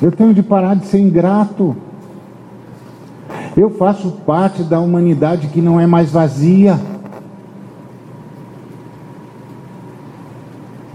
Eu 0.00 0.10
tenho 0.10 0.32
de 0.32 0.42
parar 0.42 0.74
de 0.74 0.86
ser 0.86 0.98
ingrato. 0.98 1.76
Eu 3.56 3.70
faço 3.70 4.12
parte 4.24 4.62
da 4.62 4.80
humanidade 4.80 5.48
que 5.48 5.60
não 5.60 5.78
é 5.80 5.86
mais 5.86 6.10
vazia. 6.10 6.78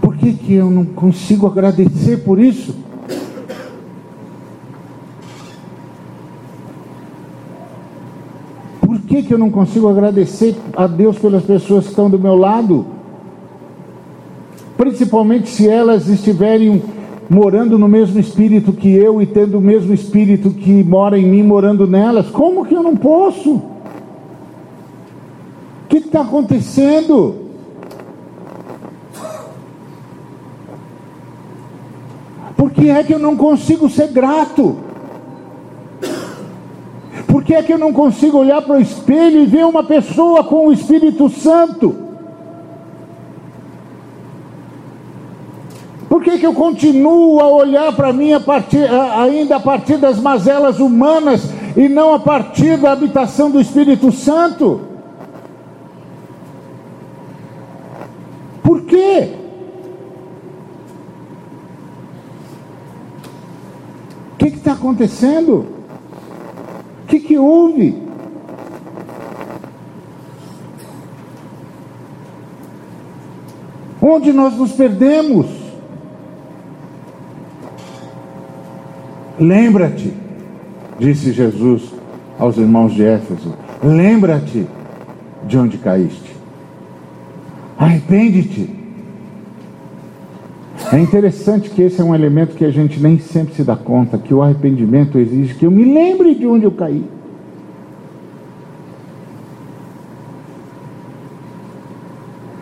Por 0.00 0.16
que, 0.16 0.32
que 0.32 0.54
eu 0.54 0.70
não 0.70 0.84
consigo 0.84 1.46
agradecer 1.46 2.24
por 2.24 2.40
isso? 2.40 2.74
Que, 9.14 9.22
que 9.22 9.34
eu 9.34 9.38
não 9.38 9.50
consigo 9.50 9.88
agradecer 9.88 10.56
a 10.76 10.88
Deus 10.88 11.18
pelas 11.18 11.44
pessoas 11.44 11.84
que 11.84 11.90
estão 11.90 12.10
do 12.10 12.18
meu 12.18 12.34
lado? 12.34 12.84
Principalmente 14.76 15.48
se 15.48 15.68
elas 15.68 16.08
estiverem 16.08 16.82
morando 17.30 17.78
no 17.78 17.86
mesmo 17.86 18.18
espírito 18.18 18.72
que 18.72 18.92
eu 18.92 19.22
e 19.22 19.26
tendo 19.26 19.58
o 19.58 19.60
mesmo 19.60 19.94
espírito 19.94 20.50
que 20.50 20.82
mora 20.82 21.16
em 21.16 21.26
mim 21.26 21.44
morando 21.44 21.86
nelas. 21.86 22.28
Como 22.28 22.66
que 22.66 22.74
eu 22.74 22.82
não 22.82 22.96
posso? 22.96 23.54
O 23.54 23.62
que 25.88 25.98
está 25.98 26.22
acontecendo? 26.22 27.36
Por 32.56 32.72
que 32.72 32.90
é 32.90 33.04
que 33.04 33.14
eu 33.14 33.18
não 33.20 33.36
consigo 33.36 33.88
ser 33.88 34.08
grato? 34.08 34.76
Por 37.44 37.48
que 37.48 37.54
é 37.56 37.62
que 37.62 37.74
eu 37.74 37.78
não 37.78 37.92
consigo 37.92 38.38
olhar 38.38 38.62
para 38.62 38.78
o 38.78 38.80
espelho 38.80 39.42
e 39.42 39.44
ver 39.44 39.66
uma 39.66 39.84
pessoa 39.84 40.42
com 40.42 40.66
o 40.66 40.72
Espírito 40.72 41.28
Santo? 41.28 41.94
Por 46.08 46.22
que, 46.22 46.38
que 46.38 46.46
eu 46.46 46.54
continuo 46.54 47.38
a 47.40 47.48
olhar 47.48 47.92
para 47.92 48.14
mim 48.14 48.32
a 48.32 48.40
partir, 48.40 48.88
ainda 48.88 49.56
a 49.56 49.60
partir 49.60 49.98
das 49.98 50.18
mazelas 50.18 50.80
humanas 50.80 51.42
e 51.76 51.86
não 51.86 52.14
a 52.14 52.18
partir 52.18 52.78
da 52.78 52.92
habitação 52.92 53.50
do 53.50 53.60
Espírito 53.60 54.10
Santo? 54.10 54.80
Por 58.62 58.86
quê? 58.86 59.34
O 64.32 64.36
que 64.38 64.46
está 64.46 64.72
acontecendo? 64.72 65.73
O 67.04 67.06
que, 67.06 67.20
que 67.20 67.38
houve? 67.38 68.02
Onde 74.00 74.32
nós 74.32 74.56
nos 74.56 74.72
perdemos? 74.72 75.46
Lembra-te, 79.38 80.12
disse 80.98 81.32
Jesus 81.32 81.92
aos 82.38 82.56
irmãos 82.56 82.94
de 82.94 83.02
Éfeso: 83.02 83.54
lembra-te 83.82 84.66
de 85.46 85.58
onde 85.58 85.76
caíste. 85.76 86.34
Arrepende-te. 87.78 88.83
É 90.92 91.00
interessante 91.00 91.70
que 91.70 91.82
esse 91.82 92.00
é 92.00 92.04
um 92.04 92.14
elemento 92.14 92.54
que 92.54 92.64
a 92.64 92.70
gente 92.70 93.00
nem 93.00 93.18
sempre 93.18 93.54
se 93.54 93.64
dá 93.64 93.76
conta, 93.76 94.18
que 94.18 94.32
o 94.32 94.42
arrependimento 94.42 95.18
exige 95.18 95.54
que 95.54 95.66
eu 95.66 95.70
me 95.70 95.84
lembre 95.84 96.34
de 96.34 96.46
onde 96.46 96.64
eu 96.64 96.72
caí. 96.72 97.04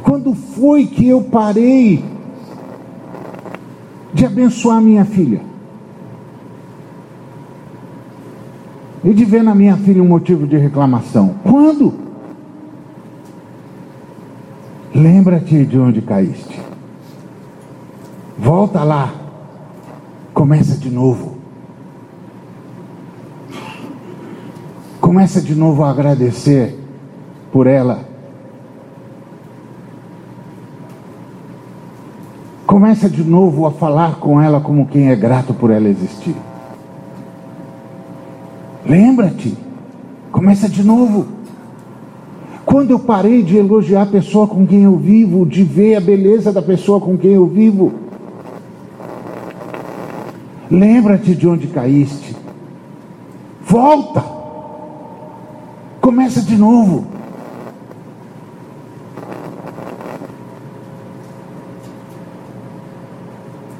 Quando 0.02 0.34
foi 0.34 0.86
que 0.86 1.08
eu 1.08 1.22
parei 1.22 2.04
de 4.14 4.24
abençoar 4.24 4.80
minha 4.80 5.04
filha? 5.04 5.52
e 9.04 9.12
de 9.12 9.24
ver 9.24 9.42
na 9.42 9.54
minha 9.54 9.76
filha 9.76 10.02
um 10.02 10.08
motivo 10.08 10.46
de 10.46 10.56
reclamação. 10.56 11.34
Quando? 11.42 11.92
Lembra-te 14.94 15.64
de 15.64 15.78
onde 15.78 16.00
caíste. 16.02 16.71
Volta 18.38 18.82
lá. 18.82 19.12
Começa 20.32 20.76
de 20.76 20.90
novo. 20.90 21.36
Começa 25.00 25.40
de 25.40 25.54
novo 25.54 25.84
a 25.84 25.90
agradecer 25.90 26.78
por 27.52 27.66
ela. 27.66 28.00
Começa 32.66 33.10
de 33.10 33.22
novo 33.22 33.66
a 33.66 33.70
falar 33.70 34.16
com 34.16 34.40
ela 34.40 34.60
como 34.60 34.86
quem 34.86 35.10
é 35.10 35.16
grato 35.16 35.52
por 35.52 35.70
ela 35.70 35.88
existir. 35.88 36.34
Lembra-te, 38.86 39.56
começa 40.30 40.68
de 40.68 40.82
novo. 40.82 41.26
Quando 42.64 42.92
eu 42.92 42.98
parei 42.98 43.42
de 43.42 43.58
elogiar 43.58 44.02
a 44.02 44.06
pessoa 44.06 44.46
com 44.46 44.66
quem 44.66 44.84
eu 44.84 44.96
vivo, 44.96 45.44
de 45.44 45.62
ver 45.62 45.96
a 45.96 46.00
beleza 46.00 46.50
da 46.50 46.62
pessoa 46.62 46.98
com 46.98 47.18
quem 47.18 47.32
eu 47.32 47.46
vivo, 47.46 48.01
lembra-te 50.72 51.34
de 51.34 51.46
onde 51.46 51.66
caíste, 51.66 52.34
volta, 53.64 54.24
começa 56.00 56.40
de 56.40 56.56
novo. 56.56 57.06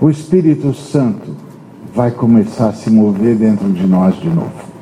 O 0.01 0.11
Espírito 0.11 0.75
Santo 0.75 1.37
vai 1.95 2.11
começar 2.11 2.69
a 2.69 2.73
se 2.73 2.91
mover 2.91 3.37
dentro 3.37 3.71
de 3.71 3.87
nós 3.87 4.17
de 4.17 4.29
novo 4.29 4.73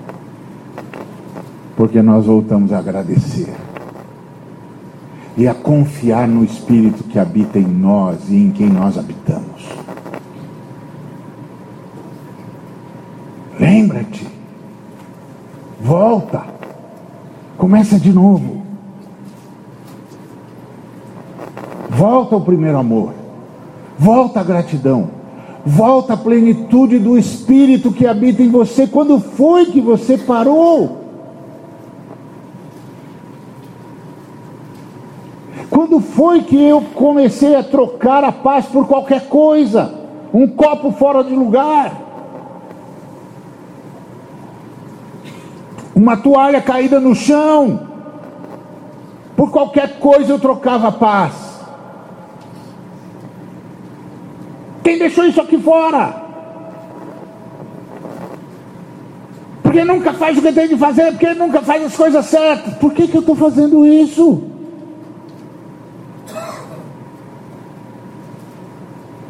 porque 1.81 2.03
nós 2.03 2.27
voltamos 2.27 2.75
a 2.75 2.79
agradecer 2.79 3.55
e 5.35 5.49
a 5.49 5.55
confiar 5.55 6.29
no 6.29 6.45
Espírito 6.45 7.05
que 7.05 7.19
habita 7.19 7.59
em 7.59 7.67
nós 7.67 8.29
e 8.29 8.37
em 8.37 8.51
quem 8.51 8.69
nós 8.69 8.99
habitamos. 8.99 9.67
Lembra-te, 13.59 14.27
volta, 15.91 16.45
começa 17.59 17.99
de 17.99 18.13
novo. 18.13 18.63
Volta 21.89 22.37
ao 22.37 22.41
primeiro 22.41 22.79
amor, 22.79 23.13
volta 23.99 24.39
à 24.39 24.45
gratidão, 24.45 25.11
volta 25.67 26.13
à 26.13 26.17
plenitude 26.17 27.01
do 27.01 27.19
Espírito 27.19 27.91
que 27.91 28.07
habita 28.07 28.41
em 28.41 28.49
você. 28.49 28.87
Quando 28.87 29.19
foi 29.19 29.67
que 29.67 29.81
você 29.81 30.17
parou? 30.17 30.99
Quando 35.69 35.99
foi 35.99 36.43
que 36.43 36.63
eu 36.63 36.83
comecei 36.95 37.57
a 37.57 37.65
trocar 37.65 38.23
a 38.23 38.31
paz 38.31 38.67
por 38.67 38.87
qualquer 38.87 39.29
coisa? 39.29 39.93
Um 40.33 40.47
copo 40.47 40.93
fora 40.93 41.25
de 41.25 41.35
lugar. 41.35 42.10
Uma 45.95 46.17
toalha 46.17 46.61
caída 46.61 47.01
no 47.01 47.15
chão. 47.15 47.89
Por 49.37 49.51
qualquer 49.51 49.99
coisa 49.99 50.33
eu 50.33 50.39
trocava 50.39 50.93
paz. 50.93 51.51
Quem 54.83 54.99
deixou 54.99 55.25
isso 55.25 55.41
aqui 55.41 55.59
fora? 55.59 56.21
Porque 59.63 59.85
nunca 59.85 60.13
faz 60.15 60.37
o 60.37 60.43
que 60.43 60.53
tem 60.53 60.69
de 60.69 60.77
fazer, 60.77 61.13
porque 61.13 61.33
nunca 61.35 61.63
faz 61.63 61.85
as 61.85 61.97
coisas 61.97 62.27
certas. 62.27 62.75
Por 62.75 62.93
que, 62.93 63.07
que 63.07 63.17
eu 63.17 63.21
estou 63.21 63.37
fazendo 63.37 63.87
isso? 63.87 64.43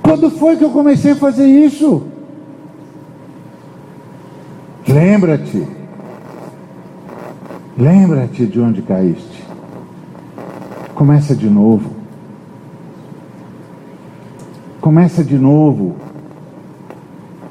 Quando 0.03 0.31
foi 0.31 0.57
que 0.57 0.65
eu 0.65 0.71
comecei 0.71 1.13
a 1.13 1.17
fazer 1.17 1.47
isso? 1.47 2.05
Lembra-te. 4.89 5.80
Lembra-te 7.81 8.45
de 8.45 8.61
onde 8.61 8.83
caíste. 8.83 9.43
Começa 10.95 11.35
de 11.35 11.49
novo. 11.49 11.91
Começa 14.83 15.25
de 15.25 15.39
novo. 15.39 15.97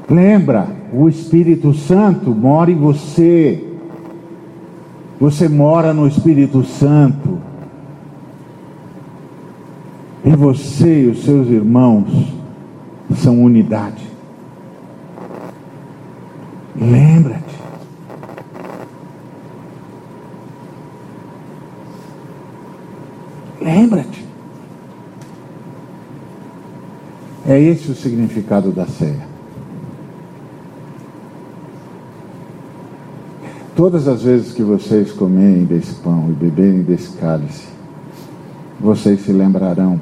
Lembra, 0.07 0.67
o 0.93 1.09
Espírito 1.09 1.73
Santo 1.73 2.29
mora 2.29 2.69
em 2.69 2.75
você. 2.75 3.75
Você 5.19 5.49
mora 5.49 5.95
no 5.95 6.07
Espírito 6.07 6.63
Santo. 6.63 7.39
E 10.23 10.29
você 10.35 11.05
e 11.05 11.07
os 11.07 11.23
seus 11.23 11.47
irmãos 11.47 12.31
são 13.15 13.43
unidade. 13.43 14.07
Lembra-te. 16.79 17.48
Lembra-te. 23.61 24.25
É 27.47 27.59
esse 27.59 27.91
o 27.91 27.95
significado 27.95 28.71
da 28.71 28.85
ceia. 28.85 29.27
Todas 33.75 34.07
as 34.07 34.23
vezes 34.23 34.53
que 34.53 34.61
vocês 34.61 35.11
comerem 35.11 35.65
desse 35.65 35.95
pão 35.95 36.29
e 36.29 36.33
beberem 36.33 36.83
desse 36.83 37.17
cálice, 37.17 37.67
vocês 38.79 39.21
se 39.21 39.31
lembrarão. 39.31 39.99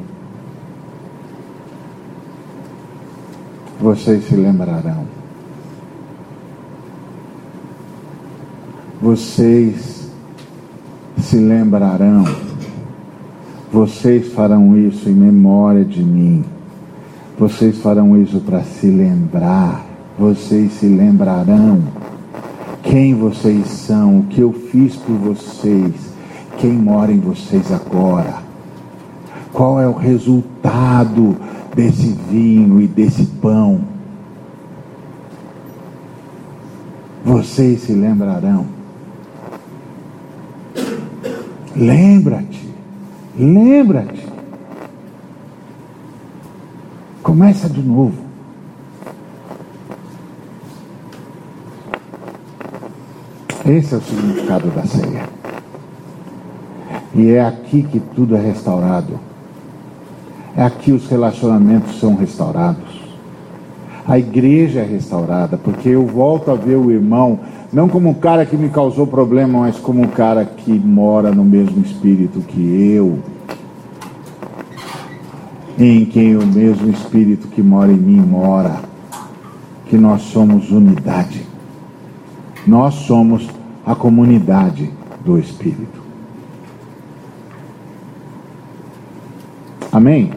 Vocês 3.79 4.25
se 4.25 4.35
lembrarão. 4.35 5.05
Vocês 8.99 10.09
se 11.19 11.37
lembrarão. 11.37 12.46
Vocês 13.71 14.33
farão 14.33 14.77
isso 14.77 15.09
em 15.09 15.13
memória 15.13 15.83
de 15.83 16.03
mim. 16.03 16.43
Vocês 17.37 17.77
farão 17.79 18.21
isso 18.21 18.39
para 18.39 18.63
se 18.63 18.87
lembrar. 18.87 19.85
Vocês 20.17 20.73
se 20.73 20.87
lembrarão 20.87 21.81
quem 22.89 23.13
vocês 23.13 23.67
são, 23.67 24.19
o 24.19 24.23
que 24.23 24.39
eu 24.39 24.53
fiz 24.53 24.95
por 24.95 25.13
vocês, 25.15 25.93
quem 26.57 26.71
mora 26.71 27.11
em 27.11 27.19
vocês 27.19 27.71
agora. 27.71 28.35
Qual 29.51 29.79
é 29.79 29.87
o 29.87 29.93
resultado 29.93 31.35
desse 31.75 32.15
vinho 32.29 32.81
e 32.81 32.87
desse 32.87 33.25
pão? 33.25 33.81
Vocês 37.25 37.81
se 37.81 37.91
lembrarão. 37.91 38.65
Lembra-te, 41.75 42.66
lembra-te. 43.37 44.27
Começa 47.21 47.69
de 47.69 47.81
novo. 47.81 48.27
Esse 53.65 53.93
é 53.93 53.97
o 53.97 54.01
significado 54.01 54.69
da 54.69 54.85
ceia. 54.85 55.27
E 57.13 57.31
é 57.31 57.45
aqui 57.45 57.83
que 57.83 57.99
tudo 57.99 58.35
é 58.35 58.39
restaurado. 58.39 59.19
É 60.55 60.63
aqui 60.63 60.91
os 60.91 61.07
relacionamentos 61.07 61.99
são 61.99 62.15
restaurados. 62.15 62.96
A 64.07 64.17
igreja 64.17 64.79
é 64.79 64.85
restaurada, 64.85 65.57
porque 65.57 65.89
eu 65.89 66.05
volto 66.05 66.49
a 66.49 66.55
ver 66.55 66.75
o 66.75 66.89
irmão 66.89 67.39
não 67.73 67.89
como 67.89 68.09
um 68.09 68.13
cara 68.13 68.45
que 68.45 68.55
me 68.55 68.69
causou 68.69 69.05
problema, 69.05 69.59
mas 69.59 69.77
como 69.77 70.01
um 70.01 70.07
cara 70.07 70.45
que 70.45 70.71
mora 70.71 71.31
no 71.31 71.43
mesmo 71.43 71.83
espírito 71.83 72.39
que 72.39 72.93
eu 72.95 73.19
em 75.77 76.05
quem 76.05 76.35
o 76.35 76.45
mesmo 76.45 76.89
Espírito 76.89 77.47
que 77.47 77.61
mora 77.61 77.91
em 77.91 77.97
mim 77.97 78.19
mora, 78.19 78.81
que 79.85 79.97
nós 79.97 80.23
somos 80.23 80.71
unidade. 80.71 81.45
Nós 82.65 82.95
somos 82.95 83.47
a 83.85 83.93
comunidade 83.95 84.91
do 85.23 85.37
Espírito. 85.37 86.01
Amém? 89.91 90.31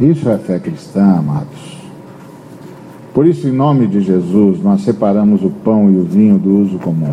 Isso 0.00 0.28
é 0.28 0.38
fé 0.38 0.58
cristã, 0.58 1.18
amados. 1.18 1.78
Por 3.14 3.26
isso, 3.26 3.46
em 3.46 3.52
nome 3.52 3.86
de 3.86 4.00
Jesus, 4.00 4.62
nós 4.62 4.82
separamos 4.82 5.44
o 5.44 5.50
pão 5.50 5.90
e 5.90 5.96
o 5.96 6.04
vinho 6.04 6.38
do 6.38 6.60
uso 6.60 6.78
comum. 6.78 7.12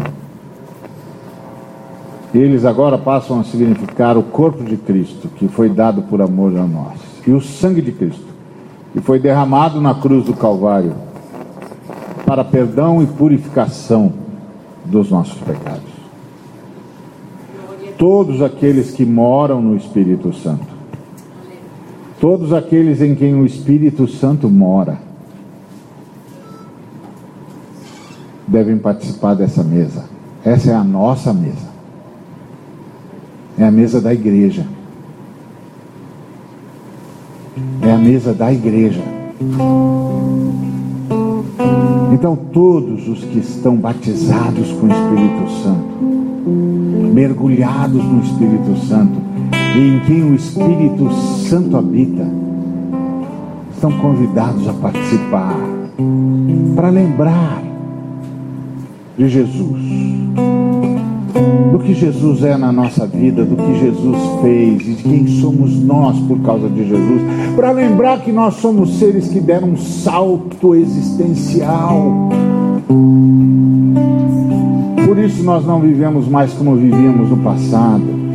Eles 2.34 2.64
agora 2.64 2.98
passam 2.98 3.40
a 3.40 3.44
significar 3.44 4.18
o 4.18 4.24
corpo 4.24 4.64
de 4.64 4.78
Cristo, 4.78 5.28
que 5.28 5.48
foi 5.48 5.68
dado 5.68 6.04
por 6.04 6.22
amor 6.22 6.56
a 6.58 6.66
nós, 6.66 7.00
e 7.26 7.32
o 7.32 7.42
sangue 7.42 7.82
de 7.82 7.92
Cristo, 7.92 8.28
que 8.94 9.02
foi 9.02 9.20
derramado 9.20 9.82
na 9.82 9.96
cruz 9.96 10.26
do 10.26 10.34
Calvário, 10.34 10.94
para 12.26 12.46
perdão 12.46 13.02
e 13.02 13.08
purificação 13.08 14.14
dos 14.86 15.10
nossos 15.10 15.40
pecados. 15.40 15.90
Todos 17.98 18.42
aqueles 18.42 18.92
que 18.92 19.06
moram 19.06 19.60
no 19.60 19.76
Espírito 19.76 20.32
Santo, 20.32 20.69
todos 22.20 22.52
aqueles 22.52 23.02
em 23.02 23.16
quem 23.16 23.34
o 23.34 23.46
Espírito 23.46 24.08
Santo 24.08 24.50
mora, 24.50 24.98
devem 28.48 28.78
participar 28.78 29.36
dessa 29.36 29.64
mesa. 29.64 30.06
Essa 30.44 30.72
é 30.72 30.76
a 30.76 30.84
nossa 30.84 31.34
mesa. 31.34 31.70
É 33.58 33.66
a 33.66 33.72
mesa 33.72 34.02
da 34.02 34.14
igreja. 34.14 34.66
É 37.82 37.92
a 37.92 37.98
mesa 37.98 38.34
da 38.34 38.52
igreja. 38.52 39.02
Então, 42.12 42.36
todos 42.36 43.08
os 43.08 43.24
que 43.24 43.40
estão 43.40 43.76
batizados 43.78 44.72
com 44.74 44.88
o 44.88 44.92
Espírito 44.92 45.50
Santo, 45.64 47.14
mergulhados 47.14 48.04
no 48.04 48.22
Espírito 48.22 48.78
Santo, 48.88 49.20
e 49.76 49.80
em 49.80 50.00
quem 50.02 50.24
o 50.24 50.36
Espírito 50.36 51.12
Santo 51.12 51.39
habita, 51.56 52.28
estão 53.74 53.92
convidados 53.92 54.68
a 54.68 54.74
participar, 54.74 55.56
para 56.76 56.90
lembrar 56.90 57.64
de 59.18 59.28
Jesus 59.28 60.00
do 61.72 61.80
que 61.80 61.94
Jesus 61.94 62.44
é 62.44 62.58
na 62.58 62.72
nossa 62.72 63.08
vida, 63.08 63.44
do 63.44 63.56
que 63.56 63.80
Jesus 63.80 64.18
fez 64.42 64.82
e 64.82 64.94
de 64.96 65.04
quem 65.04 65.28
somos 65.28 65.76
nós 65.82 66.20
por 66.20 66.40
causa 66.42 66.70
de 66.70 66.88
Jesus, 66.88 67.22
para 67.56 67.72
lembrar 67.72 68.22
que 68.22 68.32
nós 68.32 68.56
somos 68.56 68.98
seres 68.98 69.28
que 69.28 69.40
deram 69.40 69.70
um 69.70 69.78
salto 69.78 70.76
existencial. 70.76 72.30
Por 75.06 75.18
isso 75.18 75.44
nós 75.44 75.66
não 75.66 75.80
vivemos 75.80 76.28
mais 76.28 76.54
como 76.54 76.76
vivíamos 76.76 77.30
no 77.30 77.38
passado. 77.38 78.30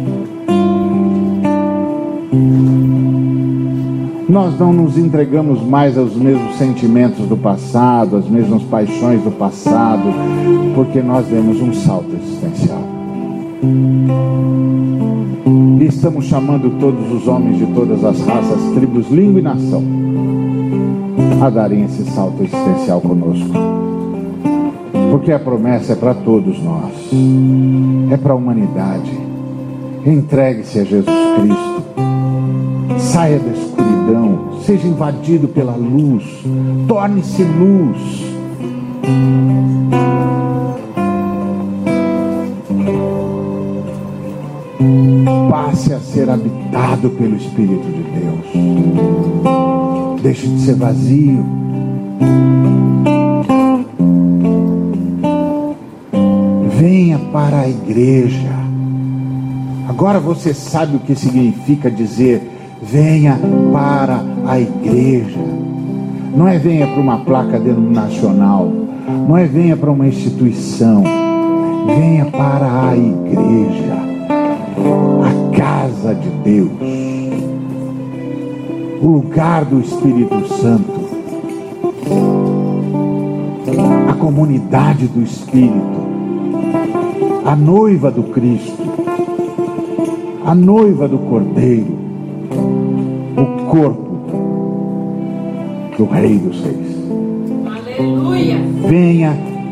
Nós 4.35 4.59
não 4.59 4.73
nos 4.73 4.99
entregamos 4.99 5.63
mais 5.63 5.97
aos 5.97 6.17
mesmos 6.17 6.57
sentimentos 6.57 7.25
do 7.29 7.37
passado, 7.37 8.17
às 8.17 8.29
mesmas 8.29 8.65
paixões 8.65 9.23
do 9.23 9.31
passado, 9.31 10.13
porque 10.75 11.01
nós 11.01 11.25
demos 11.27 11.63
um 11.63 11.73
salto 11.73 12.11
existencial. 12.17 12.83
E 15.81 15.85
estamos 15.85 16.25
chamando 16.25 16.69
todos 16.81 17.13
os 17.13 17.29
homens 17.29 17.59
de 17.59 17.67
todas 17.75 18.05
as 18.05 18.21
raças, 18.27 18.61
tribos, 18.75 19.09
língua 19.09 19.39
e 19.39 19.43
nação 19.45 19.85
a 21.41 21.49
darem 21.49 21.85
esse 21.85 22.03
salto 22.11 22.43
existencial 22.43 23.01
conosco. 23.01 23.51
Porque 25.13 25.31
a 25.31 25.39
promessa 25.39 25.93
é 25.93 25.97
para 25.97 26.13
todos 26.13 26.61
nós, 26.61 26.91
é 28.11 28.17
para 28.17 28.33
a 28.33 28.37
humanidade. 28.37 29.13
Entregue-se 30.05 30.81
a 30.81 30.85
Jesus 30.85 31.17
Cristo, 31.37 31.85
saia 32.99 33.39
da 33.39 33.53
escuridão, 33.53 33.94
seja 34.65 34.87
invadido 34.87 35.49
pela 35.49 35.77
luz, 35.77 36.25
torne-se 36.87 37.43
luz. 37.43 38.35
passe 45.51 45.93
a 45.93 46.01
ser 46.01 46.31
habitado 46.31 47.11
pelo 47.11 47.37
Espírito 47.37 47.85
de 47.85 48.03
Deus. 48.03 48.47
Deixe 50.23 50.47
de 50.47 50.61
ser 50.61 50.75
vazio. 50.77 51.45
Venha 56.79 57.19
para 57.33 57.61
a 57.61 57.69
igreja. 57.69 58.53
Agora 59.89 60.19
você 60.19 60.55
sabe 60.55 60.97
o 60.97 61.01
que 61.01 61.15
significa 61.15 61.91
dizer 61.91 62.54
venha 62.85 63.39
para 63.73 64.21
a 64.47 64.61
igreja. 64.61 65.41
Não 66.37 66.49
é 66.49 66.59
venha 66.59 66.87
para 66.87 67.01
uma 67.01 67.19
placa 67.19 67.59
denominacional, 67.59 68.71
não 69.29 69.37
é 69.37 69.47
venha 69.47 69.77
para 69.77 69.91
uma 69.91 70.07
instituição, 70.07 71.03
venha 71.87 72.27
para 72.27 72.91
a 72.91 72.97
igreja. 72.97 73.95
A 75.23 75.57
casa 75.57 76.15
de 76.15 76.29
Deus, 76.43 76.71
o 79.01 79.07
lugar 79.07 79.65
do 79.65 79.81
Espírito 79.81 80.49
Santo, 80.49 80.93
a 84.11 84.13
comunidade 84.15 85.07
do 85.07 85.23
Espírito, 85.23 86.05
a 87.45 87.55
noiva 87.55 88.11
do 88.11 88.25
Cristo, 88.25 88.83
a 90.45 90.55
noiva 90.55 91.07
do 91.07 91.19
Cordeiro, 91.19 91.94
corpo 93.71 94.15
do 95.97 96.05
Rei 96.07 96.39
dos 96.39 96.61
Reis. 96.61 96.95
Aleluia! 97.67 98.57
Venha 98.89 99.31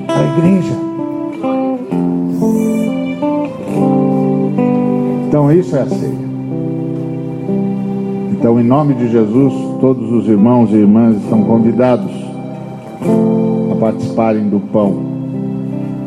à 0.09 0.39
igreja. 0.39 0.75
Então 5.29 5.51
isso 5.51 5.77
é 5.77 5.83
a 5.83 5.87
ceia. 5.87 6.23
Então, 8.43 8.61
em 8.61 8.65
nome 8.65 8.95
de 8.95 9.09
Jesus, 9.09 9.55
todos 9.81 10.11
os 10.11 10.27
irmãos 10.27 10.71
e 10.73 10.75
irmãs 10.75 11.17
estão 11.17 11.45
convidados 11.45 12.11
a 13.71 13.77
participarem 13.77 14.49
do 14.49 14.59
pão 14.59 15.01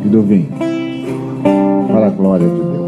e 0.03 0.09
do 0.09 0.21
vinho, 0.21 0.49
para 1.87 2.07
a 2.07 2.09
glória 2.09 2.45
de 2.45 2.55
Deus. 2.55 2.84